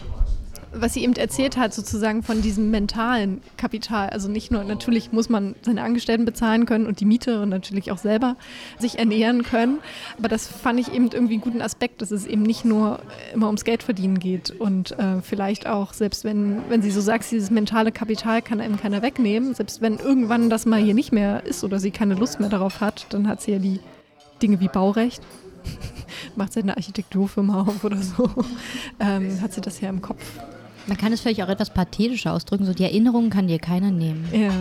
was 0.71 0.93
sie 0.93 1.03
eben 1.03 1.13
erzählt 1.13 1.57
hat, 1.57 1.73
sozusagen 1.73 2.23
von 2.23 2.41
diesem 2.41 2.71
mentalen 2.71 3.41
Kapital. 3.57 4.09
Also 4.09 4.29
nicht 4.29 4.51
nur, 4.51 4.63
natürlich 4.63 5.11
muss 5.11 5.29
man 5.29 5.55
seine 5.61 5.83
Angestellten 5.83 6.25
bezahlen 6.25 6.65
können 6.65 6.85
und 6.85 6.99
die 6.99 7.05
Miete 7.05 7.41
und 7.41 7.49
natürlich 7.49 7.91
auch 7.91 7.97
selber 7.97 8.35
sich 8.77 8.99
ernähren 8.99 9.43
können. 9.43 9.79
Aber 10.17 10.27
das 10.27 10.47
fand 10.47 10.79
ich 10.79 10.93
eben 10.93 11.09
irgendwie 11.11 11.33
einen 11.33 11.41
guten 11.41 11.61
Aspekt, 11.61 12.01
dass 12.01 12.11
es 12.11 12.25
eben 12.25 12.43
nicht 12.43 12.65
nur 12.65 12.99
immer 13.33 13.47
ums 13.47 13.63
Geld 13.63 13.83
verdienen 13.83 14.19
geht. 14.19 14.51
Und 14.51 14.97
äh, 14.99 15.21
vielleicht 15.21 15.67
auch, 15.67 15.93
selbst 15.93 16.23
wenn, 16.23 16.61
wenn 16.69 16.81
sie 16.81 16.91
so 16.91 17.01
sagt, 17.01 17.29
dieses 17.31 17.51
mentale 17.51 17.91
Kapital 17.91 18.41
kann 18.41 18.61
einem 18.61 18.79
keiner 18.79 19.01
wegnehmen, 19.01 19.53
selbst 19.53 19.81
wenn 19.81 19.97
irgendwann 19.97 20.49
das 20.49 20.65
mal 20.65 20.81
hier 20.81 20.93
nicht 20.93 21.11
mehr 21.11 21.45
ist 21.45 21.63
oder 21.63 21.79
sie 21.79 21.91
keine 21.91 22.15
Lust 22.15 22.39
mehr 22.39 22.49
darauf 22.49 22.81
hat, 22.81 23.07
dann 23.09 23.27
hat 23.27 23.41
sie 23.41 23.51
ja 23.51 23.59
die 23.59 23.79
Dinge 24.41 24.59
wie 24.59 24.67
Baurecht 24.67 25.21
macht 26.35 26.53
sie 26.53 26.61
eine 26.61 26.77
Architekturfirma 26.77 27.61
auf 27.61 27.83
oder 27.83 27.97
so, 27.97 28.29
ähm, 28.99 29.41
hat 29.41 29.53
sie 29.53 29.61
das 29.61 29.81
ja 29.81 29.89
im 29.89 30.01
Kopf. 30.01 30.23
Man 30.89 30.97
kann 30.97 31.13
es 31.13 31.21
vielleicht 31.21 31.41
auch 31.43 31.49
etwas 31.49 31.69
pathetischer 31.69 32.33
ausdrücken, 32.33 32.65
so 32.65 32.73
die 32.73 32.83
Erinnerungen 32.83 33.29
kann 33.29 33.47
dir 33.47 33.59
keiner 33.59 33.91
nehmen. 33.91 34.27
Ja. 34.33 34.51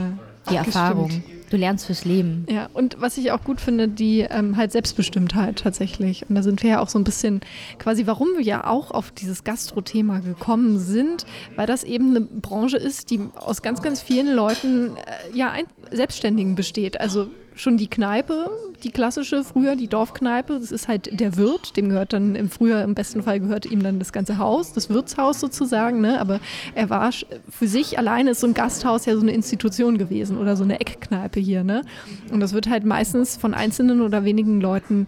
Die 0.50 0.56
Erfahrung. 0.56 1.08
Gestimmt. 1.08 1.38
Du 1.50 1.56
lernst 1.56 1.86
fürs 1.86 2.04
Leben. 2.04 2.46
Ja, 2.50 2.68
und 2.74 3.00
was 3.00 3.16
ich 3.16 3.32
auch 3.32 3.42
gut 3.42 3.58
finde, 3.58 3.88
die 3.88 4.20
ähm, 4.20 4.58
halt 4.58 4.70
Selbstbestimmtheit 4.70 5.58
tatsächlich. 5.58 6.28
Und 6.28 6.34
da 6.34 6.42
sind 6.42 6.62
wir 6.62 6.70
ja 6.70 6.80
auch 6.80 6.90
so 6.90 6.98
ein 6.98 7.04
bisschen 7.04 7.40
quasi, 7.78 8.06
warum 8.06 8.28
wir 8.36 8.44
ja 8.44 8.66
auch 8.66 8.90
auf 8.90 9.10
dieses 9.12 9.44
Gastro-Thema 9.44 10.20
gekommen 10.20 10.78
sind, 10.78 11.24
weil 11.56 11.66
das 11.66 11.84
eben 11.84 12.10
eine 12.10 12.20
Branche 12.20 12.76
ist, 12.76 13.10
die 13.10 13.20
aus 13.34 13.62
ganz, 13.62 13.80
ganz 13.80 14.02
vielen 14.02 14.34
Leuten, 14.34 14.96
äh, 14.96 15.36
ja, 15.36 15.50
ein, 15.50 15.64
Selbstständigen 15.90 16.54
besteht. 16.54 17.00
Also 17.00 17.28
schon 17.60 17.76
die 17.76 17.88
Kneipe, 17.88 18.50
die 18.82 18.90
klassische 18.90 19.44
früher, 19.44 19.76
die 19.76 19.88
Dorfkneipe. 19.88 20.58
Das 20.58 20.70
ist 20.70 20.88
halt 20.88 21.18
der 21.18 21.36
Wirt, 21.36 21.76
dem 21.76 21.88
gehört 21.88 22.12
dann 22.12 22.34
im 22.34 22.48
Frühjahr, 22.48 22.82
im 22.82 22.94
besten 22.94 23.22
Fall 23.22 23.40
gehört 23.40 23.66
ihm 23.66 23.82
dann 23.82 23.98
das 23.98 24.12
ganze 24.12 24.38
Haus, 24.38 24.72
das 24.72 24.90
Wirtshaus 24.90 25.40
sozusagen. 25.40 26.00
Ne? 26.00 26.20
Aber 26.20 26.40
er 26.74 26.90
war 26.90 27.10
für 27.50 27.68
sich 27.68 27.98
alleine 27.98 28.30
ist 28.30 28.40
so 28.40 28.46
ein 28.46 28.54
Gasthaus 28.54 29.06
ja 29.06 29.14
so 29.14 29.22
eine 29.22 29.32
Institution 29.32 29.98
gewesen 29.98 30.38
oder 30.38 30.56
so 30.56 30.64
eine 30.64 30.80
Eckkneipe 30.80 31.40
hier. 31.40 31.64
Ne? 31.64 31.82
Und 32.30 32.40
das 32.40 32.52
wird 32.52 32.68
halt 32.68 32.84
meistens 32.84 33.36
von 33.36 33.54
einzelnen 33.54 34.00
oder 34.00 34.24
wenigen 34.24 34.60
Leuten 34.60 35.06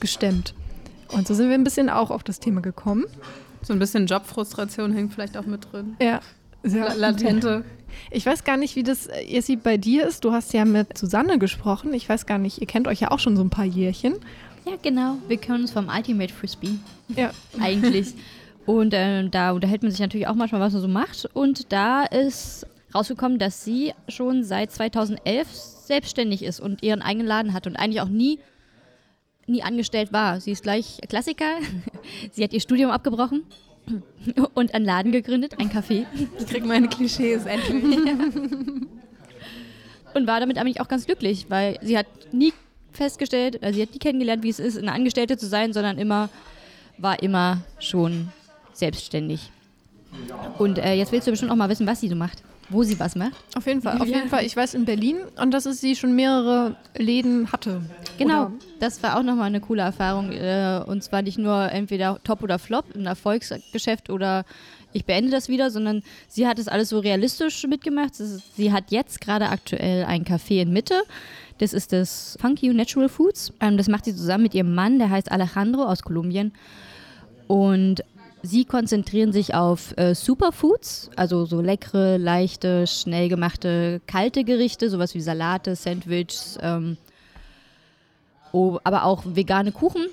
gestemmt. 0.00 0.54
Und 1.08 1.26
so 1.26 1.34
sind 1.34 1.48
wir 1.48 1.54
ein 1.54 1.64
bisschen 1.64 1.88
auch 1.88 2.10
auf 2.10 2.22
das 2.22 2.40
Thema 2.40 2.60
gekommen. 2.60 3.04
So 3.62 3.72
ein 3.72 3.78
bisschen 3.78 4.06
Jobfrustration 4.06 4.92
hängt 4.92 5.12
vielleicht 5.12 5.36
auch 5.36 5.46
mit 5.46 5.72
drin. 5.72 5.96
Ja. 6.00 6.20
Sehr 6.62 6.94
latente. 6.94 7.64
Ich 8.10 8.26
weiß 8.26 8.44
gar 8.44 8.56
nicht, 8.56 8.76
wie 8.76 8.82
das 8.82 9.08
Jessi 9.26 9.56
bei 9.56 9.76
dir 9.76 10.06
ist. 10.06 10.24
Du 10.24 10.32
hast 10.32 10.52
ja 10.52 10.64
mit 10.64 10.96
Susanne 10.96 11.38
gesprochen. 11.38 11.92
Ich 11.94 12.08
weiß 12.08 12.26
gar 12.26 12.38
nicht, 12.38 12.60
ihr 12.60 12.66
kennt 12.66 12.88
euch 12.88 13.00
ja 13.00 13.10
auch 13.10 13.18
schon 13.18 13.36
so 13.36 13.42
ein 13.42 13.50
paar 13.50 13.64
Jährchen. 13.64 14.14
Ja, 14.64 14.72
genau. 14.80 15.16
Wir 15.28 15.38
kennen 15.38 15.62
uns 15.62 15.70
vom 15.70 15.88
Ultimate 15.88 16.32
Frisbee. 16.32 16.78
Ja. 17.16 17.30
Eigentlich. 17.60 18.14
Und 18.66 18.94
äh, 18.94 19.28
da 19.28 19.52
unterhält 19.52 19.82
man 19.82 19.90
sich 19.90 20.00
natürlich 20.00 20.28
auch 20.28 20.34
manchmal, 20.34 20.60
was 20.60 20.72
man 20.72 20.82
so 20.82 20.88
macht. 20.88 21.28
Und 21.32 21.72
da 21.72 22.04
ist 22.04 22.66
rausgekommen, 22.94 23.38
dass 23.38 23.64
sie 23.64 23.92
schon 24.08 24.44
seit 24.44 24.70
2011 24.72 25.48
selbstständig 25.50 26.42
ist 26.42 26.60
und 26.60 26.82
ihren 26.82 27.02
eigenen 27.02 27.26
Laden 27.26 27.54
hat 27.54 27.66
und 27.66 27.76
eigentlich 27.76 28.00
auch 28.00 28.08
nie, 28.08 28.38
nie 29.46 29.62
angestellt 29.62 30.12
war. 30.12 30.40
Sie 30.40 30.50
ist 30.50 30.62
gleich 30.62 30.98
Klassiker. 31.08 31.56
sie 32.32 32.44
hat 32.44 32.52
ihr 32.52 32.60
Studium 32.60 32.90
abgebrochen 32.90 33.44
und 34.54 34.74
einen 34.74 34.84
Laden 34.84 35.12
gegründet, 35.12 35.58
ein 35.58 35.70
Café. 35.70 36.06
Ich 36.38 36.46
krieg 36.46 36.64
meine 36.64 36.88
Klischees 36.88 37.46
endlich. 37.46 37.84
und 40.14 40.26
war 40.26 40.40
damit 40.40 40.58
eigentlich 40.58 40.80
auch 40.80 40.88
ganz 40.88 41.06
glücklich, 41.06 41.46
weil 41.48 41.78
sie 41.82 41.96
hat 41.96 42.06
nie 42.32 42.52
festgestellt, 42.92 43.62
also 43.62 43.76
sie 43.76 43.82
hat 43.82 43.92
nie 43.92 43.98
kennengelernt, 43.98 44.42
wie 44.42 44.50
es 44.50 44.58
ist, 44.58 44.76
eine 44.76 44.92
Angestellte 44.92 45.36
zu 45.36 45.46
sein, 45.46 45.72
sondern 45.72 45.98
immer 45.98 46.28
war 46.98 47.22
immer 47.22 47.62
schon 47.78 48.28
selbstständig. 48.72 49.50
Und 50.58 50.78
äh, 50.78 50.94
jetzt 50.94 51.12
willst 51.12 51.26
du 51.26 51.30
bestimmt 51.30 51.52
auch 51.52 51.56
mal 51.56 51.68
wissen, 51.68 51.86
was 51.86 52.00
sie 52.00 52.08
so 52.08 52.16
macht 52.16 52.42
wo 52.70 52.82
sie 52.82 52.98
was 52.98 53.16
macht? 53.16 53.32
Auf 53.54 53.66
jeden 53.66 53.82
Fall, 53.82 54.00
auf 54.00 54.06
jeden 54.06 54.28
Fall. 54.28 54.44
Ich 54.44 54.56
weiß 54.56 54.74
in 54.74 54.84
Berlin 54.84 55.18
und 55.40 55.50
dass 55.52 55.66
es 55.66 55.80
sie 55.80 55.96
schon 55.96 56.14
mehrere 56.14 56.76
Läden 56.96 57.52
hatte. 57.52 57.82
Genau, 58.16 58.46
oder? 58.46 58.52
das 58.78 59.02
war 59.02 59.18
auch 59.18 59.22
nochmal 59.22 59.46
eine 59.46 59.60
coole 59.60 59.82
Erfahrung. 59.82 60.32
Äh, 60.32 60.82
und 60.86 61.02
zwar 61.02 61.22
nicht 61.22 61.38
nur 61.38 61.70
entweder 61.70 62.18
Top 62.24 62.42
oder 62.42 62.58
Flop, 62.58 62.86
ein 62.94 63.06
Erfolgsgeschäft 63.06 64.08
oder 64.08 64.44
ich 64.92 65.04
beende 65.04 65.30
das 65.30 65.48
wieder, 65.48 65.70
sondern 65.70 66.02
sie 66.28 66.46
hat 66.46 66.58
es 66.58 66.68
alles 66.68 66.88
so 66.88 66.98
realistisch 66.98 67.64
mitgemacht. 67.66 68.14
Sie 68.14 68.72
hat 68.72 68.90
jetzt 68.90 69.20
gerade 69.20 69.48
aktuell 69.48 70.04
ein 70.04 70.24
Café 70.24 70.62
in 70.62 70.72
Mitte. 70.72 71.02
Das 71.58 71.72
ist 71.72 71.92
das 71.92 72.38
Funky 72.40 72.68
Natural 72.72 73.08
Foods. 73.08 73.52
Ähm, 73.60 73.76
das 73.76 73.88
macht 73.88 74.04
sie 74.04 74.14
zusammen 74.14 74.44
mit 74.44 74.54
ihrem 74.54 74.74
Mann, 74.74 74.98
der 74.98 75.10
heißt 75.10 75.30
Alejandro 75.30 75.84
aus 75.84 76.02
Kolumbien. 76.02 76.52
Und 77.46 78.02
Sie 78.42 78.64
konzentrieren 78.64 79.32
sich 79.32 79.54
auf 79.54 79.96
äh, 79.98 80.14
Superfoods, 80.14 81.10
also 81.14 81.44
so 81.44 81.60
leckere, 81.60 82.16
leichte, 82.16 82.86
schnell 82.86 83.28
gemachte, 83.28 84.00
kalte 84.06 84.44
Gerichte, 84.44 84.88
sowas 84.88 85.14
wie 85.14 85.20
Salate, 85.20 85.76
Sandwiches, 85.76 86.58
ähm, 86.62 86.96
oh, 88.52 88.78
aber 88.82 89.04
auch 89.04 89.24
vegane 89.26 89.72
Kuchen 89.72 90.06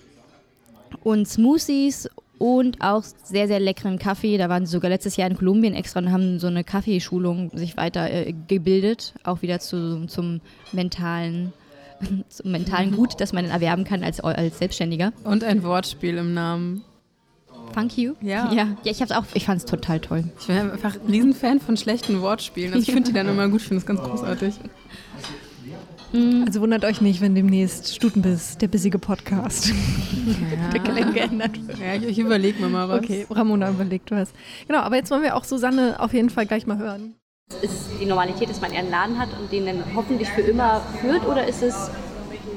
und 1.03 1.27
Smoothies 1.27 2.09
und 2.37 2.81
auch 2.81 3.03
sehr, 3.23 3.47
sehr 3.47 3.61
leckeren 3.61 3.97
Kaffee. 3.97 4.37
Da 4.37 4.49
waren 4.49 4.65
sie 4.65 4.73
sogar 4.73 4.89
letztes 4.89 5.15
Jahr 5.15 5.29
in 5.29 5.37
Kolumbien 5.37 5.73
extra 5.73 6.01
und 6.01 6.11
haben 6.11 6.39
so 6.39 6.47
eine 6.47 6.65
Kaffeeschulung 6.65 7.51
sich 7.53 7.77
weiter 7.77 8.11
äh, 8.11 8.33
gebildet, 8.47 9.13
auch 9.23 9.41
wieder 9.41 9.59
zu, 9.59 10.05
zum 10.07 10.41
mentalen 10.73 11.53
zum 12.29 12.51
mentalen 12.51 12.91
Gut, 12.91 13.19
das 13.19 13.33
man 13.33 13.45
erwerben 13.45 13.83
kann 13.83 14.03
als, 14.03 14.19
als 14.19 14.59
Selbstständiger. 14.59 15.13
Und 15.23 15.43
ein 15.43 15.63
Wortspiel 15.63 16.17
im 16.17 16.33
Namen. 16.33 16.83
Funk 17.73 17.97
You? 17.97 18.13
Ja. 18.21 18.51
Ja, 18.57 18.67
ja 18.83 18.91
ich, 18.91 19.01
ich 19.33 19.45
fand 19.45 19.59
es 19.59 19.65
total 19.65 19.99
toll. 19.99 20.23
Ich 20.39 20.47
bin 20.47 20.57
einfach 20.57 20.95
ein 20.95 21.09
Riesenfan 21.09 21.59
von 21.59 21.77
schlechten 21.77 22.21
Wortspielen. 22.21 22.73
Also 22.73 22.87
ich 22.87 22.91
finde 22.91 23.09
die 23.09 23.13
dann 23.13 23.27
immer 23.27 23.47
gut, 23.49 23.61
ich 23.61 23.67
finde 23.67 23.81
es 23.81 23.85
ganz 23.85 24.01
großartig. 24.01 24.55
Mm. 26.13 26.43
Also 26.45 26.61
wundert 26.61 26.85
euch 26.85 27.01
nicht, 27.01 27.21
wenn 27.21 27.35
demnächst 27.35 27.93
Stutenbiss, 27.93 28.57
der 28.57 28.67
bissige 28.67 28.99
Podcast, 28.99 29.67
ja. 29.67 29.73
der 30.73 30.79
Kalender 30.81 31.13
geändert 31.13 31.67
wird. 31.67 31.79
Ja, 31.79 31.95
ich, 31.95 32.03
ich 32.03 32.19
überlege 32.19 32.61
mir 32.61 32.69
mal 32.69 32.87
was. 32.89 32.99
Okay, 32.99 33.25
Ramona 33.29 33.69
überlegt 33.69 34.11
was. 34.11 34.29
Genau, 34.67 34.79
aber 34.79 34.95
jetzt 34.95 35.11
wollen 35.11 35.23
wir 35.23 35.35
auch 35.35 35.43
Susanne 35.43 35.99
auf 35.99 36.13
jeden 36.13 36.29
Fall 36.29 36.45
gleich 36.45 36.65
mal 36.65 36.77
hören. 36.77 37.15
Ist 37.61 37.89
die 38.01 38.05
Normalität, 38.05 38.49
dass 38.49 38.59
man 38.59 38.71
eher 38.71 38.79
einen 38.79 38.91
Laden 38.91 39.19
hat 39.19 39.29
und 39.39 39.51
den 39.51 39.65
dann 39.65 39.83
hoffentlich 39.95 40.27
für 40.29 40.41
immer 40.41 40.81
führt 40.99 41.25
oder 41.25 41.47
ist 41.47 41.63
es 41.63 41.89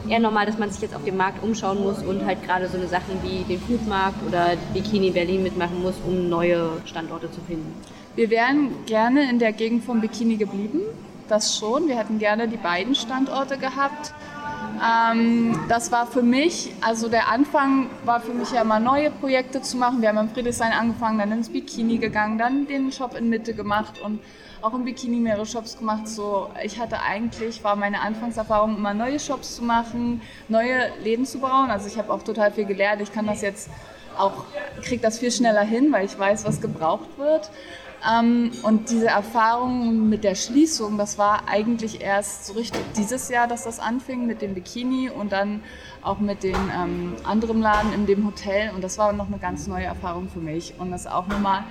eher 0.08 0.20
normal, 0.20 0.46
dass 0.46 0.58
man 0.58 0.70
sich 0.70 0.80
jetzt 0.80 0.94
auf 0.94 1.04
dem 1.04 1.16
Markt 1.16 1.42
umschauen 1.42 1.82
muss 1.82 2.02
und 2.02 2.24
halt 2.24 2.42
gerade 2.42 2.68
so 2.68 2.76
eine 2.76 2.88
Sachen 2.88 3.22
wie 3.22 3.44
den 3.44 3.60
Foodmarkt 3.60 4.26
oder 4.26 4.56
Bikini 4.72 5.10
Berlin 5.10 5.42
mitmachen 5.42 5.82
muss, 5.82 5.94
um 6.06 6.28
neue 6.28 6.70
Standorte 6.84 7.30
zu 7.30 7.40
finden. 7.42 7.74
Wir 8.16 8.30
wären 8.30 8.70
gerne 8.86 9.31
in 9.31 9.38
der 9.38 9.52
Gegend 9.52 9.85
vom 9.85 10.00
Bikini 10.00 10.37
geblieben, 10.37 10.81
das 11.29 11.56
schon. 11.56 11.87
Wir 11.87 11.96
hätten 11.96 12.18
gerne 12.18 12.48
die 12.48 12.56
beiden 12.56 12.94
Standorte 12.94 13.56
gehabt. 13.56 14.12
Ähm, 14.83 15.58
das 15.68 15.92
war 15.92 16.06
für 16.06 16.22
mich, 16.22 16.72
also 16.81 17.08
der 17.08 17.31
Anfang 17.31 17.87
war 18.04 18.20
für 18.20 18.33
mich 18.33 18.50
ja 18.50 18.62
immer 18.62 18.81
neue 18.81 19.10
Projekte 19.10 19.62
zu 19.62 19.77
machen. 19.77 20.02
Wir 20.02 20.08
haben 20.08 20.18
im 20.18 20.31
Friedrichshain 20.31 20.72
angefangen, 20.72 21.18
dann 21.18 21.33
ins 21.33 21.50
Bikini 21.50 21.98
gegangen, 21.98 22.38
dann 22.38 22.66
den 22.66 22.90
Shop 22.90 23.16
in 23.16 23.29
Mitte 23.29 23.54
gemacht 23.54 24.00
und 24.02 24.20
auch 24.63 24.75
im 24.75 24.85
Bikini 24.85 25.17
mehrere 25.17 25.46
Shops 25.46 25.79
gemacht. 25.79 26.08
So, 26.08 26.48
ich 26.63 26.79
hatte 26.79 27.00
eigentlich, 27.00 27.63
war 27.65 27.77
meine 27.77 28.00
Anfangserfahrung 28.00 28.77
immer 28.77 28.94
neue 28.94 29.19
Shops 29.19 29.56
zu 29.56 29.65
machen, 29.65 30.21
neue 30.48 30.90
Läden 31.02 31.27
zu 31.27 31.38
bauen. 31.38 31.71
Also 31.71 31.87
ich 31.87 31.98
habe 31.98 32.13
auch 32.13 32.23
total 32.23 32.52
viel 32.52 32.65
gelernt. 32.65 33.02
Ich 33.02 33.13
kann 33.13 33.27
das 33.27 33.42
jetzt 33.42 33.71
auch, 34.17 34.44
kriege 34.83 35.02
das 35.02 35.19
viel 35.19 35.31
schneller 35.31 35.63
hin, 35.63 35.92
weil 35.92 36.04
ich 36.04 36.19
weiß, 36.19 36.44
was 36.44 36.61
gebraucht 36.61 37.19
wird. 37.19 37.50
Ähm, 38.08 38.50
und 38.63 38.90
diese 38.90 39.08
Erfahrung 39.08 40.08
mit 40.08 40.25
der 40.25 40.35
Schließung, 40.35 40.96
das 40.96 41.19
war 41.19 41.48
eigentlich 41.48 42.00
erst 42.00 42.46
so 42.46 42.54
richtig 42.54 42.81
dieses 42.96 43.29
Jahr, 43.29 43.46
dass 43.46 43.65
das 43.65 43.79
anfing 43.79 44.27
mit 44.27 44.40
dem 44.40 44.54
Bikini 44.54 45.11
und 45.11 45.33
dann 45.33 45.63
auch 46.02 46.19
mit 46.19 46.42
dem 46.42 46.56
ähm, 46.75 47.17
anderen 47.25 47.61
Laden 47.61 47.92
in 47.92 48.06
dem 48.06 48.27
Hotel. 48.27 48.71
Und 48.75 48.83
das 48.83 48.96
war 48.96 49.13
noch 49.13 49.27
eine 49.27 49.38
ganz 49.38 49.67
neue 49.67 49.85
Erfahrung 49.85 50.29
für 50.29 50.38
mich. 50.38 50.75
Und 50.79 50.90
das 50.90 51.06
auch 51.06 51.27
nochmal 51.27 51.65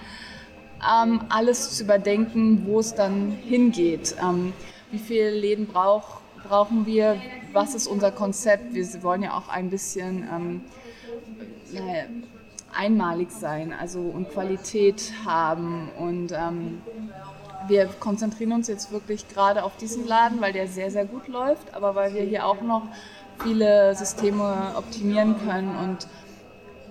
ähm, 0.82 1.22
alles 1.30 1.78
zu 1.78 1.84
überdenken, 1.84 2.66
wo 2.66 2.80
es 2.80 2.94
dann 2.96 3.32
hingeht. 3.32 4.16
Ähm, 4.22 4.54
wie 4.92 5.00
viele 5.00 5.32
Läden 5.32 5.68
brauch, 5.68 6.22
brauchen 6.48 6.86
wir? 6.86 7.22
Was 7.54 7.76
ist 7.76 7.88
unser 7.88 8.12
Konzept? 8.12 8.74
Wir 8.74 8.86
wollen 9.04 9.24
ja 9.24 9.38
auch 9.38 9.50
ein 9.50 9.70
bisschen 9.70 10.28
ähm, 10.34 10.62
naja, 11.72 12.04
einmalig 12.76 13.32
sein 13.32 13.74
also, 13.74 14.00
und 14.00 14.30
Qualität 14.32 15.14
haben. 15.26 15.90
Und 15.98 16.32
ähm, 16.32 16.82
wir 17.68 17.88
konzentrieren 18.00 18.54
uns 18.54 18.68
jetzt 18.68 18.92
wirklich 18.92 19.28
gerade 19.28 19.64
auf 19.64 19.76
diesen 19.78 20.08
Laden, 20.08 20.42
weil 20.42 20.54
der 20.54 20.68
sehr, 20.68 20.92
sehr 20.92 21.06
gut 21.06 21.28
läuft, 21.28 21.74
aber 21.74 21.96
weil 21.96 22.14
wir 22.14 22.24
hier 22.24 22.46
auch 22.46 22.62
noch 22.62 22.84
viele 23.44 23.96
Systeme 23.96 24.74
optimieren 24.76 25.36
können 25.46 25.76
und 25.76 26.08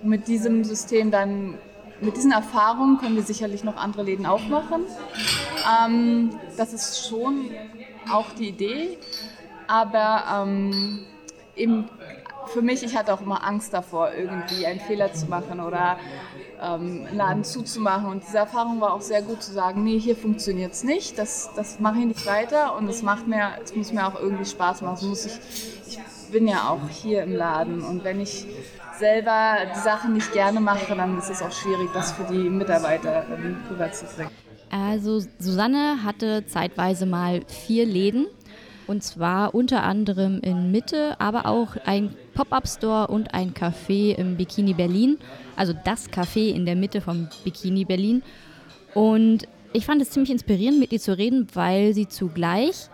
mit 0.03 0.27
diesem 0.27 0.63
System 0.63 1.11
dann 1.11 1.55
mit 2.01 2.15
diesen 2.15 2.31
Erfahrungen 2.31 2.97
können 2.97 3.15
wir 3.15 3.23
sicherlich 3.23 3.63
noch 3.63 3.77
andere 3.77 4.03
Läden 4.03 4.25
aufmachen. 4.25 4.83
Ähm, 5.85 6.31
das 6.57 6.73
ist 6.73 7.07
schon 7.07 7.51
auch 8.11 8.31
die 8.37 8.49
Idee, 8.49 8.97
aber 9.67 10.23
ähm, 10.43 11.05
eben 11.55 11.89
für 12.47 12.61
mich, 12.61 12.83
ich 12.83 12.97
hatte 12.97 13.13
auch 13.13 13.21
immer 13.21 13.45
Angst 13.45 13.73
davor, 13.73 14.11
irgendwie 14.13 14.65
einen 14.65 14.79
Fehler 14.79 15.13
zu 15.13 15.27
machen 15.27 15.59
oder 15.59 15.97
ähm, 16.61 17.05
einen 17.07 17.17
Laden 17.17 17.43
zuzumachen. 17.43 18.09
Und 18.09 18.23
diese 18.25 18.39
Erfahrung 18.39 18.81
war 18.81 18.93
auch 18.93 19.01
sehr 19.01 19.21
gut 19.21 19.43
zu 19.43 19.51
sagen, 19.51 19.83
nee, 19.83 19.99
hier 19.99 20.15
funktioniert 20.15 20.73
es 20.73 20.83
nicht, 20.83 21.17
das, 21.17 21.51
das 21.55 21.79
mache 21.79 21.99
ich 21.99 22.05
nicht 22.05 22.25
weiter 22.25 22.75
und 22.75 22.87
es 22.87 23.03
macht 23.03 23.27
mir, 23.27 23.51
es 23.63 23.75
muss 23.75 23.91
mir 23.91 24.07
auch 24.07 24.19
irgendwie 24.19 24.45
Spaß 24.45 24.81
machen. 24.81 25.09
muss 25.09 25.25
ich, 25.25 25.39
ich 25.87 25.99
bin 26.31 26.47
ja 26.47 26.69
auch 26.69 26.89
hier 26.89 27.23
im 27.23 27.35
Laden 27.35 27.81
und 27.81 28.03
wenn 28.03 28.21
ich 28.21 28.45
selber 28.97 29.57
die 29.75 29.79
Sachen 29.79 30.13
nicht 30.13 30.31
gerne 30.33 30.59
mache, 30.59 30.95
dann 30.95 31.17
ist 31.17 31.29
es 31.29 31.41
auch 31.41 31.51
schwierig, 31.51 31.89
das 31.93 32.11
für 32.11 32.25
die 32.25 32.49
Mitarbeiter 32.49 33.25
ähm, 33.31 33.57
rüberzubringen. 33.69 34.31
Also 34.69 35.21
Susanne 35.39 36.03
hatte 36.03 36.45
zeitweise 36.45 37.05
mal 37.05 37.41
vier 37.47 37.85
Läden 37.85 38.27
und 38.89 39.03
zwar 39.03 39.55
unter 39.55 39.83
anderem 39.83 40.39
in 40.41 40.71
Mitte, 40.71 41.15
aber 41.19 41.45
auch 41.45 41.75
ein 41.85 42.15
Pop-up-Store 42.33 43.07
und 43.07 43.33
ein 43.33 43.53
Café 43.53 44.15
im 44.15 44.35
Bikini 44.35 44.73
Berlin. 44.73 45.17
Also 45.55 45.73
das 45.85 46.09
Café 46.09 46.53
in 46.53 46.65
der 46.65 46.75
Mitte 46.75 47.01
vom 47.01 47.29
Bikini 47.43 47.85
Berlin. 47.85 48.23
Und 48.93 49.47
ich 49.73 49.85
fand 49.85 50.01
es 50.01 50.09
ziemlich 50.09 50.31
inspirierend, 50.31 50.79
mit 50.79 50.91
ihr 50.91 50.99
zu 50.99 51.15
reden, 51.15 51.47
weil 51.53 51.93
sie 51.93 52.07
zugleich 52.07 52.89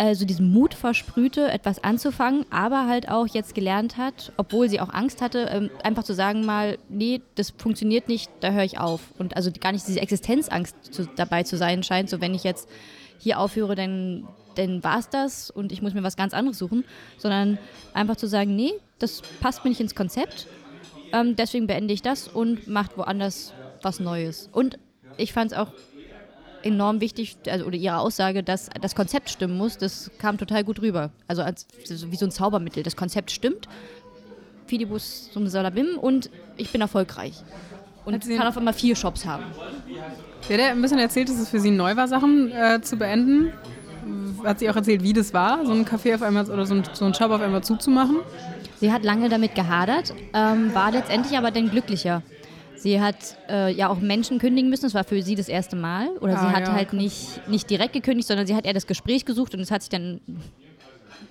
also 0.00 0.24
diesen 0.24 0.50
Mut 0.50 0.72
versprühte, 0.72 1.50
etwas 1.50 1.84
anzufangen, 1.84 2.46
aber 2.48 2.86
halt 2.86 3.10
auch 3.10 3.26
jetzt 3.26 3.54
gelernt 3.54 3.98
hat, 3.98 4.32
obwohl 4.38 4.66
sie 4.66 4.80
auch 4.80 4.88
Angst 4.88 5.20
hatte, 5.20 5.50
ähm, 5.50 5.68
einfach 5.82 6.04
zu 6.04 6.14
sagen 6.14 6.46
mal, 6.46 6.78
nee, 6.88 7.20
das 7.34 7.50
funktioniert 7.50 8.08
nicht, 8.08 8.30
da 8.40 8.50
höre 8.52 8.64
ich 8.64 8.78
auf. 8.78 9.02
Und 9.18 9.36
also 9.36 9.50
gar 9.60 9.72
nicht 9.72 9.86
diese 9.86 10.00
Existenzangst 10.00 10.74
zu, 10.94 11.06
dabei 11.16 11.42
zu 11.42 11.58
sein 11.58 11.82
scheint, 11.82 12.08
so 12.08 12.22
wenn 12.22 12.34
ich 12.34 12.44
jetzt 12.44 12.66
hier 13.18 13.38
aufhöre, 13.38 13.74
dann, 13.74 14.26
dann 14.54 14.82
war 14.82 15.00
es 15.00 15.10
das 15.10 15.50
und 15.50 15.70
ich 15.70 15.82
muss 15.82 15.92
mir 15.92 16.02
was 16.02 16.16
ganz 16.16 16.32
anderes 16.32 16.56
suchen, 16.56 16.84
sondern 17.18 17.58
einfach 17.92 18.16
zu 18.16 18.26
sagen, 18.26 18.56
nee, 18.56 18.72
das 18.98 19.20
passt 19.40 19.64
mir 19.64 19.68
nicht 19.68 19.80
ins 19.80 19.94
Konzept, 19.94 20.46
ähm, 21.12 21.36
deswegen 21.36 21.66
beende 21.66 21.92
ich 21.92 22.00
das 22.00 22.26
und 22.26 22.66
macht 22.66 22.96
woanders 22.96 23.52
was 23.82 24.00
Neues. 24.00 24.48
Und 24.50 24.78
ich 25.18 25.34
fand 25.34 25.52
es 25.52 25.58
auch 25.58 25.72
enorm 26.62 27.00
wichtig, 27.00 27.36
also 27.48 27.64
oder 27.66 27.76
ihre 27.76 27.98
Aussage, 27.98 28.42
dass 28.42 28.68
das 28.80 28.94
Konzept 28.94 29.30
stimmen 29.30 29.56
muss, 29.56 29.78
das 29.78 30.10
kam 30.18 30.38
total 30.38 30.64
gut 30.64 30.80
rüber. 30.80 31.10
Also 31.26 31.42
als, 31.42 31.66
wie 31.88 32.16
so 32.16 32.26
ein 32.26 32.30
Zaubermittel. 32.30 32.82
Das 32.82 32.96
Konzept 32.96 33.30
stimmt, 33.30 33.68
Fidibus 34.66 35.30
zum 35.32 35.48
Salabim 35.48 35.98
und 36.00 36.30
ich 36.56 36.70
bin 36.70 36.80
erfolgreich. 36.80 37.42
Und 38.04 38.26
kann 38.26 38.46
auf 38.46 38.56
einmal 38.56 38.74
vier 38.74 38.96
Shops 38.96 39.26
haben. 39.26 39.44
Sie 40.48 40.54
hat 40.54 40.60
ja 40.60 40.68
ein 40.70 40.80
bisschen 40.80 40.98
erzählt, 40.98 41.28
dass 41.28 41.38
es 41.38 41.48
für 41.48 41.60
sie 41.60 41.70
neu 41.70 41.96
war, 41.96 42.08
Sachen 42.08 42.50
äh, 42.50 42.80
zu 42.80 42.96
beenden. 42.96 43.52
Hat 44.42 44.58
sie 44.58 44.70
auch 44.70 44.76
erzählt, 44.76 45.02
wie 45.02 45.12
das 45.12 45.34
war, 45.34 45.66
so 45.66 45.72
ein 45.72 45.84
Café 45.84 46.14
auf 46.14 46.22
einmal 46.22 46.48
oder 46.50 46.64
so 46.64 46.74
ein, 46.74 46.82
so 46.92 47.04
ein 47.04 47.14
Shop 47.14 47.30
auf 47.30 47.42
einmal 47.42 47.62
zuzumachen? 47.62 48.16
Sie 48.80 48.90
hat 48.90 49.04
lange 49.04 49.28
damit 49.28 49.54
gehadert, 49.54 50.14
ähm, 50.32 50.74
war 50.74 50.90
letztendlich 50.90 51.36
aber 51.36 51.50
dann 51.50 51.70
glücklicher. 51.70 52.22
Sie 52.80 52.98
hat 52.98 53.36
äh, 53.50 53.72
ja 53.72 53.90
auch 53.90 54.00
Menschen 54.00 54.38
kündigen 54.38 54.70
müssen. 54.70 54.84
Das 54.84 54.94
war 54.94 55.04
für 55.04 55.22
sie 55.22 55.34
das 55.34 55.48
erste 55.48 55.76
Mal. 55.76 56.08
Oder 56.20 56.38
ah, 56.38 56.40
sie 56.40 56.56
hat 56.56 56.66
ja, 56.66 56.72
halt 56.72 56.94
nicht, 56.94 57.46
nicht 57.46 57.68
direkt 57.68 57.92
gekündigt, 57.92 58.26
sondern 58.26 58.46
sie 58.46 58.54
hat 58.54 58.64
eher 58.64 58.72
das 58.72 58.86
Gespräch 58.86 59.26
gesucht 59.26 59.54
und 59.54 59.60
es 59.60 59.70
hat 59.70 59.82
sich 59.82 59.90
dann 59.90 60.20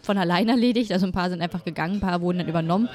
von 0.03 0.17
allein 0.19 0.47
erledigt. 0.47 0.91
Also 0.91 1.07
ein 1.07 1.11
paar 1.11 1.31
sind 1.31 1.41
einfach 1.41 1.65
gegangen, 1.65 1.95
ein 1.95 1.99
paar 2.01 2.21
wurden 2.21 2.37
dann 2.37 2.47
übernommen. 2.47 2.87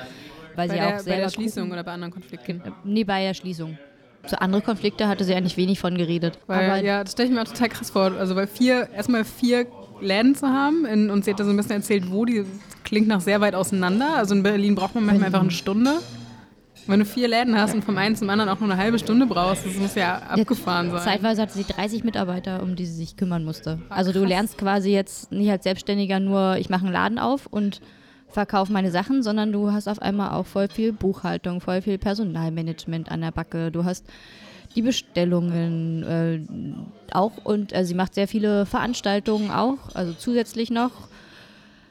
Weil 0.54 0.68
bei 0.68 0.74
sie 0.74 0.80
der, 0.80 0.86
auch 0.86 1.00
selber 1.00 1.10
bei 1.10 1.22
der 1.22 1.30
Schließung 1.30 1.72
oder 1.72 1.82
bei 1.82 1.92
anderen 1.92 2.12
Konflikten? 2.12 2.62
Nee, 2.84 3.02
bei 3.02 3.24
der 3.24 3.34
Schließung. 3.34 3.76
Zu 4.24 4.40
anderen 4.40 4.64
Konflikte 4.64 5.08
hatte 5.08 5.24
sie 5.24 5.34
eigentlich 5.34 5.56
wenig 5.56 5.80
von 5.80 5.98
geredet. 5.98 6.38
Weil, 6.46 6.70
Aber 6.70 6.80
ja, 6.80 7.02
das 7.02 7.12
stelle 7.12 7.28
ich 7.28 7.34
mir 7.34 7.42
auch 7.42 7.48
total 7.48 7.68
krass 7.70 7.90
vor. 7.90 8.12
Also 8.12 8.36
weil 8.36 8.46
vier, 8.46 8.88
erstmal 8.94 9.24
vier 9.24 9.66
Läden 10.00 10.36
zu 10.36 10.46
haben 10.46 10.84
in, 10.84 11.10
und 11.10 11.24
sie 11.24 11.32
hat 11.32 11.40
da 11.40 11.44
so 11.44 11.50
ein 11.50 11.56
bisschen 11.56 11.72
erzählt, 11.72 12.10
wo 12.10 12.24
die 12.24 12.44
klingt 12.84 13.08
nach 13.08 13.20
sehr 13.20 13.40
weit 13.40 13.56
auseinander. 13.56 14.16
Also 14.16 14.34
in 14.34 14.44
Berlin 14.44 14.76
braucht 14.76 14.94
man 14.94 15.04
manchmal 15.04 15.26
einfach 15.26 15.40
eine 15.40 15.50
Stunde. 15.50 15.98
Wenn 16.86 17.00
du 17.00 17.06
vier 17.06 17.28
Läden 17.28 17.58
hast 17.58 17.74
und 17.74 17.84
vom 17.84 17.96
einen 17.96 18.14
zum 18.14 18.28
anderen 18.28 18.50
auch 18.50 18.60
nur 18.60 18.70
eine 18.70 18.80
halbe 18.80 18.98
Stunde 18.98 19.26
brauchst, 19.26 19.64
das 19.64 19.74
muss 19.76 19.94
ja 19.94 20.18
abgefahren 20.18 20.90
sein. 20.90 21.00
Zeitweise 21.00 21.42
hatte 21.42 21.54
sie 21.54 21.64
30 21.64 22.04
Mitarbeiter, 22.04 22.62
um 22.62 22.76
die 22.76 22.84
sie 22.84 22.94
sich 22.94 23.16
kümmern 23.16 23.44
musste. 23.44 23.78
Also 23.88 24.12
du 24.12 24.24
lernst 24.24 24.58
quasi 24.58 24.90
jetzt 24.90 25.32
nicht 25.32 25.50
als 25.50 25.64
Selbstständiger 25.64 26.20
nur, 26.20 26.56
ich 26.58 26.68
mache 26.68 26.84
einen 26.84 26.92
Laden 26.92 27.18
auf 27.18 27.46
und 27.46 27.80
verkaufe 28.28 28.72
meine 28.72 28.90
Sachen, 28.90 29.22
sondern 29.22 29.52
du 29.52 29.72
hast 29.72 29.88
auf 29.88 30.02
einmal 30.02 30.32
auch 30.32 30.46
voll 30.46 30.68
viel 30.68 30.92
Buchhaltung, 30.92 31.60
voll 31.60 31.80
viel 31.80 31.98
Personalmanagement 31.98 33.10
an 33.10 33.22
der 33.22 33.30
Backe. 33.30 33.70
Du 33.70 33.84
hast 33.84 34.06
die 34.74 34.82
Bestellungen 34.82 36.02
äh, 36.02 37.14
auch 37.14 37.32
und 37.44 37.74
äh, 37.74 37.84
sie 37.84 37.94
macht 37.94 38.14
sehr 38.14 38.28
viele 38.28 38.66
Veranstaltungen 38.66 39.50
auch, 39.50 39.78
also 39.94 40.12
zusätzlich 40.12 40.70
noch 40.70 40.90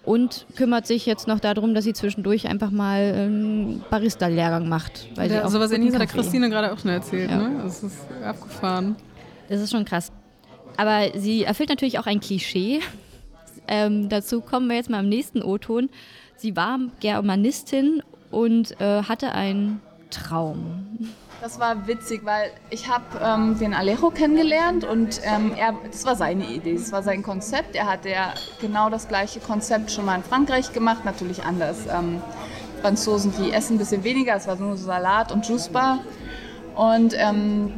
und 0.04 0.45
kümmert 0.56 0.86
sich 0.86 1.06
jetzt 1.06 1.28
noch 1.28 1.39
darum, 1.39 1.74
dass 1.74 1.86
sie 1.86 1.93
zwischendurch 1.93 2.47
einfach 2.47 2.72
mal 2.72 3.14
einen 3.14 3.84
Barista-Lehrgang 3.89 4.68
macht. 4.68 5.08
Weil 5.16 5.32
ja, 5.32 5.47
sowas 5.49 5.72
ähnliches 5.72 5.99
hat 5.99 6.10
Christine 6.10 6.49
gerade 6.49 6.74
auch 6.74 6.80
schon 6.80 6.91
erzählt, 6.91 7.32
ja. 7.32 7.38
ne? 7.38 7.62
Das 7.64 7.84
ist 7.84 7.99
abgefahren. 8.24 8.95
Das 9.49 9.62
ist 9.62 9.72
schon 9.72 9.86
krass. 9.86 10.12
Aber 10.78 11.18
sie 11.18 11.43
erfüllt 11.43 11.70
natürlich 11.70 11.99
auch 11.99 12.06
ein 12.06 12.20
Klischee. 12.20 12.80
Ähm, 13.66 14.10
dazu 14.10 14.41
kommen 14.41 14.68
wir 14.68 14.76
jetzt 14.76 14.89
mal 14.89 14.99
im 14.99 15.08
nächsten 15.08 15.41
O-Ton. 15.41 15.89
Sie 16.36 16.58
war 16.58 16.80
Germanistin 16.99 18.04
und 18.30 18.80
äh, 18.82 19.04
hatte 19.04 19.32
einen 19.32 19.80
Traum. 20.10 20.86
Das 21.44 21.60
war 21.60 21.88
witzig, 21.88 22.22
weil 22.24 22.52
ich 22.70 22.88
habe 22.88 23.04
ähm, 23.22 23.60
den 23.60 23.74
Alejo 23.74 24.12
kennengelernt 24.12 24.86
und 24.86 25.20
ähm, 25.26 25.52
er, 25.58 25.76
das 25.91 26.06
war 26.06 26.16
seine 26.16 26.46
Idee, 26.46 26.76
das 26.76 26.94
war 26.94 27.04
sein 27.04 27.22
Konzept. 27.22 27.76
Er 27.76 27.86
hatte 27.86 28.08
ja 28.08 28.34
genau 28.62 28.89
das 28.89 29.10
gleiche 29.10 29.41
Konzept 29.41 29.91
schon 29.91 30.06
mal 30.06 30.16
in 30.16 30.24
Frankreich 30.24 30.72
gemacht, 30.72 31.04
natürlich 31.04 31.44
anders. 31.44 31.80
Ähm, 31.94 32.22
Franzosen, 32.82 33.34
die 33.38 33.52
essen 33.52 33.76
ein 33.76 33.78
bisschen 33.78 34.06
weniger, 34.06 34.38
es 34.38 34.48
war 34.48 34.56
nur 34.56 34.78
Salat 34.78 35.34
und 35.34 35.46
Juicebar. 35.46 36.00
Und 36.76 37.14
ähm, 37.18 37.74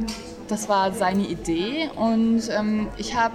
das 0.46 0.68
war 0.68 0.92
seine 0.92 1.26
Idee 1.26 1.90
und 1.96 2.48
ähm, 2.56 2.86
ich 2.98 3.16
habe 3.16 3.34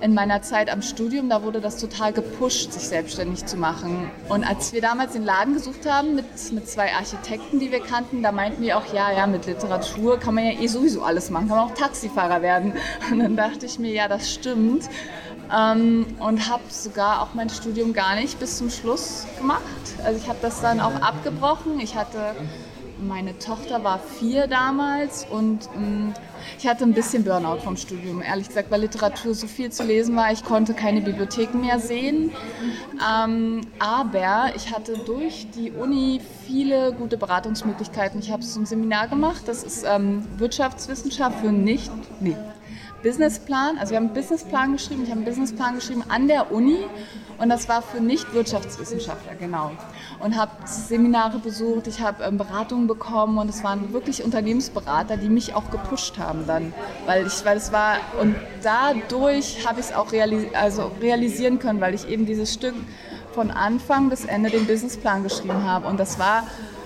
in 0.00 0.14
meiner 0.14 0.42
Zeit 0.42 0.70
am 0.70 0.82
Studium, 0.82 1.28
da 1.28 1.42
wurde 1.42 1.60
das 1.60 1.76
total 1.78 2.12
gepusht, 2.12 2.72
sich 2.72 2.88
selbstständig 2.88 3.46
zu 3.46 3.56
machen. 3.56 4.10
Und 4.28 4.44
als 4.44 4.72
wir 4.72 4.80
damals 4.80 5.12
den 5.12 5.24
Laden 5.24 5.54
gesucht 5.54 5.90
haben 5.90 6.14
mit, 6.14 6.26
mit 6.52 6.68
zwei 6.68 6.92
Architekten, 6.92 7.58
die 7.58 7.70
wir 7.70 7.80
kannten, 7.80 8.22
da 8.22 8.32
meinten 8.32 8.62
wir 8.62 8.78
auch, 8.78 8.92
ja, 8.92 9.10
ja, 9.12 9.26
mit 9.26 9.46
Literatur 9.46 10.18
kann 10.18 10.34
man 10.34 10.44
ja 10.44 10.52
eh 10.52 10.66
sowieso 10.66 11.02
alles 11.02 11.30
machen, 11.30 11.48
kann 11.48 11.56
man 11.56 11.66
auch 11.70 11.74
Taxifahrer 11.74 12.42
werden. 12.42 12.74
Und 13.10 13.20
dann 13.20 13.36
dachte 13.36 13.66
ich 13.66 13.78
mir, 13.78 13.92
ja, 13.92 14.08
das 14.08 14.32
stimmt. 14.32 14.88
Ähm, 15.50 16.04
und 16.18 16.50
habe 16.50 16.62
sogar 16.68 17.22
auch 17.22 17.32
mein 17.32 17.48
Studium 17.48 17.94
gar 17.94 18.16
nicht 18.16 18.38
bis 18.38 18.58
zum 18.58 18.68
Schluss 18.68 19.26
gemacht. 19.38 19.62
Also 20.04 20.20
ich 20.20 20.28
habe 20.28 20.38
das 20.42 20.60
dann 20.60 20.78
auch 20.78 21.00
abgebrochen. 21.00 21.80
Ich 21.80 21.94
hatte 21.94 22.34
meine 23.00 23.38
Tochter 23.38 23.84
war 23.84 23.98
vier 23.98 24.46
damals 24.46 25.26
und 25.30 25.68
ähm, 25.76 26.14
ich 26.58 26.66
hatte 26.66 26.84
ein 26.84 26.94
bisschen 26.94 27.24
Burnout 27.24 27.58
vom 27.58 27.76
Studium, 27.76 28.22
ehrlich 28.22 28.48
gesagt, 28.48 28.70
weil 28.70 28.80
Literatur 28.80 29.34
so 29.34 29.46
viel 29.46 29.70
zu 29.70 29.84
lesen 29.84 30.16
war. 30.16 30.32
Ich 30.32 30.44
konnte 30.44 30.74
keine 30.74 31.00
Bibliotheken 31.00 31.60
mehr 31.60 31.78
sehen. 31.78 32.32
Ähm, 32.98 33.60
aber 33.78 34.52
ich 34.56 34.74
hatte 34.74 34.98
durch 34.98 35.48
die 35.54 35.70
Uni 35.70 36.20
viele 36.46 36.92
gute 36.92 37.16
Beratungsmöglichkeiten. 37.16 38.20
Ich 38.20 38.30
habe 38.30 38.42
so 38.42 38.60
ein 38.60 38.66
Seminar 38.66 39.08
gemacht, 39.08 39.42
das 39.46 39.62
ist 39.62 39.84
ähm, 39.86 40.26
Wirtschaftswissenschaft 40.38 41.40
für 41.40 41.52
nicht, 41.52 41.90
nee, 42.20 42.36
Businessplan. 43.02 43.78
Also 43.78 43.90
wir 43.90 43.98
haben 43.98 44.06
einen 44.06 44.14
Businessplan 44.14 44.72
geschrieben, 44.72 45.02
ich 45.04 45.10
habe 45.10 45.20
einen 45.20 45.28
Businessplan 45.28 45.76
geschrieben 45.76 46.04
an 46.08 46.26
der 46.26 46.52
Uni 46.52 46.78
und 47.38 47.48
das 47.48 47.68
war 47.68 47.82
für 47.82 48.00
Nicht-Wirtschaftswissenschaftler, 48.00 49.34
genau. 49.36 49.70
Und 50.20 50.36
habe 50.36 50.50
Seminare 50.64 51.38
besucht, 51.38 51.86
ich 51.86 52.00
habe 52.00 52.24
ähm, 52.24 52.38
Beratungen 52.38 52.86
bekommen 52.88 53.38
und 53.38 53.48
es 53.48 53.62
waren 53.62 53.92
wirklich 53.92 54.24
Unternehmensberater, 54.24 55.16
die 55.16 55.28
mich 55.28 55.54
auch 55.54 55.70
gepusht 55.70 56.18
haben 56.18 56.44
dann. 56.46 56.72
Weil 57.06 57.26
ich, 57.26 57.44
weil 57.44 57.56
es 57.56 57.72
war, 57.72 57.98
und 58.20 58.34
dadurch 58.62 59.66
habe 59.66 59.78
ich 59.78 59.86
es 59.86 59.94
auch 59.94 60.10
realis 60.10 60.46
also 60.54 60.90
realisieren 61.00 61.58
können, 61.60 61.80
weil 61.80 61.94
ich 61.94 62.08
eben 62.08 62.26
dieses 62.26 62.52
Stück 62.52 62.74
von 63.32 63.52
Anfang 63.52 64.08
bis 64.08 64.24
Ende 64.24 64.50
den 64.50 64.66
Businessplan 64.66 65.22
geschrieben 65.22 65.62
habe. 65.62 65.86
Und 65.86 66.00
das 66.00 66.18
war 66.18 66.42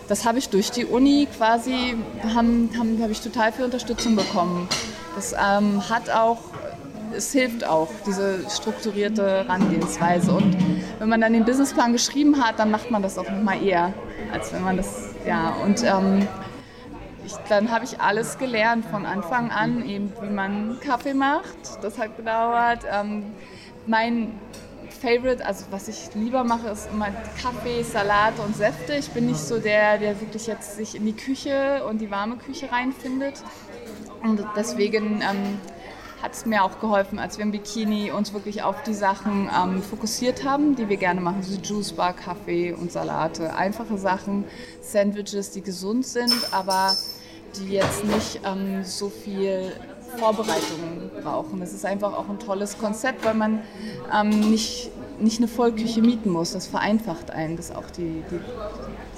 das 0.09 0.27
habe 0.27 0.39
ich 0.39 0.51
durch 0.51 0.71
die 0.71 0.85
Uni 0.85 1.27
quasi, 1.35 1.97
habe 2.35 2.69
hab 3.01 3.11
ich 3.11 3.23
total 3.23 3.51
viel 3.51 3.65
Unterstützung 3.65 4.15
bekommen. 4.15 4.69
Das 5.15 5.33
ähm, 5.33 5.89
hat 5.89 6.11
auch, 6.11 6.39
es 7.17 7.33
hilft 7.33 7.67
auch, 7.67 7.89
diese 8.07 8.41
strukturierte 8.51 9.45
Herangehensweise. 9.47 10.33
Und 10.33 10.55
wenn 11.03 11.09
man 11.09 11.21
dann 11.21 11.33
den 11.33 11.45
Businessplan 11.45 11.93
geschrieben 11.93 12.41
hat, 12.41 12.61
dann 12.61 12.71
macht 12.71 12.93
man 12.93 13.03
das 13.03 13.19
auch 13.19 13.29
nochmal 13.29 13.61
eher, 13.61 13.93
als 14.33 14.53
wenn 14.53 14.63
man 14.63 14.77
das, 14.77 15.17
ja, 15.27 15.49
und 15.65 15.83
ähm, 15.83 16.29
ich, 17.27 17.33
dann 17.49 17.73
habe 17.73 17.85
ich 17.85 18.01
alles 18.01 18.39
gelernt 18.39 18.85
von 18.85 19.05
Anfang 19.05 19.51
an, 19.51 19.85
eben 19.85 20.13
wie 20.23 20.31
man 20.31 20.79
Kaffee 20.79 21.15
macht. 21.15 21.83
Das 21.83 21.99
hat 21.99 22.17
gedauert. 22.17 22.85
Ähm, 22.89 23.25
mein 23.85 24.39
Favorite, 25.01 25.45
also 25.45 25.65
was 25.73 25.89
ich 25.89 26.15
lieber 26.15 26.45
mache, 26.45 26.69
ist 26.69 26.89
immer 26.93 27.09
Kaffee, 27.43 27.83
Salate 27.83 28.41
und 28.41 28.55
Säfte. 28.55 28.95
Ich 28.95 29.11
bin 29.11 29.27
nicht 29.27 29.41
so 29.41 29.59
der, 29.59 29.99
der 29.99 30.21
wirklich 30.21 30.47
jetzt 30.47 30.77
sich 30.77 30.95
in 30.95 31.05
die 31.05 31.17
Küche 31.17 31.85
und 31.85 32.01
die 32.01 32.13
warme 32.13 32.37
Küche 32.37 32.71
reinfindet. 32.71 33.43
Und 34.23 34.47
deswegen 34.55 35.21
ähm, 35.21 35.59
hat 36.23 36.35
es 36.35 36.47
mir 36.47 36.63
auch 36.63 36.79
geholfen, 36.79 37.19
als 37.19 37.37
wir 37.37 37.45
im 37.45 37.51
Bikini 37.51 38.13
uns 38.13 38.33
wirklich 38.33 38.63
auf 38.63 38.83
die 38.85 38.95
Sachen 38.95 39.51
ähm, 39.55 39.83
fokussiert 39.83 40.45
haben, 40.45 40.77
die 40.77 40.89
wir 40.89 40.97
gerne 40.97 41.21
machen, 41.21 41.43
so 41.43 41.61
Juice 41.61 41.93
Bar, 41.93 42.15
Kaffee 42.15 42.73
und 42.73 42.93
Salate. 42.93 43.57
Einfache 43.57 43.99
Sachen, 43.99 44.45
Sandwiches, 44.81 45.51
die 45.51 45.63
gesund 45.63 46.07
sind, 46.07 46.33
aber 46.53 46.95
die 47.57 47.73
jetzt 47.73 48.05
nicht 48.05 48.41
ähm, 48.45 48.85
so 48.85 49.11
viel 49.11 49.73
Vorbereitungen 50.19 51.11
brauchen. 51.23 51.61
Das 51.61 51.73
ist 51.73 51.85
einfach 51.85 52.13
auch 52.13 52.29
ein 52.29 52.39
tolles 52.39 52.79
Konzept, 52.79 53.25
weil 53.25 53.35
man 53.35 53.61
ähm, 54.13 54.51
nicht, 54.51 54.91
nicht 55.21 55.39
eine 55.39 55.49
Vollküche 55.49 56.01
mieten 56.01 56.31
muss. 56.31 56.53
Das 56.53 56.67
vereinfacht 56.67 57.31
einen, 57.31 57.57
das 57.57 57.71
auch 57.71 57.91
die, 57.91 58.23
die, 58.31 58.41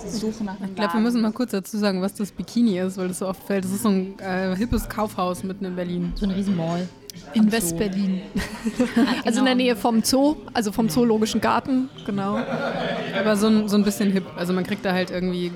die 0.05 0.09
Suche 0.09 0.45
nach 0.45 0.59
einem 0.59 0.71
Ich 0.71 0.77
glaube, 0.77 0.95
wir 0.95 1.01
müssen 1.01 1.23
mal 1.23 1.33
kurz 1.33 1.53
dazu 1.53 1.79
sagen, 1.79 2.03
was 2.03 2.15
das 2.15 2.33
Bikini 2.33 2.79
ist, 2.79 2.97
weil 2.97 3.09
das 3.09 3.19
so 3.19 3.29
oft 3.29 3.43
fällt. 3.43 3.65
Das 3.65 3.73
ist 3.73 3.83
so 3.83 3.89
ein 3.89 4.19
äh, 4.19 4.57
hippes 4.57 4.89
Kaufhaus 4.89 5.43
mitten 5.43 5.65
in 5.65 5.77
Berlin. 5.77 6.13
So 6.17 6.27
ein 6.27 6.33
Riesenmall. 6.33 6.89
In 7.33 7.51
West-Berlin. 7.51 8.23
also 9.25 9.39
in 9.39 9.45
der 9.45 9.55
Nähe 9.55 9.77
vom 9.77 10.03
Zoo, 10.03 10.37
also 10.53 10.73
vom 10.73 10.89
Zoologischen 10.89 11.41
Garten, 11.41 11.89
genau. 12.05 12.39
Aber 13.19 13.37
so 13.37 13.47
ein, 13.47 13.69
so 13.69 13.77
ein 13.77 13.85
bisschen 13.85 14.11
hip. 14.11 14.25
Also 14.37 14.53
man 14.53 14.65
kriegt 14.65 14.85
da 14.85 14.93
halt 14.93 15.11
irgendwie 15.13 15.53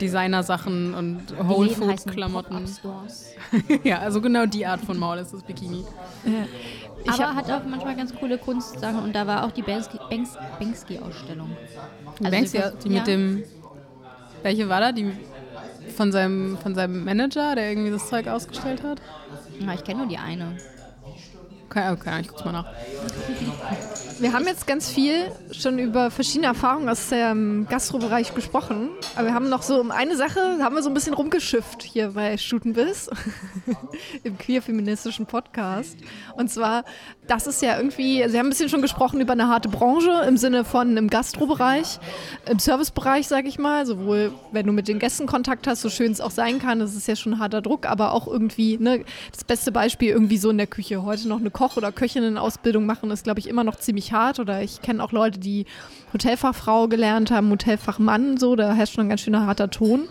Designer-Sachen 0.00 0.94
und 0.94 1.22
Whole 1.48 1.70
Food-Klamotten. 1.70 2.68
ja, 3.84 3.98
also 3.98 4.20
genau 4.20 4.46
die 4.46 4.66
Art 4.66 4.80
von 4.80 4.98
Maul 4.98 5.18
ist 5.18 5.32
das 5.32 5.42
Bikini. 5.42 5.84
Ja. 6.24 6.46
Ich 7.04 7.10
Aber 7.10 7.34
hat 7.34 7.50
auch 7.50 7.64
manchmal 7.64 7.96
ganz 7.96 8.14
coole 8.14 8.38
Kunstsachen 8.38 9.02
und 9.02 9.12
da 9.14 9.26
war 9.26 9.44
auch 9.44 9.52
die 9.52 9.62
Banksy-Ausstellung. 9.62 11.56
Also 12.22 12.30
Banksy, 12.30 12.58
die, 12.58 12.88
die 12.88 12.94
mit 12.94 13.06
dem. 13.06 13.44
Welche 14.42 14.68
war 14.68 14.80
da? 14.80 14.92
Die 14.92 15.12
von 15.96 16.12
seinem, 16.12 16.58
von 16.58 16.74
seinem 16.74 17.04
Manager, 17.04 17.54
der 17.54 17.70
irgendwie 17.70 17.90
das 17.90 18.08
Zeug 18.08 18.28
ausgestellt 18.28 18.82
hat? 18.82 19.00
Ja, 19.58 19.74
ich 19.74 19.84
kenne 19.84 20.00
nur 20.00 20.08
die 20.08 20.18
eine. 20.18 20.56
Okay, 21.66 21.90
okay, 21.92 22.20
ich 22.20 22.28
guck's 22.28 22.44
mal 22.44 22.52
nach. 22.52 22.66
Wir 24.20 24.32
haben 24.32 24.46
jetzt 24.46 24.66
ganz 24.66 24.90
viel 24.90 25.30
schon 25.52 25.78
über 25.78 26.10
verschiedene 26.10 26.48
Erfahrungen 26.48 26.88
aus 26.88 27.08
dem 27.08 27.68
Gastrobereich 27.68 28.34
gesprochen. 28.34 28.90
Aber 29.14 29.26
wir 29.26 29.34
haben 29.34 29.48
noch 29.48 29.62
so 29.62 29.80
um 29.80 29.92
eine 29.92 30.16
Sache, 30.16 30.58
haben 30.60 30.74
wir 30.74 30.82
so 30.82 30.90
ein 30.90 30.94
bisschen 30.94 31.14
rumgeschifft 31.14 31.84
hier 31.84 32.10
bei 32.10 32.36
Stutenbiss 32.36 33.08
im 34.24 34.36
queer-feministischen 34.36 35.26
Podcast. 35.26 35.96
Und 36.34 36.50
zwar, 36.50 36.84
das 37.28 37.46
ist 37.46 37.62
ja 37.62 37.76
irgendwie, 37.76 38.28
Sie 38.28 38.36
haben 38.36 38.46
ein 38.46 38.50
bisschen 38.50 38.68
schon 38.68 38.82
gesprochen 38.82 39.20
über 39.20 39.34
eine 39.34 39.46
harte 39.46 39.68
Branche 39.68 40.10
im 40.26 40.36
Sinne 40.36 40.64
von 40.64 40.96
im 40.96 41.08
Gastrobereich, 41.08 42.00
im 42.50 42.58
Servicebereich, 42.58 43.28
sage 43.28 43.46
ich 43.46 43.58
mal. 43.60 43.86
Sowohl, 43.86 44.32
wenn 44.50 44.66
du 44.66 44.72
mit 44.72 44.88
den 44.88 44.98
Gästen 44.98 45.26
Kontakt 45.26 45.68
hast, 45.68 45.82
so 45.82 45.90
schön 45.90 46.10
es 46.10 46.20
auch 46.20 46.32
sein 46.32 46.58
kann, 46.58 46.80
das 46.80 46.96
ist 46.96 47.06
ja 47.06 47.14
schon 47.14 47.38
harter 47.38 47.62
Druck, 47.62 47.86
aber 47.86 48.12
auch 48.12 48.26
irgendwie, 48.26 48.78
ne, 48.78 49.04
das 49.30 49.44
beste 49.44 49.70
Beispiel 49.70 50.08
irgendwie 50.08 50.38
so 50.38 50.50
in 50.50 50.58
der 50.58 50.66
Küche. 50.66 51.04
Heute 51.04 51.28
noch 51.28 51.38
eine 51.38 51.50
Koch- 51.50 51.76
oder 51.76 51.92
Köchinnen-Ausbildung 51.92 52.84
machen, 52.84 53.12
ist, 53.12 53.22
glaube 53.22 53.38
ich, 53.38 53.46
immer 53.46 53.62
noch 53.62 53.76
ziemlich 53.76 54.07
hart. 54.12 54.38
Oder 54.38 54.62
ich 54.62 54.82
kenne 54.82 55.02
auch 55.02 55.12
Leute, 55.12 55.38
die 55.38 55.66
Hotelfachfrau 56.12 56.88
gelernt 56.88 57.30
haben, 57.30 57.50
Hotelfachmann, 57.50 58.36
so, 58.38 58.56
da 58.56 58.72
herrscht 58.72 58.94
schon 58.94 59.06
ein 59.06 59.08
ganz 59.08 59.20
schöner 59.20 59.46
harter 59.46 59.70
Ton. 59.70 60.08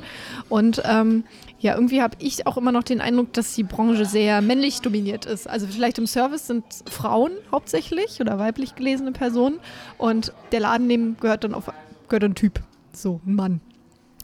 Und 0.50 0.82
ähm, 0.86 1.24
ja, 1.60 1.74
irgendwie 1.74 2.02
habe 2.02 2.16
ich 2.20 2.45
auch 2.45 2.58
immer 2.58 2.72
noch 2.72 2.84
den 2.84 3.02
Eindruck, 3.02 3.34
dass 3.34 3.56
die 3.56 3.64
Branche 3.64 4.06
sehr 4.06 4.41
männlich 4.41 4.82
dominiert 4.82 5.26
ist. 5.26 5.50
Also 5.50 5.66
vielleicht 5.68 5.98
im 5.98 6.06
Service 6.06 6.48
sind 6.48 6.64
Frauen 6.89 7.32
hauptsächlich 7.52 8.22
oder 8.22 8.38
weiblich 8.38 8.76
gelesene 8.76 9.12
Personen 9.12 9.60
und 9.98 10.34
der 10.52 10.60
Laden 10.60 10.88
neben 10.88 11.18
gehört 11.18 11.43
dann 11.43 11.54
auf 11.54 11.72
gehört 12.10 12.24
ein 12.24 12.36
Typ, 12.36 12.62
so 12.93 13.20
ein 13.26 13.36
Mann. 13.36 13.62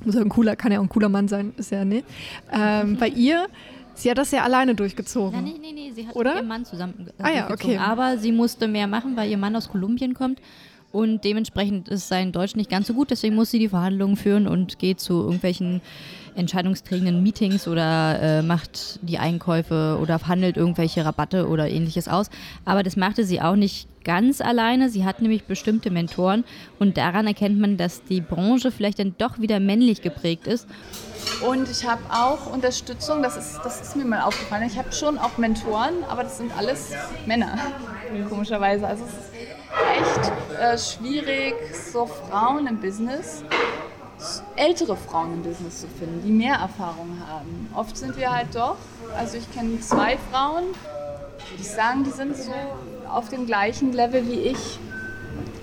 Muss 0.06 0.16
ja 0.16 0.22
ein 0.22 0.30
cooler, 0.30 0.56
kann 0.56 0.72
ja 0.72 0.80
auch 0.80 0.84
ein 0.84 0.90
cooler 0.90 1.10
Mann 1.10 1.28
sein, 1.28 1.54
ist 1.58 1.72
ja 1.72 1.86
ne. 1.86 2.04
Ähm, 2.52 2.98
bei 2.98 3.08
ihr 3.08 3.48
Sie 3.96 4.10
hat 4.10 4.18
das 4.18 4.32
ja 4.32 4.44
alleine 4.44 4.76
durchgezogen. 4.76 5.44
Nein, 5.44 5.54
nee, 5.62 5.72
nee, 5.72 5.72
nee. 5.74 5.91
Sie 5.94 6.08
hat 6.08 6.16
Oder? 6.16 6.32
mit 6.32 6.39
ihrem 6.39 6.48
Mann 6.48 6.66
zusammen 6.66 7.10
ah, 7.20 7.30
ja, 7.30 7.50
okay. 7.52 7.78
Aber 7.78 8.18
sie 8.18 8.32
musste 8.32 8.68
mehr 8.68 8.88
machen, 8.88 9.16
weil 9.16 9.30
ihr 9.30 9.38
Mann 9.38 9.56
aus 9.56 9.70
Kolumbien 9.70 10.14
kommt. 10.14 10.39
Und 10.91 11.24
dementsprechend 11.24 11.89
ist 11.89 12.08
sein 12.08 12.32
Deutsch 12.32 12.56
nicht 12.56 12.70
ganz 12.70 12.86
so 12.88 12.94
gut. 12.94 13.10
Deswegen 13.10 13.34
muss 13.34 13.50
sie 13.50 13.58
die 13.58 13.70
Verhandlungen 13.70 14.16
führen 14.16 14.48
und 14.48 14.78
geht 14.78 15.00
zu 15.00 15.22
irgendwelchen 15.24 15.82
entscheidungsträgenden 16.36 17.24
Meetings 17.24 17.68
oder 17.68 18.20
äh, 18.22 18.41
macht 18.44 19.00
die 19.02 19.18
Einkäufe 19.18 19.98
oder 20.02 20.20
verhandelt 20.20 20.56
irgendwelche 20.56 21.04
Rabatte 21.04 21.48
oder 21.48 21.68
ähnliches 21.68 22.08
aus. 22.08 22.30
Aber 22.64 22.84
das 22.84 22.96
machte 22.96 23.26
sie 23.26 23.41
auch 23.41 23.56
nicht 23.56 23.88
ganz 24.04 24.41
alleine. 24.41 24.89
Sie 24.89 25.06
hat 25.06 25.22
nämlich 25.22 25.45
bestimmte 25.45 25.91
Mentoren 25.91 26.43
und 26.80 26.97
daran 26.97 27.28
erkennt 27.28 27.60
man, 27.60 27.78
dass 27.78 28.04
die 28.04 28.22
Branche 28.22 28.72
vielleicht 28.72 28.99
dann 28.99 29.16
doch 29.18 29.39
wieder 29.39 29.60
männlich 29.60 30.01
geprägt 30.01 30.47
ist. 30.47 30.68
Und 31.47 31.70
ich 31.70 31.88
habe 31.88 32.01
auch 32.10 32.51
Unterstützung, 32.51 33.24
das 33.24 33.38
ist, 33.38 33.62
das 33.64 33.82
ist 33.82 33.95
mir 33.95 34.06
mal 34.06 34.22
aufgefallen. 34.22 34.68
Ich 34.68 34.78
habe 34.78 34.91
schon 34.91 35.18
auch 35.18 35.38
Mentoren, 35.38 36.04
aber 36.10 36.24
das 36.24 36.38
sind 36.38 36.56
alles 36.58 36.91
Männer, 37.26 37.58
komischerweise. 38.30 38.88
Also 38.88 39.06
es 39.06 39.12
ist 39.12 39.32
echt 39.99 40.60
äh, 40.60 40.78
schwierig, 40.78 41.56
so 41.91 42.06
Frauen 42.06 42.68
im 42.68 42.80
Business 42.80 43.43
ältere 44.56 44.95
Frauen 44.95 45.34
im 45.34 45.43
Business 45.43 45.82
zu 45.82 45.88
finden, 45.88 46.22
die 46.26 46.32
mehr 46.32 46.56
Erfahrung 46.56 47.18
haben. 47.28 47.70
Oft 47.76 47.97
sind 47.97 48.18
wir 48.18 48.32
halt 48.32 48.56
doch, 48.56 48.78
also 49.18 49.38
ich 49.38 49.51
kenne 49.51 49.80
zwei 49.82 50.18
Frauen, 50.32 50.64
würde 50.64 51.62
ich 51.62 51.70
sagen, 51.70 52.04
die 52.04 52.12
sind 52.12 52.36
so 52.38 52.54
auf 53.14 53.30
dem 53.30 53.45
gleichen 53.45 53.93
Level 53.93 54.28
wie 54.28 54.39
ich. 54.39 54.80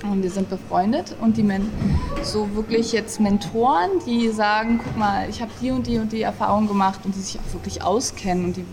Und 0.03 0.23
wir 0.23 0.31
sind 0.31 0.49
befreundet 0.49 1.15
und 1.21 1.37
die 1.37 1.43
Men 1.43 1.69
so 2.23 2.55
wirklich 2.55 2.93
jetzt 2.93 3.21
Mentoren, 3.21 3.91
die 4.07 4.31
sagen, 4.31 4.81
guck 4.83 4.97
mal, 4.97 5.29
ich 5.29 5.43
habe 5.43 5.51
die 5.61 5.71
und 5.71 5.87
die 5.87 5.99
und 5.99 6.11
die 6.13 6.23
Erfahrung 6.23 6.67
gemacht 6.67 7.01
und 7.05 7.15
die 7.15 7.21
sich 7.21 7.39
auch 7.39 7.53
wirklich 7.53 7.83
auskennen 7.83 8.47
und 8.47 8.57
die 8.57 8.65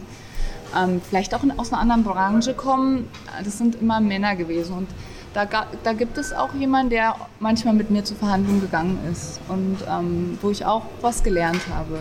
ähm, 0.76 1.02
vielleicht 1.08 1.36
auch 1.36 1.44
in, 1.44 1.58
aus 1.60 1.72
einer 1.72 1.82
anderen 1.82 2.04
Branche 2.04 2.54
kommen, 2.54 3.10
das 3.44 3.58
sind 3.58 3.76
immer 3.82 4.00
Männer 4.00 4.36
gewesen. 4.36 4.78
Und 4.78 4.88
da, 5.34 5.46
da 5.84 5.94
gibt 5.94 6.18
es 6.18 6.34
auch 6.34 6.54
jemanden, 6.54 6.90
der 6.92 7.16
manchmal 7.40 7.74
mit 7.74 7.90
mir 7.90 8.04
zur 8.04 8.18
Verhandlung 8.18 8.62
gegangen 8.62 9.00
ist 9.12 9.40
und 9.50 9.78
ähm, 9.90 10.38
wo 10.42 10.50
ich 10.50 10.66
auch 10.66 10.84
was 11.02 11.24
gelernt 11.24 11.62
habe. 11.74 12.00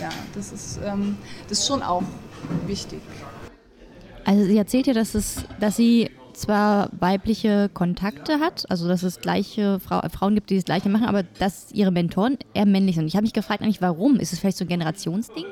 Ja, 0.00 0.10
das 0.34 0.52
ist, 0.52 0.78
ähm, 0.84 1.16
das 1.48 1.60
ist 1.60 1.66
schon 1.66 1.82
auch 1.82 2.02
wichtig. 2.66 3.00
Also 4.26 4.44
sie 4.44 4.58
erzählt 4.58 4.88
ja, 4.88 4.92
dass, 4.92 5.14
es, 5.14 5.44
dass 5.60 5.76
sie 5.76 6.10
zwar 6.32 6.90
weibliche 6.98 7.70
Kontakte 7.72 8.40
hat, 8.40 8.68
also 8.68 8.88
dass 8.88 9.04
es 9.04 9.20
gleiche 9.20 9.78
Frau, 9.78 10.00
Frauen 10.08 10.34
gibt, 10.34 10.50
die 10.50 10.56
das 10.56 10.64
Gleiche 10.64 10.88
machen, 10.88 11.06
aber 11.06 11.22
dass 11.22 11.70
ihre 11.72 11.92
Mentoren 11.92 12.36
eher 12.52 12.66
männlich 12.66 12.96
sind. 12.96 13.06
Ich 13.06 13.14
habe 13.14 13.22
mich 13.22 13.32
gefragt 13.32 13.62
eigentlich, 13.62 13.80
warum? 13.80 14.16
Ist 14.16 14.32
es 14.32 14.40
vielleicht 14.40 14.58
so 14.58 14.64
ein 14.64 14.68
Generationsding? 14.68 15.44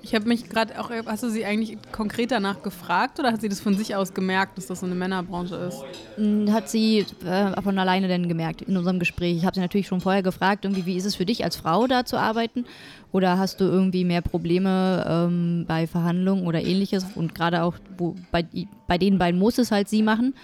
Ich 0.00 0.14
habe 0.14 0.28
mich 0.28 0.48
gerade 0.48 0.80
auch, 0.80 0.90
hast 1.06 1.24
du 1.24 1.28
sie 1.28 1.44
eigentlich 1.44 1.76
konkret 1.90 2.30
danach 2.30 2.62
gefragt 2.62 3.18
oder 3.18 3.32
hat 3.32 3.40
sie 3.40 3.48
das 3.48 3.60
von 3.60 3.76
sich 3.76 3.96
aus 3.96 4.14
gemerkt, 4.14 4.56
dass 4.56 4.66
das 4.66 4.80
so 4.80 4.86
eine 4.86 4.94
Männerbranche 4.94 5.56
ist? 5.56 5.82
Hm, 6.16 6.52
hat 6.52 6.68
sie 6.68 7.04
äh, 7.24 7.60
von 7.60 7.78
alleine 7.78 8.06
denn 8.06 8.28
gemerkt 8.28 8.62
in 8.62 8.76
unserem 8.76 9.00
Gespräch. 9.00 9.36
Ich 9.36 9.44
habe 9.44 9.54
sie 9.54 9.60
natürlich 9.60 9.88
schon 9.88 10.00
vorher 10.00 10.22
gefragt, 10.22 10.64
irgendwie, 10.64 10.86
wie 10.86 10.96
ist 10.96 11.04
es 11.04 11.16
für 11.16 11.26
dich 11.26 11.44
als 11.44 11.56
Frau 11.56 11.86
da 11.88 12.04
zu 12.04 12.16
arbeiten? 12.16 12.64
Oder 13.10 13.38
hast 13.38 13.60
du 13.60 13.64
irgendwie 13.64 14.04
mehr 14.04 14.22
Probleme 14.22 15.04
ähm, 15.08 15.64
bei 15.66 15.86
Verhandlungen 15.86 16.46
oder 16.46 16.62
ähnliches? 16.62 17.04
Und 17.14 17.34
gerade 17.34 17.62
auch 17.62 17.74
wo, 17.96 18.14
bei, 18.30 18.46
bei 18.86 18.98
den 18.98 19.18
beiden 19.18 19.40
muss 19.40 19.58
es 19.58 19.72
halt 19.72 19.88
sie 19.88 20.02
machen. 20.02 20.34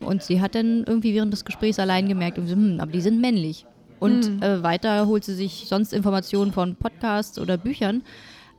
Und 0.00 0.24
sie 0.24 0.40
hat 0.40 0.56
dann 0.56 0.84
irgendwie 0.84 1.14
während 1.14 1.32
des 1.32 1.44
Gesprächs 1.44 1.78
allein 1.78 2.08
gemerkt, 2.08 2.38
hm, 2.38 2.78
aber 2.80 2.90
die 2.90 3.00
sind 3.00 3.20
männlich. 3.20 3.64
Und 4.00 4.28
mhm. 4.28 4.42
äh, 4.42 4.62
weiter 4.64 5.06
holt 5.06 5.22
sie 5.22 5.34
sich 5.34 5.66
sonst 5.68 5.92
Informationen 5.92 6.50
von 6.50 6.74
Podcasts 6.74 7.38
oder 7.38 7.56
Büchern. 7.56 8.02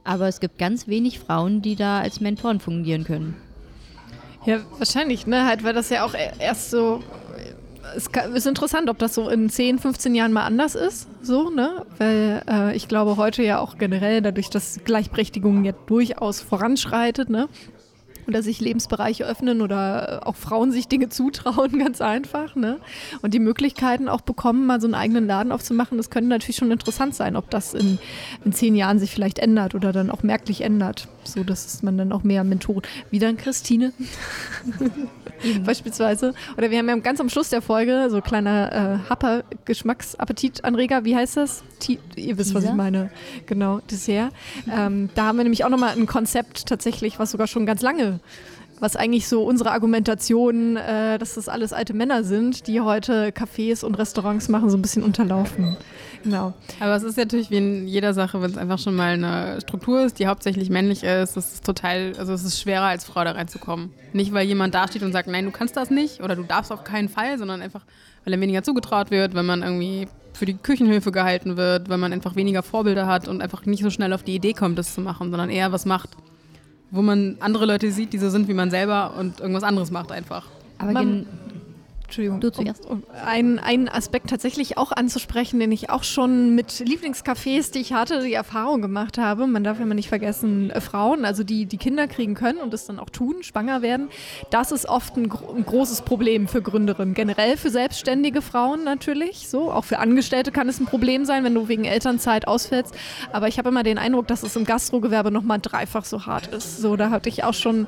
Aber 0.03 0.27
es 0.27 0.39
gibt 0.39 0.57
ganz 0.57 0.87
wenig 0.87 1.19
Frauen, 1.19 1.61
die 1.61 1.75
da 1.75 1.99
als 1.99 2.19
Mentoren 2.19 2.59
fungieren 2.59 3.03
können. 3.03 3.35
Ja, 4.45 4.59
wahrscheinlich, 4.77 5.25
ne? 5.25 5.45
Halt, 5.45 5.63
weil 5.63 5.73
das 5.73 5.89
ja 5.89 6.05
auch 6.05 6.13
erst 6.39 6.71
so. 6.71 7.01
Es 7.95 8.07
ist 8.33 8.47
interessant, 8.47 8.89
ob 8.89 8.97
das 8.97 9.13
so 9.13 9.29
in 9.29 9.49
10, 9.49 9.77
15 9.77 10.15
Jahren 10.15 10.31
mal 10.33 10.45
anders 10.45 10.73
ist, 10.73 11.07
so, 11.21 11.49
ne? 11.49 11.85
Weil 11.97 12.41
äh, 12.49 12.75
ich 12.75 12.87
glaube 12.87 13.17
heute 13.17 13.43
ja 13.43 13.59
auch 13.59 13.77
generell, 13.77 14.21
dadurch, 14.21 14.49
dass 14.49 14.79
Gleichberechtigung 14.83 15.63
ja 15.63 15.73
durchaus 15.85 16.41
voranschreitet, 16.41 17.29
ne? 17.29 17.47
Oder 18.28 18.43
sich 18.43 18.59
Lebensbereiche 18.59 19.26
öffnen 19.26 19.61
oder 19.61 20.21
auch 20.26 20.36
Frauen 20.36 20.71
sich 20.71 20.88
Dinge 20.88 21.09
zutrauen, 21.09 21.80
ganz 21.80 22.01
einfach. 22.01 22.55
Ne? 22.55 22.80
Und 23.21 23.34
die 23.34 23.39
Möglichkeiten 23.39 24.09
auch 24.09 24.21
bekommen, 24.21 24.65
mal 24.65 24.82
so 24.82 24.88
einen 24.88 24.95
eigenen 24.95 25.28
Laden 25.28 25.51
aufzumachen, 25.51 25.97
das 25.97 26.09
könnte 26.09 26.30
natürlich 26.30 26.57
schon 26.57 26.71
interessant 26.71 27.15
sein, 27.15 27.36
ob 27.36 27.49
das 27.49 27.74
in, 27.74 27.99
in 28.45 28.53
zehn 28.53 28.76
Jahren 28.76 28.99
sich 28.99 29.11
vielleicht 29.11 29.39
ändert 29.39 29.76
oder 29.76 29.91
dann 29.91 30.09
auch 30.09 30.24
merklich 30.24 30.61
ändert, 30.61 31.07
so 31.24 31.43
dass 31.43 31.82
man 31.84 31.97
dann 31.97 32.11
auch 32.11 32.24
mehr 32.24 32.43
Mentoren, 32.43 32.84
wie 33.09 33.19
dann 33.19 33.38
Christine 33.38 33.93
beispielsweise. 35.65 36.33
Oder 36.57 36.71
wir 36.71 36.77
haben 36.77 36.89
ja 36.89 36.95
ganz 36.97 37.19
am 37.19 37.29
Schluss 37.29 37.49
der 37.49 37.61
Folge 37.61 38.07
so 38.09 38.21
kleiner 38.21 39.01
äh, 39.05 39.09
Happer, 39.09 39.43
Geschmacksappetitanreger, 39.65 41.05
wie 41.05 41.15
heißt 41.15 41.37
das? 41.37 41.63
T 41.79 41.99
ihr 42.15 42.37
wisst, 42.37 42.53
was 42.53 42.63
ich 42.63 42.73
meine. 42.73 43.11
Genau, 43.45 43.79
Dessert. 43.89 44.31
Ähm, 44.71 45.09
da 45.15 45.25
haben 45.25 45.37
wir 45.37 45.43
nämlich 45.43 45.65
auch 45.65 45.69
nochmal 45.69 45.95
ein 45.95 46.05
Konzept 46.05 46.67
tatsächlich, 46.67 47.19
was 47.19 47.31
sogar 47.31 47.47
schon 47.47 47.65
ganz 47.65 47.81
lange 47.81 48.19
was 48.79 48.95
eigentlich 48.97 49.27
so 49.27 49.43
unsere 49.43 49.71
Argumentation, 49.71 50.75
äh, 50.75 51.17
dass 51.17 51.35
das 51.35 51.47
alles 51.47 51.73
alte 51.73 51.93
Männer 51.93 52.23
sind, 52.23 52.67
die 52.67 52.81
heute 52.81 53.29
Cafés 53.29 53.83
und 53.83 53.95
Restaurants 53.95 54.49
machen, 54.49 54.69
so 54.69 54.77
ein 54.77 54.81
bisschen 54.81 55.03
unterlaufen. 55.03 55.77
Genau. 56.24 56.53
Aber 56.80 56.95
es 56.95 57.03
ist 57.03 57.17
natürlich 57.17 57.51
wie 57.51 57.57
in 57.57 57.88
jeder 57.88 58.13
Sache, 58.13 58.41
wenn 58.41 58.51
es 58.51 58.57
einfach 58.57 58.80
schon 58.80 58.95
mal 58.95 59.13
eine 59.13 59.61
Struktur 59.61 60.05
ist, 60.05 60.19
die 60.19 60.28
hauptsächlich 60.28 60.69
männlich 60.69 61.03
ist, 61.03 61.38
es 61.38 61.53
ist 61.53 61.65
total, 61.65 62.13
also 62.17 62.34
es 62.34 62.43
ist 62.43 62.59
schwerer 62.59 62.86
als 62.86 63.05
Frau 63.05 63.24
da 63.24 63.32
reinzukommen. 63.32 63.91
Nicht, 64.13 64.34
weil 64.34 64.47
jemand 64.47 64.74
dasteht 64.74 65.03
und 65.03 65.11
sagt, 65.11 65.28
nein, 65.28 65.45
du 65.45 65.51
kannst 65.51 65.76
das 65.76 65.89
nicht 65.89 66.21
oder 66.21 66.36
du 66.36 66.43
darfst 66.43 66.71
auf 66.71 66.84
keinen 66.84 67.09
Fall, 67.09 67.38
sondern 67.38 67.61
einfach, 67.61 67.86
weil 68.24 68.34
er 68.34 68.41
weniger 68.41 68.63
zugetraut 68.63 69.11
wird, 69.11 69.36
wenn 69.36 69.45
man 69.45 69.61
irgendwie 69.61 70.07
für 70.34 70.45
die 70.45 70.55
Küchenhilfe 70.55 71.11
gehalten 71.11 71.57
wird, 71.57 71.89
weil 71.89 71.97
man 71.97 72.13
einfach 72.13 72.36
weniger 72.36 72.63
Vorbilder 72.63 73.05
hat 73.05 73.28
und 73.28 73.41
einfach 73.41 73.65
nicht 73.65 73.84
so 73.84 73.89
schnell 73.89 74.13
auf 74.13 74.24
die 74.24 74.36
Idee 74.36 74.53
kommt, 74.53 74.78
das 74.78 74.93
zu 74.95 75.01
machen, 75.01 75.30
sondern 75.30 75.49
eher 75.49 75.71
was 75.71 75.86
macht, 75.86 76.09
wo 76.89 77.01
man 77.01 77.38
andere 77.39 77.65
Leute 77.65 77.91
sieht, 77.91 78.13
die 78.13 78.17
so 78.17 78.30
sind 78.30 78.47
wie 78.47 78.53
man 78.53 78.71
selber 78.71 79.13
und 79.17 79.39
irgendwas 79.39 79.63
anderes 79.63 79.91
macht 79.91 80.11
einfach. 80.11 80.45
Aber 80.80 80.91
man, 80.91 81.28
Entschuldigung. 82.14 82.41
Du 82.41 82.51
zuerst. 82.51 82.86
Um, 82.86 82.97
um 82.97 83.03
einen, 83.26 83.57
einen 83.57 83.89
Aspekt 83.89 84.30
tatsächlich 84.30 84.78
auch 84.78 84.91
anzusprechen, 84.91 85.59
den 85.59 85.72
ich 85.72 85.89
auch 85.89 86.03
schon 86.03 86.53
mit 86.53 86.70
Lieblingscafés, 86.72 87.72
die 87.72 87.80
ich 87.80 87.93
hatte, 87.93 88.22
die 88.22 88.34
Erfahrung 88.34 88.82
gemacht 88.82 89.18
habe. 89.18 89.47
Man 89.47 89.64
darf 89.64 89.80
immer 89.80 89.95
nicht 89.95 90.09
vergessen, 90.09 90.70
äh, 90.70 90.80
Frauen, 90.80 91.26
also 91.26 91.43
die, 91.43 91.66
die 91.66 91.78
Kinder 91.78 92.07
kriegen 92.07 92.36
können 92.36 92.59
und 92.59 92.72
das 92.72 92.86
dann 92.86 92.99
auch 92.99 93.09
tun, 93.09 93.41
schwanger 93.41 93.82
werden. 93.82 94.09
Das 94.51 94.72
ist 94.72 94.88
oft 94.88 95.18
ein, 95.18 95.24
ein 95.24 95.66
großes 95.66 96.03
Problem 96.03 96.47
für 96.47 96.61
Gründerinnen. 96.61 97.16
Generell 97.16 97.57
für 97.57 97.72
selbstständige 97.72 98.43
Frauen 98.43 98.84
natürlich. 98.84 99.47
So, 99.49 99.72
auch 99.72 99.86
für 99.86 99.97
Angestellte 99.97 100.51
kann 100.51 100.70
es 100.70 100.80
ein 100.80 100.86
Problem 100.86 101.26
sein, 101.26 101.43
wenn 101.43 101.55
du 101.55 101.68
wegen 101.68 101.86
Elternzeit 101.86 102.47
ausfällst. 102.47 102.93
Aber 103.32 103.47
ich 103.47 103.57
habe 103.57 103.70
immer 103.70 103.82
den 103.82 103.97
Eindruck, 103.97 104.28
dass 104.28 104.43
es 104.43 104.55
im 104.55 104.66
Gastrogewerbe 104.66 105.32
nochmal 105.32 105.59
dreifach 105.59 106.05
so 106.05 106.28
hart 106.28 106.47
ist. 106.47 106.78
So, 106.78 106.95
da 106.95 107.09
hatte 107.09 107.30
ich 107.30 107.43
auch 107.43 107.55
schon, 107.55 107.88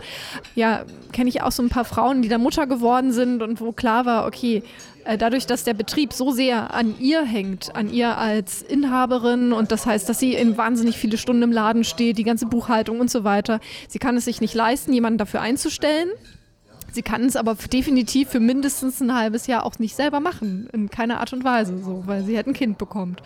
ja, 0.56 0.84
kenne 1.12 1.30
ich 1.30 1.44
auch 1.44 1.52
so 1.52 1.62
ein 1.62 1.70
paar 1.70 1.86
Frauen, 1.86 2.24
die 2.24 2.30
da 2.30 2.40
Mutter 2.40 2.66
geworden 2.66 3.12
sind 3.12 3.44
und 3.44 3.62
wo 3.62 3.72
klar 3.72 4.06
war, 4.06 4.15
okay, 4.24 4.64
äh, 5.06 5.18
dadurch, 5.18 5.46
dass 5.46 5.64
der 5.64 5.74
Betrieb 5.74 6.14
so 6.14 6.32
sehr 6.32 6.74
an 6.74 6.96
ihr 7.00 7.24
hängt, 7.24 7.76
an 7.76 7.92
ihr 7.92 8.18
als 8.18 8.62
Inhaberin 8.62 9.54
und 9.54 9.72
das 9.72 9.86
heißt, 9.86 10.10
dass 10.10 10.20
sie 10.20 10.34
in 10.34 10.58
wahnsinnig 10.58 10.98
viele 10.98 11.18
Stunden 11.18 11.44
im 11.44 11.52
Laden 11.52 11.84
steht, 11.84 12.18
die 12.18 12.24
ganze 12.24 12.48
Buchhaltung 12.48 13.00
und 13.00 13.12
so 13.12 13.24
weiter, 13.24 13.60
sie 13.88 14.00
kann 14.00 14.18
es 14.18 14.26
sich 14.26 14.42
nicht 14.42 14.54
leisten, 14.54 14.94
jemanden 14.94 15.18
dafür 15.18 15.42
einzustellen. 15.42 16.10
Sie 16.96 17.02
kann 17.02 17.26
es 17.26 17.36
aber 17.36 17.56
definitiv 17.56 18.30
für 18.30 18.40
mindestens 18.40 19.02
ein 19.02 19.14
halbes 19.14 19.48
Jahr 19.48 19.66
auch 19.66 19.80
nicht 19.80 19.98
selber 19.98 20.22
machen, 20.22 20.70
in 20.72 20.90
keiner 20.90 21.20
Art 21.20 21.34
und 21.34 21.44
Weise, 21.44 21.78
so, 21.84 22.04
weil 22.06 22.24
sie 22.24 22.38
halt 22.38 22.48
ein 22.48 22.54
Kind 22.54 22.78
bekommt. 22.78 23.22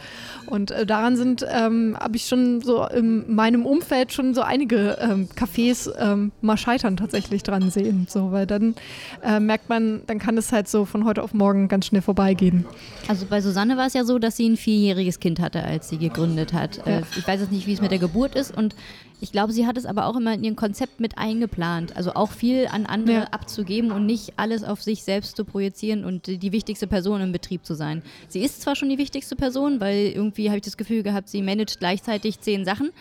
Und 0.47 0.71
äh, 0.71 0.87
daran 0.87 1.15
sind, 1.15 1.45
ähm, 1.47 1.95
habe 1.99 2.15
ich 2.15 2.25
schon 2.25 2.61
so 2.61 2.87
in 2.87 3.31
meinem 3.31 3.67
Umfeld 3.67 4.11
schon 4.11 4.33
so 4.33 4.41
einige 4.41 4.97
ähm, 4.99 5.27
Cafés 5.35 5.87
ähm, 5.99 6.31
mal 6.41 6.57
scheitern 6.57 6.97
tatsächlich 6.97 7.43
dran 7.43 7.69
sehen, 7.69 8.07
so, 8.09 8.31
weil 8.31 8.47
dann 8.47 8.73
äh, 9.21 9.39
merkt 9.39 9.69
man, 9.69 10.01
dann 10.07 10.17
kann 10.17 10.35
es 10.39 10.51
halt 10.51 10.67
so 10.67 10.85
von 10.85 11.05
heute 11.05 11.21
auf 11.21 11.35
morgen 11.35 11.67
ganz 11.67 11.85
schnell 11.85 12.01
vorbeigehen. 12.01 12.65
Also 13.07 13.27
bei 13.27 13.39
Susanne 13.39 13.77
war 13.77 13.85
es 13.85 13.93
ja 13.93 14.03
so, 14.03 14.17
dass 14.17 14.35
sie 14.35 14.49
ein 14.49 14.57
vierjähriges 14.57 15.19
Kind 15.19 15.39
hatte, 15.39 15.63
als 15.63 15.89
sie 15.89 15.99
gegründet 15.99 16.53
hat. 16.53 16.77
Ja. 16.77 16.97
Äh, 16.97 17.01
ich 17.15 17.27
weiß 17.27 17.41
jetzt 17.41 17.51
nicht, 17.51 17.67
wie 17.67 17.73
es 17.73 17.81
mit 17.81 17.91
der 17.91 17.99
Geburt 17.99 18.33
ist 18.33 18.57
und 18.57 18.73
ich 19.21 19.31
glaube, 19.31 19.51
sie 19.51 19.67
hat 19.67 19.77
es 19.77 19.85
aber 19.85 20.05
auch 20.05 20.15
immer 20.15 20.33
in 20.33 20.43
ihrem 20.43 20.55
Konzept 20.55 20.99
mit 20.99 21.17
eingeplant. 21.17 21.95
Also 21.97 22.13
auch 22.13 22.31
viel 22.31 22.67
an 22.67 22.85
andere 22.85 23.17
ja. 23.17 23.23
abzugeben 23.25 23.91
und 23.91 24.05
nicht 24.05 24.33
alles 24.37 24.63
auf 24.63 24.81
sich 24.81 25.03
selbst 25.03 25.35
zu 25.35 25.43
projizieren 25.43 26.05
und 26.05 26.27
die 26.27 26.51
wichtigste 26.51 26.87
Person 26.87 27.19
im 27.19 27.31
Betrieb 27.31 27.65
zu 27.65 27.73
sein. 27.73 28.01
Sie 28.29 28.39
ist 28.39 28.61
zwar 28.61 28.75
schon 28.75 28.89
die 28.89 28.97
wichtigste 28.97 29.35
Person, 29.35 29.81
weil 29.81 30.11
irgendwie 30.15 30.47
habe 30.47 30.57
ich 30.57 30.63
das 30.63 30.77
Gefühl 30.77 31.03
gehabt, 31.03 31.27
sie 31.27 31.41
managt 31.41 31.79
gleichzeitig 31.79 32.39
zehn 32.39 32.63
Sachen, 32.63 32.91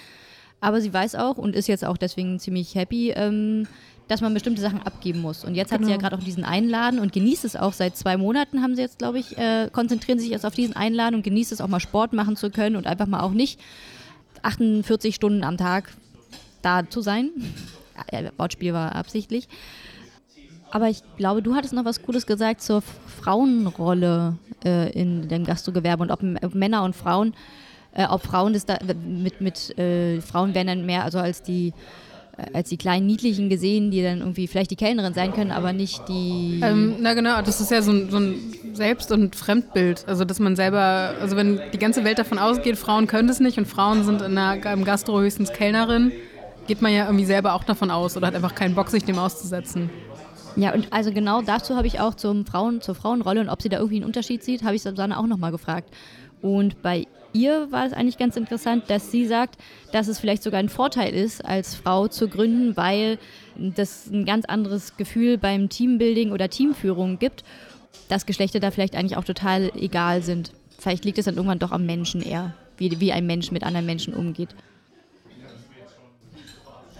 aber 0.60 0.80
sie 0.80 0.92
weiß 0.92 1.14
auch 1.14 1.38
und 1.38 1.54
ist 1.54 1.68
jetzt 1.68 1.84
auch 1.84 1.96
deswegen 1.96 2.40
ziemlich 2.40 2.74
happy, 2.74 3.10
ähm, 3.10 3.68
dass 4.08 4.20
man 4.20 4.34
bestimmte 4.34 4.60
Sachen 4.60 4.82
abgeben 4.82 5.20
muss. 5.20 5.44
Und 5.44 5.54
jetzt 5.54 5.68
genau. 5.68 5.80
hat 5.80 5.84
sie 5.84 5.90
ja 5.92 5.98
genau. 5.98 6.08
gerade 6.08 6.20
auch 6.20 6.24
diesen 6.24 6.44
Einladen 6.44 6.98
und 6.98 7.12
genießt 7.12 7.44
es 7.44 7.54
auch. 7.54 7.74
Seit 7.74 7.96
zwei 7.96 8.16
Monaten 8.16 8.62
haben 8.62 8.74
sie 8.74 8.82
jetzt, 8.82 8.98
glaube 8.98 9.20
ich, 9.20 9.38
äh, 9.38 9.68
konzentrieren 9.70 10.18
sie 10.18 10.24
sich 10.24 10.32
jetzt 10.32 10.46
auf 10.46 10.54
diesen 10.54 10.74
Einladen 10.74 11.14
und 11.14 11.22
genießt 11.22 11.52
es 11.52 11.60
auch 11.60 11.68
mal 11.68 11.78
Sport 11.78 12.12
machen 12.12 12.34
zu 12.34 12.50
können 12.50 12.74
und 12.74 12.88
einfach 12.88 13.06
mal 13.06 13.20
auch 13.20 13.32
nicht 13.32 13.60
48 14.42 15.14
Stunden 15.14 15.44
am 15.44 15.56
Tag 15.56 15.92
da 16.62 16.88
zu 16.88 17.00
sein. 17.00 17.30
Wortspiel 18.36 18.72
war 18.72 18.94
absichtlich. 18.94 19.48
Aber 20.70 20.88
ich 20.88 21.02
glaube, 21.16 21.42
du 21.42 21.54
hattest 21.54 21.72
noch 21.72 21.84
was 21.84 22.02
Gutes 22.02 22.26
gesagt 22.26 22.60
zur 22.60 22.82
Frauenrolle 22.82 24.36
äh, 24.64 24.92
in 24.92 25.28
dem 25.28 25.44
Gastrogewerbe 25.44 26.02
und 26.02 26.10
ob, 26.10 26.20
ob 26.42 26.54
Männer 26.54 26.84
und 26.84 26.94
Frauen, 26.94 27.34
äh, 27.94 28.06
ob 28.06 28.22
Frauen 28.22 28.52
das 28.52 28.66
da 28.66 28.78
mit, 29.06 29.40
mit 29.40 29.78
äh, 29.78 30.20
Frauen 30.20 30.54
werden 30.54 30.66
dann 30.66 30.86
mehr 30.86 31.04
also 31.04 31.18
als 31.18 31.42
die 31.42 31.72
äh, 32.36 32.54
als 32.54 32.68
die 32.68 32.76
kleinen 32.76 33.06
Niedlichen 33.06 33.48
gesehen, 33.48 33.90
die 33.90 34.02
dann 34.02 34.18
irgendwie 34.18 34.46
vielleicht 34.46 34.70
die 34.70 34.76
Kellnerin 34.76 35.14
sein 35.14 35.32
können, 35.32 35.52
aber 35.52 35.72
nicht 35.72 36.06
die. 36.08 36.60
Ähm, 36.62 36.96
na 37.00 37.14
genau, 37.14 37.40
das 37.40 37.60
ist 37.60 37.70
ja 37.70 37.80
so 37.80 37.92
ein, 37.92 38.10
so 38.10 38.18
ein 38.18 38.34
Selbst- 38.74 39.10
und 39.10 39.36
Fremdbild. 39.36 40.04
Also 40.06 40.24
dass 40.24 40.38
man 40.38 40.54
selber, 40.54 41.14
also 41.20 41.34
wenn 41.36 41.60
die 41.72 41.78
ganze 41.78 42.04
Welt 42.04 42.18
davon 42.18 42.38
ausgeht, 42.38 42.76
Frauen 42.76 43.06
können 43.06 43.28
das 43.28 43.40
nicht 43.40 43.56
und 43.56 43.66
Frauen 43.66 44.04
sind 44.04 44.20
in 44.20 44.34
der, 44.34 44.64
im 44.72 44.84
Gastro 44.84 45.20
höchstens 45.20 45.52
Kellnerin, 45.52 46.12
geht 46.68 46.82
man 46.82 46.92
ja 46.92 47.06
irgendwie 47.06 47.24
selber 47.24 47.54
auch 47.54 47.64
davon 47.64 47.90
aus 47.90 48.16
oder 48.16 48.28
hat 48.28 48.34
einfach 48.36 48.54
keinen 48.54 48.76
Bock, 48.76 48.88
sich 48.90 49.04
dem 49.04 49.18
auszusetzen. 49.18 49.90
Ja, 50.54 50.72
und 50.74 50.92
also 50.92 51.12
genau 51.12 51.42
dazu 51.42 51.76
habe 51.76 51.86
ich 51.86 51.98
auch 51.98 52.14
zum 52.14 52.46
Frauen, 52.46 52.80
zur 52.80 52.94
Frauenrolle 52.94 53.40
und 53.40 53.48
ob 53.48 53.62
sie 53.62 53.68
da 53.68 53.78
irgendwie 53.78 53.96
einen 53.96 54.04
Unterschied 54.04 54.44
sieht, 54.44 54.62
habe 54.62 54.76
ich 54.76 54.82
Susanne 54.82 55.18
auch 55.18 55.26
nochmal 55.26 55.50
gefragt. 55.50 55.92
Und 56.42 56.82
bei 56.82 57.06
ihr 57.32 57.70
war 57.70 57.86
es 57.86 57.92
eigentlich 57.92 58.18
ganz 58.18 58.36
interessant, 58.36 58.84
dass 58.88 59.10
sie 59.10 59.26
sagt, 59.26 59.56
dass 59.92 60.08
es 60.08 60.18
vielleicht 60.18 60.42
sogar 60.42 60.60
ein 60.60 60.68
Vorteil 60.68 61.14
ist, 61.14 61.44
als 61.44 61.74
Frau 61.74 62.08
zu 62.08 62.28
gründen, 62.28 62.76
weil 62.76 63.18
das 63.56 64.08
ein 64.08 64.24
ganz 64.24 64.44
anderes 64.44 64.96
Gefühl 64.96 65.38
beim 65.38 65.68
Teambuilding 65.68 66.32
oder 66.32 66.48
Teamführung 66.48 67.18
gibt, 67.18 67.44
dass 68.08 68.26
Geschlechter 68.26 68.60
da 68.60 68.70
vielleicht 68.70 68.94
eigentlich 68.94 69.16
auch 69.16 69.24
total 69.24 69.70
egal 69.76 70.22
sind. 70.22 70.52
Vielleicht 70.78 71.04
liegt 71.04 71.18
es 71.18 71.24
dann 71.24 71.36
irgendwann 71.36 71.58
doch 71.58 71.72
am 71.72 71.86
Menschen 71.86 72.22
eher, 72.22 72.54
wie, 72.76 73.00
wie 73.00 73.12
ein 73.12 73.26
Mensch 73.26 73.50
mit 73.50 73.64
anderen 73.64 73.86
Menschen 73.86 74.14
umgeht. 74.14 74.50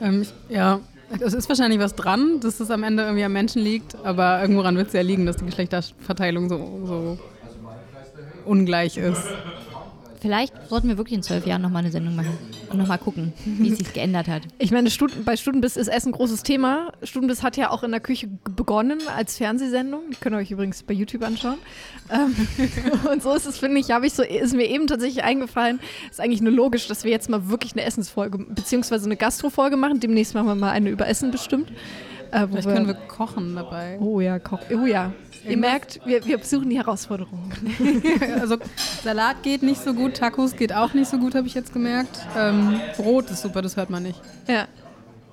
Ähm, 0.01 0.27
ja, 0.49 0.81
es 1.21 1.35
ist 1.35 1.49
wahrscheinlich 1.49 1.81
was 1.81 1.95
dran, 1.95 2.41
dass 2.41 2.61
es 2.61 2.71
am 2.71 2.83
Ende 2.83 3.03
irgendwie 3.05 3.25
am 3.25 3.33
Menschen 3.33 3.63
liegt, 3.63 3.97
aber 4.05 4.41
irgendworan 4.41 4.77
wird 4.77 4.89
es 4.89 4.93
ja 4.93 5.01
liegen, 5.01 5.27
dass 5.27 5.37
die 5.37 5.47
Geschlechterverteilung 5.47 6.49
so, 6.49 6.57
so 6.85 7.19
ungleich 8.45 8.97
ist. 8.97 9.25
Vielleicht 10.21 10.53
sollten 10.69 10.89
wir 10.89 10.99
wirklich 10.99 11.17
in 11.17 11.23
zwölf 11.23 11.47
Jahren 11.47 11.63
nochmal 11.63 11.83
eine 11.83 11.93
Sendung 11.93 12.17
machen 12.17 12.37
und 12.71 12.79
nochmal 12.79 12.99
gucken, 12.99 13.33
wie 13.45 13.71
es 13.71 13.79
sich 13.79 13.93
geändert 13.93 14.29
hat. 14.29 14.43
Ich 14.61 14.73
meine, 14.73 14.91
Studen, 14.91 15.25
bei 15.25 15.37
Studenbiss 15.37 15.77
ist 15.77 15.89
Essen 15.89 16.09
ein 16.11 16.13
großes 16.13 16.43
Thema. 16.43 16.93
Studenbiss 17.03 17.43
hat 17.43 17.57
ja 17.57 17.71
auch 17.71 17.85
in 17.85 17.91
der 17.91 18.01
Küche 18.01 18.29
begonnen 18.57 18.99
als 19.17 19.37
Fernsehsendung. 19.37 20.03
Die 20.11 20.17
könnt 20.17 20.35
ihr 20.35 20.39
euch 20.39 20.51
übrigens 20.51 20.83
bei 20.83 20.95
YouTube 20.95 21.23
anschauen. 21.23 21.59
Ähm, 22.11 22.35
und 23.13 23.23
so 23.23 23.35
ist 23.35 23.45
es, 23.45 23.59
finde 23.59 23.79
ich, 23.81 23.91
habe 23.91 24.07
ich 24.07 24.15
so, 24.15 24.23
ist 24.23 24.55
mir 24.55 24.65
eben 24.65 24.87
tatsächlich 24.87 25.25
eingefallen, 25.25 25.79
ist 26.11 26.23
eigentlich 26.23 26.41
nur 26.41 26.55
logisch, 26.55 26.87
dass 26.87 27.05
wir 27.05 27.11
jetzt 27.11 27.29
mal 27.29 27.51
wirklich 27.51 27.73
eine 27.73 27.85
Essensfolge, 27.85 28.39
beziehungsweise 28.39 29.05
eine 29.05 29.17
Gastrofolge 29.19 29.77
machen. 29.77 30.01
Demnächst 30.01 30.33
machen 30.33 30.47
wir 30.47 30.55
mal 30.55 30.71
eine 30.71 30.89
über 30.89 31.07
Essen 31.07 31.31
bestimmt. 31.31 31.71
Äh, 32.31 32.47
Vielleicht 32.47 32.67
wir, 32.67 32.75
können 32.75 32.87
wir 32.87 32.95
kochen 32.95 33.55
dabei. 33.55 33.99
Oh 34.01 34.21
ja, 34.21 34.39
kochen. 34.39 34.81
Oh 34.81 34.87
ja. 34.87 35.13
Ihr 35.47 35.57
merkt, 35.57 36.01
wir, 36.05 36.25
wir 36.25 36.39
besuchen 36.39 36.69
die 36.69 36.77
Herausforderungen. 36.77 37.53
also 38.41 38.57
Salat 39.03 39.43
geht 39.43 39.63
nicht 39.63 39.83
so 39.83 39.95
gut, 39.95 40.15
Tacos 40.15 40.57
geht 40.57 40.73
auch 40.73 40.95
nicht 40.95 41.09
so 41.09 41.19
gut, 41.19 41.35
habe 41.35 41.47
ich 41.47 41.55
jetzt 41.55 41.73
gemerkt. 41.73 42.27
Ähm, 42.37 42.81
Brot 42.97 43.31
ist 43.31 43.43
super, 43.43 43.63
das 43.63 43.77
hört 43.77 43.89
man 43.89 44.03
nicht. 44.03 44.21
Ja, 44.47 44.67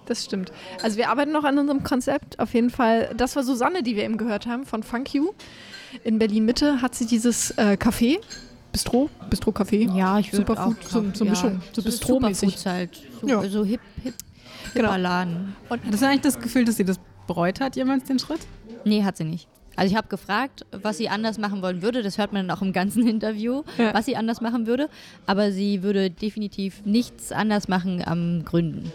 das 0.06 0.24
stimmt. 0.24 0.52
Also 0.84 0.98
wir 0.98 1.10
arbeiten 1.10 1.32
noch 1.32 1.44
an 1.44 1.58
unserem 1.58 1.84
Konzept. 1.84 2.40
Auf 2.40 2.54
jeden 2.54 2.70
Fall, 2.70 3.10
das 3.18 3.36
war 3.36 3.44
Susanne, 3.44 3.84
die 3.84 3.96
wir 3.96 4.04
eben 4.04 4.18
gehört 4.18 4.46
haben 4.46 4.66
von 4.66 4.84
Funk 4.84 5.14
You. 5.14 5.32
In 6.04 6.20
Berlin-Mitte 6.20 6.82
hat 6.82 6.96
sie 6.96 7.06
dieses 7.06 7.52
äh, 7.52 7.78
Café, 7.80 8.20
Bistro, 8.72 9.10
Bistro-Café. 9.30 9.96
Ja, 9.96 10.20
ich 10.20 10.32
würde 10.34 10.46
Superfood, 10.46 10.78
auch, 10.86 10.90
so, 10.90 11.06
so 11.14 11.24
ja, 11.26 11.32
Mischung, 11.32 11.62
so 11.72 11.82
Bistro-mäßig. 11.82 12.66
halt, 12.66 12.90
so, 13.22 13.28
ja. 13.28 13.48
so 13.48 13.64
hip, 13.64 13.80
hip, 14.04 14.14
genau. 14.74 14.96
Laden. 14.96 15.56
Und 15.70 15.82
hast 15.92 16.02
du 16.02 16.08
eigentlich 16.08 16.22
das 16.22 16.40
Gefühl, 16.40 16.66
dass 16.66 16.78
sie 16.78 16.86
das 16.86 17.00
bereut 17.28 17.60
hat, 17.60 17.76
jemals 17.76 18.06
den 18.06 18.20
Schritt? 18.20 18.42
Nee, 18.84 19.04
hat 19.04 19.18
sie 19.18 19.24
nicht. 19.24 19.48
Also 19.76 19.92
ich 19.92 19.98
habe 19.98 20.08
gefragt, 20.08 20.66
was 20.72 20.98
sie 20.98 21.10
anders 21.10 21.38
machen 21.38 21.62
wollen 21.62 21.82
würde. 21.82 22.02
Das 22.02 22.18
hört 22.18 22.32
man 22.32 22.48
dann 22.48 22.58
auch 22.58 22.62
im 22.62 22.72
ganzen 22.74 23.08
Interview, 23.08 23.64
ja. 23.78 23.94
was 23.94 24.06
sie 24.06 24.16
anders 24.16 24.42
machen 24.42 24.68
würde. 24.68 24.90
Aber 25.26 25.52
sie 25.52 25.84
würde 25.84 26.10
definitiv 26.10 26.86
nichts 26.86 27.32
anders 27.32 27.68
machen 27.68 28.04
am 28.06 28.46
Gründen. 28.46 28.92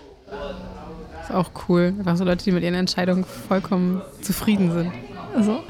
Ist 1.22 1.32
auch 1.32 1.50
cool. 1.68 1.94
Einfach 1.98 2.16
so 2.16 2.24
Leute, 2.24 2.44
die 2.44 2.52
mit 2.52 2.62
ihren 2.62 2.74
Entscheidungen 2.74 3.24
vollkommen 3.24 4.00
zufrieden 4.22 4.72
sind. 4.72 4.92
Also. 5.34 5.62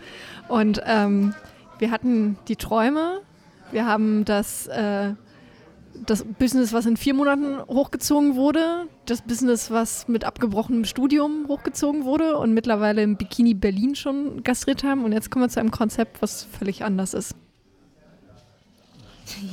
Und 0.48 0.80
ähm, 0.86 1.34
wir 1.78 1.90
hatten 1.90 2.38
die 2.48 2.56
Träume. 2.56 3.20
Wir 3.72 3.86
haben 3.86 4.24
das 4.24 4.66
äh, 4.68 5.12
das 6.06 6.24
Business, 6.24 6.72
was 6.72 6.86
in 6.86 6.96
vier 6.96 7.14
Monaten 7.14 7.60
hochgezogen 7.68 8.36
wurde, 8.36 8.86
das 9.06 9.22
Business, 9.22 9.70
was 9.70 10.08
mit 10.08 10.24
abgebrochenem 10.24 10.84
Studium 10.84 11.46
hochgezogen 11.48 12.04
wurde 12.04 12.36
und 12.36 12.52
mittlerweile 12.54 13.02
im 13.02 13.16
Bikini 13.16 13.54
Berlin 13.54 13.94
schon 13.94 14.42
gastriert 14.42 14.84
haben. 14.84 15.04
Und 15.04 15.12
jetzt 15.12 15.30
kommen 15.30 15.44
wir 15.44 15.48
zu 15.48 15.60
einem 15.60 15.70
Konzept, 15.70 16.22
was 16.22 16.44
völlig 16.44 16.84
anders 16.84 17.14
ist. 17.14 17.34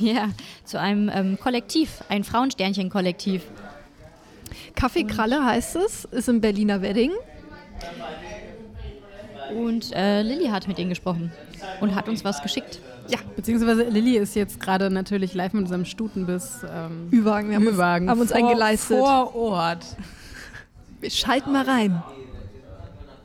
Ja, 0.00 0.30
zu 0.64 0.80
einem 0.80 1.08
ähm, 1.14 1.38
Kollektiv, 1.40 2.02
ein 2.08 2.24
Frauensternchen-Kollektiv. 2.24 3.42
Kaffeekralle 4.74 5.44
heißt 5.44 5.76
es, 5.76 6.04
ist 6.06 6.28
im 6.28 6.40
Berliner 6.40 6.82
Wedding. 6.82 7.12
Und 9.56 9.92
äh, 9.94 10.22
Lilly 10.22 10.48
hat 10.48 10.66
mit 10.66 10.80
ihnen 10.80 10.88
gesprochen 10.88 11.30
und 11.80 11.94
hat 11.94 12.08
uns 12.08 12.24
was 12.24 12.42
geschickt. 12.42 12.80
Ja, 13.08 13.18
beziehungsweise 13.36 13.84
Lilly 13.84 14.16
ist 14.16 14.34
jetzt 14.34 14.60
gerade 14.60 14.90
natürlich 14.90 15.34
live 15.34 15.54
mit 15.54 15.62
unserem 15.62 15.84
Stutenbiss. 15.84 16.60
Ähm, 16.70 17.08
Ü-Wagen, 17.12 17.48
wir 17.50 17.56
haben 17.56 17.66
Ü-Wagen 17.66 18.04
uns, 18.04 18.10
haben 18.10 18.20
uns 18.20 18.30
vor, 18.32 18.38
eingeleistet. 18.38 18.98
Vor 18.98 19.34
Ort. 19.34 19.96
Wir 21.00 21.10
schalten 21.10 21.52
mal 21.52 21.64
rein. 21.64 22.02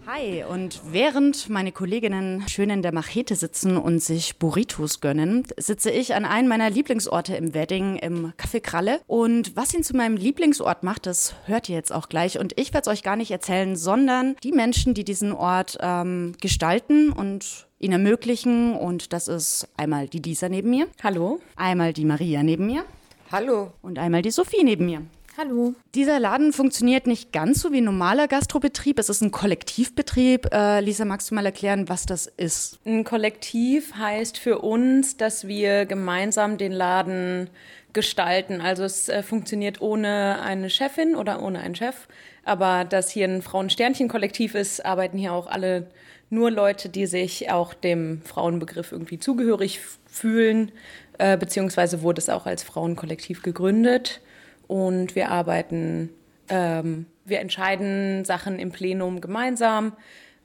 Hi, 0.06 0.44
und 0.44 0.82
während 0.92 1.50
meine 1.50 1.72
Kolleginnen 1.72 2.44
schön 2.50 2.70
in 2.70 2.82
der 2.82 2.94
Machete 2.94 3.36
sitzen 3.36 3.78
und 3.78 4.00
sich 4.00 4.38
Burritos 4.38 5.00
gönnen, 5.00 5.48
sitze 5.58 5.92
ich 5.92 6.14
an 6.14 6.26
einem 6.26 6.50
meiner 6.50 6.70
Lieblingsorte 6.70 7.38
im 7.38 7.54
Wedding, 7.54 7.96
im 7.96 8.34
Café 8.34 8.60
Kralle. 8.60 9.00
Und 9.08 9.56
was 9.56 9.74
ihn 9.74 9.82
zu 9.82 9.96
meinem 9.96 10.18
Lieblingsort 10.18 10.84
macht, 10.84 11.06
das 11.06 11.36
hört 11.46 11.70
ihr 11.70 11.76
jetzt 11.76 11.94
auch 11.94 12.10
gleich. 12.10 12.38
Und 12.38 12.60
ich 12.60 12.74
werde 12.74 12.90
es 12.90 12.94
euch 12.94 13.02
gar 13.04 13.16
nicht 13.16 13.32
erzählen, 13.32 13.78
sondern 13.78 14.36
die 14.44 14.52
Menschen, 14.52 14.94
die 14.94 15.06
diesen 15.06 15.32
Ort 15.32 15.78
ähm, 15.80 16.34
gestalten 16.42 17.14
und 17.14 17.68
ihn 17.84 17.92
ermöglichen. 17.92 18.76
Und 18.76 19.14
das 19.14 19.28
ist 19.28 19.68
einmal 19.78 20.08
die 20.08 20.20
Lisa 20.20 20.50
neben 20.50 20.70
mir. 20.70 20.88
Hallo. 21.04 21.40
Einmal 21.56 21.94
die 21.94 22.06
Maria 22.06 22.42
neben 22.42 22.66
mir. 22.66 22.86
Hallo. 23.32 23.74
Und 23.82 24.00
einmal 24.00 24.22
die 24.22 24.32
Sophie 24.32 24.64
neben 24.64 24.86
mir. 24.86 25.02
Hallo. 25.36 25.74
Dieser 25.96 26.20
Laden 26.20 26.54
funktioniert 26.54 27.08
nicht 27.08 27.34
ganz 27.34 27.60
so 27.60 27.72
wie 27.72 27.82
ein 27.82 27.86
normaler 27.86 28.28
Gastrobetrieb. 28.28 29.00
Es 29.00 29.10
ist 29.10 29.22
ein 29.22 29.32
Kollektivbetrieb. 29.32 30.54
Äh, 30.54 30.80
Lisa, 30.82 31.06
magst 31.06 31.32
du 31.32 31.36
mal 31.36 31.46
erklären, 31.46 31.90
was 31.90 32.06
das 32.06 32.28
ist? 32.28 32.78
Ein 32.86 33.04
Kollektiv 33.04 33.96
heißt 33.96 34.38
für 34.38 34.60
uns, 34.60 35.18
dass 35.18 35.48
wir 35.48 35.88
gemeinsam 35.88 36.60
den 36.60 36.72
Laden 36.72 37.50
gestalten. 37.94 38.62
Also 38.62 38.84
es 38.84 39.10
äh, 39.10 39.24
funktioniert 39.24 39.82
ohne 39.82 40.40
eine 40.44 40.70
Chefin 40.70 41.16
oder 41.16 41.42
ohne 41.42 41.62
einen 41.62 41.76
Chef. 41.76 42.08
Aber 42.46 42.86
dass 42.86 43.10
hier 43.10 43.28
ein 43.28 43.42
Frauensternchen-Kollektiv 43.42 44.54
ist, 44.54 44.86
arbeiten 44.86 45.18
hier 45.18 45.34
auch 45.34 45.48
alle 45.48 45.88
nur 46.34 46.52
Leute, 46.52 46.90
die 46.90 47.06
sich 47.06 47.52
auch 47.52 47.74
dem 47.74 48.22
Frauenbegriff 48.24 48.92
irgendwie 48.92 49.20
zugehörig 49.20 49.80
fühlen. 50.06 50.72
Äh, 51.18 51.38
beziehungsweise 51.38 52.02
wurde 52.02 52.20
es 52.20 52.30
auch 52.30 52.46
als 52.46 52.64
Frauenkollektiv 52.64 53.44
gegründet 53.44 54.22
und 54.68 55.16
wir 55.16 55.30
arbeiten, 55.30 56.10
ähm, 56.50 57.06
wir 57.26 57.40
entscheiden 57.40 58.26
Sachen 58.26 58.58
im 58.58 58.72
Plenum 58.72 59.22
gemeinsam, 59.22 59.94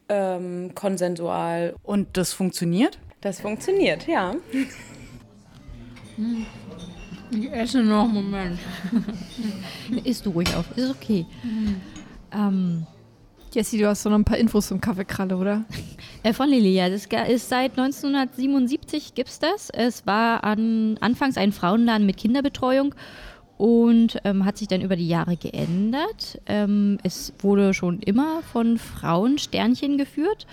ähm, 0.09 0.75
konsensual. 0.75 1.75
Und 1.83 2.17
das 2.17 2.33
funktioniert? 2.33 2.99
Das 3.21 3.41
funktioniert, 3.41 4.07
ja. 4.07 4.35
Ich 7.31 7.51
esse 7.53 7.83
noch 7.83 8.05
einen 8.05 8.15
Moment. 8.15 8.59
Isst 10.05 10.27
du 10.27 10.31
ruhig 10.31 10.55
auf, 10.55 10.65
ist 10.77 10.91
okay. 10.91 11.27
Mhm. 11.43 11.81
Ähm, 12.33 12.87
Jessie, 13.55 13.79
du 13.79 13.89
hast 13.89 14.05
doch 14.05 14.11
noch 14.11 14.19
ein 14.19 14.25
paar 14.25 14.39
Infos 14.39 14.69
zum 14.69 14.81
Kaffeekralle, 14.81 15.37
oder? 15.37 15.65
Äh, 16.25 16.33
von 16.33 16.49
Lili, 16.49 16.75
ja. 16.75 16.89
Das 16.89 17.07
ist 17.07 17.49
seit 17.49 17.79
1977 17.79 19.15
gibt 19.15 19.29
es 19.29 19.39
das. 19.39 19.71
Es 19.71 20.05
war 20.05 20.43
an, 20.43 20.99
anfangs 21.01 21.37
ein 21.37 21.53
Frauenladen 21.53 22.07
mit 22.07 22.17
Kinderbetreuung 22.17 22.93
und 23.57 24.19
ähm, 24.25 24.45
hat 24.45 24.59
sich 24.59 24.67
dann 24.67 24.81
über 24.81 24.97
die 24.97 25.07
Jahre 25.07 25.37
geändert. 25.37 26.41
Ähm, 26.47 26.99
es 27.05 27.33
wurde 27.39 27.73
schon 27.73 28.01
immer 28.01 28.43
von 28.43 28.79
Frauen 28.79 29.39
Sternchen 29.39 29.97
geführt. 29.97 30.47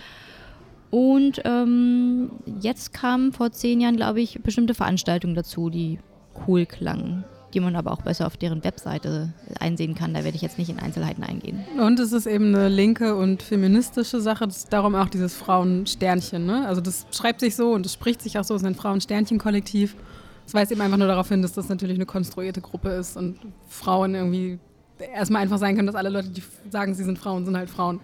Und 0.90 1.40
ähm, 1.44 2.30
jetzt 2.60 2.92
kamen 2.92 3.32
vor 3.32 3.50
zehn 3.50 3.80
Jahren, 3.80 3.96
glaube 3.96 4.20
ich, 4.20 4.40
bestimmte 4.42 4.74
Veranstaltungen 4.74 5.34
dazu, 5.34 5.68
die 5.68 5.98
cool 6.46 6.66
klangen, 6.66 7.24
die 7.56 7.60
man 7.60 7.74
aber 7.74 7.90
auch 7.90 8.02
besser 8.02 8.26
auf 8.26 8.36
deren 8.36 8.62
Webseite 8.64 9.32
einsehen 9.58 9.94
kann. 9.94 10.12
Da 10.12 10.24
werde 10.24 10.36
ich 10.36 10.42
jetzt 10.42 10.58
nicht 10.58 10.68
in 10.68 10.78
Einzelheiten 10.78 11.22
eingehen. 11.22 11.64
Und 11.80 11.98
es 11.98 12.12
ist 12.12 12.26
eben 12.26 12.54
eine 12.54 12.68
linke 12.68 13.16
und 13.16 13.42
feministische 13.42 14.20
Sache. 14.20 14.46
Das 14.46 14.66
darum 14.68 14.94
auch 14.94 15.08
dieses 15.08 15.34
Frauensternchen. 15.34 16.44
Ne? 16.44 16.66
Also 16.68 16.82
das 16.82 17.06
schreibt 17.10 17.40
sich 17.40 17.56
so 17.56 17.72
und 17.72 17.86
es 17.86 17.94
spricht 17.94 18.20
sich 18.20 18.38
auch 18.38 18.44
so. 18.44 18.54
Es 18.54 18.60
ist 18.60 18.66
ein 18.66 18.74
Frauensternchen-Kollektiv. 18.74 19.96
Das 20.44 20.52
weist 20.52 20.70
eben 20.70 20.82
einfach 20.82 20.98
nur 20.98 21.08
darauf 21.08 21.30
hin, 21.30 21.40
dass 21.40 21.54
das 21.54 21.70
natürlich 21.70 21.96
eine 21.96 22.04
konstruierte 22.04 22.60
Gruppe 22.60 22.90
ist 22.90 23.16
und 23.16 23.38
Frauen 23.68 24.14
irgendwie 24.14 24.58
erstmal 25.14 25.40
einfach 25.40 25.56
sein 25.56 25.76
können, 25.76 25.86
dass 25.86 25.96
alle 25.96 26.10
Leute, 26.10 26.28
die 26.28 26.42
sagen, 26.68 26.94
sie 26.94 27.04
sind 27.04 27.18
Frauen, 27.18 27.46
sind 27.46 27.56
halt 27.56 27.70
Frauen. 27.70 28.00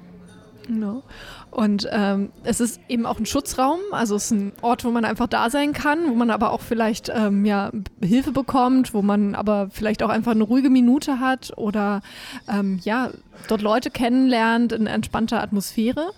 Genau. 0.67 1.03
Und 1.51 1.89
ähm, 1.93 2.31
es 2.45 2.61
ist 2.61 2.81
eben 2.89 3.05
auch 3.05 3.19
ein 3.19 3.27
Schutzraum, 3.27 3.81
also 3.91 4.17
es 4.17 4.27
ist 4.27 4.31
ein 4.31 4.53
Ort, 4.63 4.85
wo 4.85 4.91
man 4.91 5.05
einfach 5.05 5.27
da 5.27 5.51
sein 5.51 5.73
kann, 5.73 6.09
wo 6.09 6.15
man 6.15 6.31
aber 6.31 6.53
auch 6.53 6.61
vielleicht 6.61 7.11
ähm, 7.15 7.45
ja, 7.45 7.71
Hilfe 8.01 8.33
bekommt, 8.33 8.95
wo 8.95 9.03
man 9.03 9.35
aber 9.35 9.69
vielleicht 9.71 10.03
auch 10.03 10.09
einfach 10.09 10.33
eine 10.33 10.45
ruhige 10.45 10.71
Minute 10.71 11.21
hat 11.21 11.53
oder 11.57 12.01
ähm, 12.49 12.81
ja, 12.85 13.11
dort 13.49 13.63
Leute 13.63 13.91
kennenlernt 13.91 14.73
in 14.73 14.87
entspannter 14.87 15.43
Atmosphäre. 15.43 16.13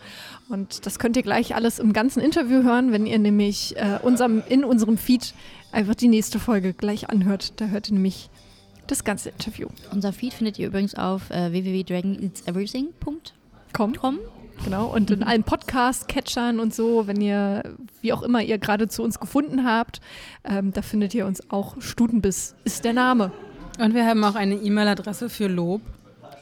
Und 0.48 0.86
das 0.86 0.98
könnt 0.98 1.16
ihr 1.16 1.22
gleich 1.22 1.54
alles 1.54 1.78
im 1.78 1.92
ganzen 1.92 2.20
Interview 2.20 2.62
hören, 2.62 2.92
wenn 2.92 3.06
ihr 3.06 3.18
nämlich 3.18 3.76
äh, 3.76 3.98
unserem, 4.02 4.42
in 4.48 4.64
unserem 4.64 4.98
Feed 4.98 5.34
einfach 5.72 5.94
die 5.94 6.08
nächste 6.08 6.38
Folge 6.38 6.74
gleich 6.74 7.10
anhört. 7.10 7.60
Da 7.60 7.66
hört 7.66 7.88
ihr 7.88 7.94
nämlich 7.94 8.30
das 8.86 9.04
ganze 9.04 9.30
Interview. 9.30 9.68
Unser 9.90 10.12
Feed 10.12 10.34
findet 10.34 10.58
ihr 10.58 10.66
übrigens 10.68 10.94
auf 10.94 11.30
äh, 11.30 11.52
www.dragoneatseverything.com. 11.52 14.18
Genau, 14.62 14.86
und 14.86 15.10
in 15.10 15.22
allen 15.22 15.42
Podcast-Catchern 15.42 16.60
und 16.60 16.74
so, 16.74 17.06
wenn 17.06 17.20
ihr, 17.20 17.62
wie 18.00 18.12
auch 18.12 18.22
immer 18.22 18.42
ihr 18.42 18.58
gerade 18.58 18.88
zu 18.88 19.02
uns 19.02 19.18
gefunden 19.18 19.64
habt, 19.64 20.00
ähm, 20.44 20.72
da 20.72 20.82
findet 20.82 21.12
ihr 21.14 21.26
uns 21.26 21.50
auch. 21.50 21.80
Stutenbiss 21.80 22.54
ist 22.64 22.84
der 22.84 22.92
Name. 22.92 23.32
Und 23.78 23.94
wir 23.94 24.06
haben 24.06 24.22
auch 24.24 24.36
eine 24.36 24.54
E-Mail-Adresse 24.54 25.28
für 25.28 25.48
Lob 25.48 25.82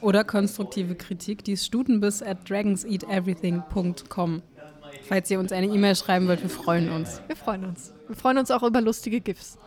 oder 0.01 0.23
konstruktive 0.23 0.95
Kritik, 0.95 1.43
die 1.43 1.53
ist 1.53 1.65
stutenbiss 1.65 2.21
at 2.21 2.49
dragonseateverything.com. 2.49 4.41
Falls 5.07 5.31
ihr 5.31 5.39
uns 5.39 5.51
eine 5.51 5.67
E-Mail 5.67 5.95
schreiben 5.95 6.27
wollt, 6.27 6.41
wir 6.41 6.49
freuen 6.49 6.89
uns. 6.91 7.21
Wir 7.27 7.35
freuen 7.35 7.65
uns. 7.65 7.93
Wir 8.07 8.15
freuen 8.15 8.37
uns 8.37 8.51
auch 8.51 8.63
über 8.63 8.79
lustige 8.81 9.19
GIFs. 9.21 9.57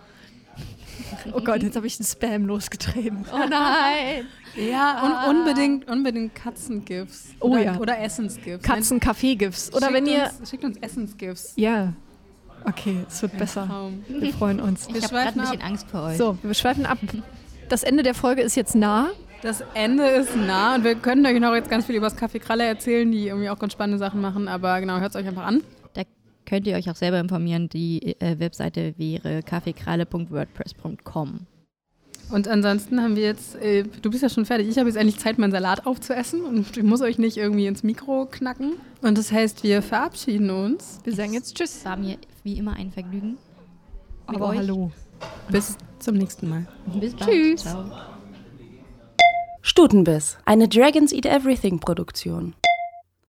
Oh 1.33 1.41
Gott, 1.41 1.63
jetzt 1.63 1.77
habe 1.77 1.87
ich 1.87 1.99
einen 1.99 2.07
Spam 2.07 2.47
losgetrieben. 2.47 3.25
Oh 3.33 3.47
nein! 3.49 4.27
Ja, 4.57 5.27
un 5.29 5.37
unbedingt, 5.37 5.89
unbedingt 5.89 6.35
Katzen-GIFs. 6.35 7.35
Oh 7.41 7.49
oder, 7.49 7.63
ja. 7.63 7.79
Oder 7.79 8.01
Essens-GIFs. 8.01 8.63
Katzen-Kaffee-GIFs. 8.63 9.75
Oder 9.75 9.89
schickt 9.89 9.95
wenn 9.95 10.07
ihr. 10.07 10.31
Uns, 10.39 10.51
schickt 10.51 10.65
uns 10.65 10.79
Essens-GIFs. 10.79 11.53
Ja. 11.57 11.93
Okay, 12.65 13.05
es 13.09 13.21
wird 13.23 13.39
besser. 13.39 13.69
Wir 14.09 14.33
freuen 14.33 14.61
uns. 14.61 14.89
Ich 14.89 15.05
habe 15.05 15.15
gerade 15.15 15.39
ein 15.39 15.41
bisschen 15.41 15.63
Angst 15.63 15.89
vor 15.89 16.03
euch. 16.05 16.17
So, 16.17 16.37
wir 16.43 16.55
schweifen 16.55 16.87
ab. 16.87 16.99
Das 17.69 17.85
Ende 17.85 18.03
der 18.03 18.15
Folge 18.15 18.43
ist 18.43 18.57
jetzt 18.57 18.75
nah. 18.75 19.11
Das 19.43 19.63
Ende 19.75 20.05
ist 20.05 20.35
nah 20.35 20.75
und 20.75 20.85
wir 20.85 20.95
können 20.97 21.25
euch 21.27 21.39
noch 21.39 21.55
jetzt 21.55 21.71
ganz 21.71 21.87
viel 21.87 21.95
über 21.95 22.09
das 22.09 22.19
Café 22.19 22.41
Kralle 22.41 22.65
erzählen, 22.65 23.13
die 23.13 23.29
irgendwie 23.29 23.51
auch 23.51 23.59
ganz 23.59 23.75
spannende 23.75 23.99
Sachen 23.99 24.21
machen, 24.21 24.49
aber 24.49 24.81
genau, 24.81 24.99
hört 24.99 25.11
es 25.11 25.17
euch 25.17 25.29
einfach 25.29 25.45
an. 25.45 25.63
Da 25.93 26.03
könnt 26.47 26.67
ihr 26.67 26.75
euch 26.75 26.91
auch 26.91 26.97
selber 26.97 27.21
informieren. 27.21 27.69
Die 27.69 28.17
äh, 28.21 28.41
Webseite 28.41 28.95
wäre 28.97 29.43
kaffeekralle.wordpress.com. 29.43 31.47
Und 32.31 32.49
ansonsten 32.49 33.01
haben 33.01 33.15
wir 33.15 33.23
jetzt, 33.23 33.57
äh, 33.57 33.85
du 33.85 34.11
bist 34.11 34.23
ja 34.23 34.29
schon 34.29 34.47
fertig, 34.47 34.69
ich 34.69 34.79
habe 34.79 34.89
jetzt 34.89 34.97
endlich 34.97 35.19
Zeit, 35.19 35.39
meinen 35.39 35.53
Salat 35.53 35.87
aufzuessen 35.87 36.43
und 36.43 36.77
ich 36.77 36.83
muss 36.83 37.01
euch 37.01 37.19
nicht 37.19 37.37
irgendwie 37.37 37.67
ins 37.67 37.83
Mikro 37.83 38.27
knacken. 38.27 38.75
Und 39.03 39.17
das 39.17 39.31
heißt, 39.31 39.63
wir 39.63 39.81
verabschieden 39.83 40.51
uns. 40.51 40.99
Wir 41.05 41.15
sagen 41.15 41.33
jetzt 41.33 41.57
Tschüss. 41.57 41.85
War 41.85 41.97
mir 41.97 42.17
wie 42.43 42.59
immer 42.59 42.75
ein 42.75 42.91
Vergnügen. 42.91 43.39
Aber 44.27 44.55
hallo. 44.55 44.91
Bis 45.51 45.77
zum 46.01 46.17
nächsten 46.17 46.49
Mal. 46.49 46.67
Bis 47.01 47.15
bald. 47.15 47.31
Tschüss. 47.31 47.63
Ciao. 47.63 47.85
Stutenbiss, 49.63 50.39
eine 50.45 50.69
Dragons 50.69 51.13
Eat 51.13 51.27
Everything 51.27 51.81
Produktion. 51.81 52.55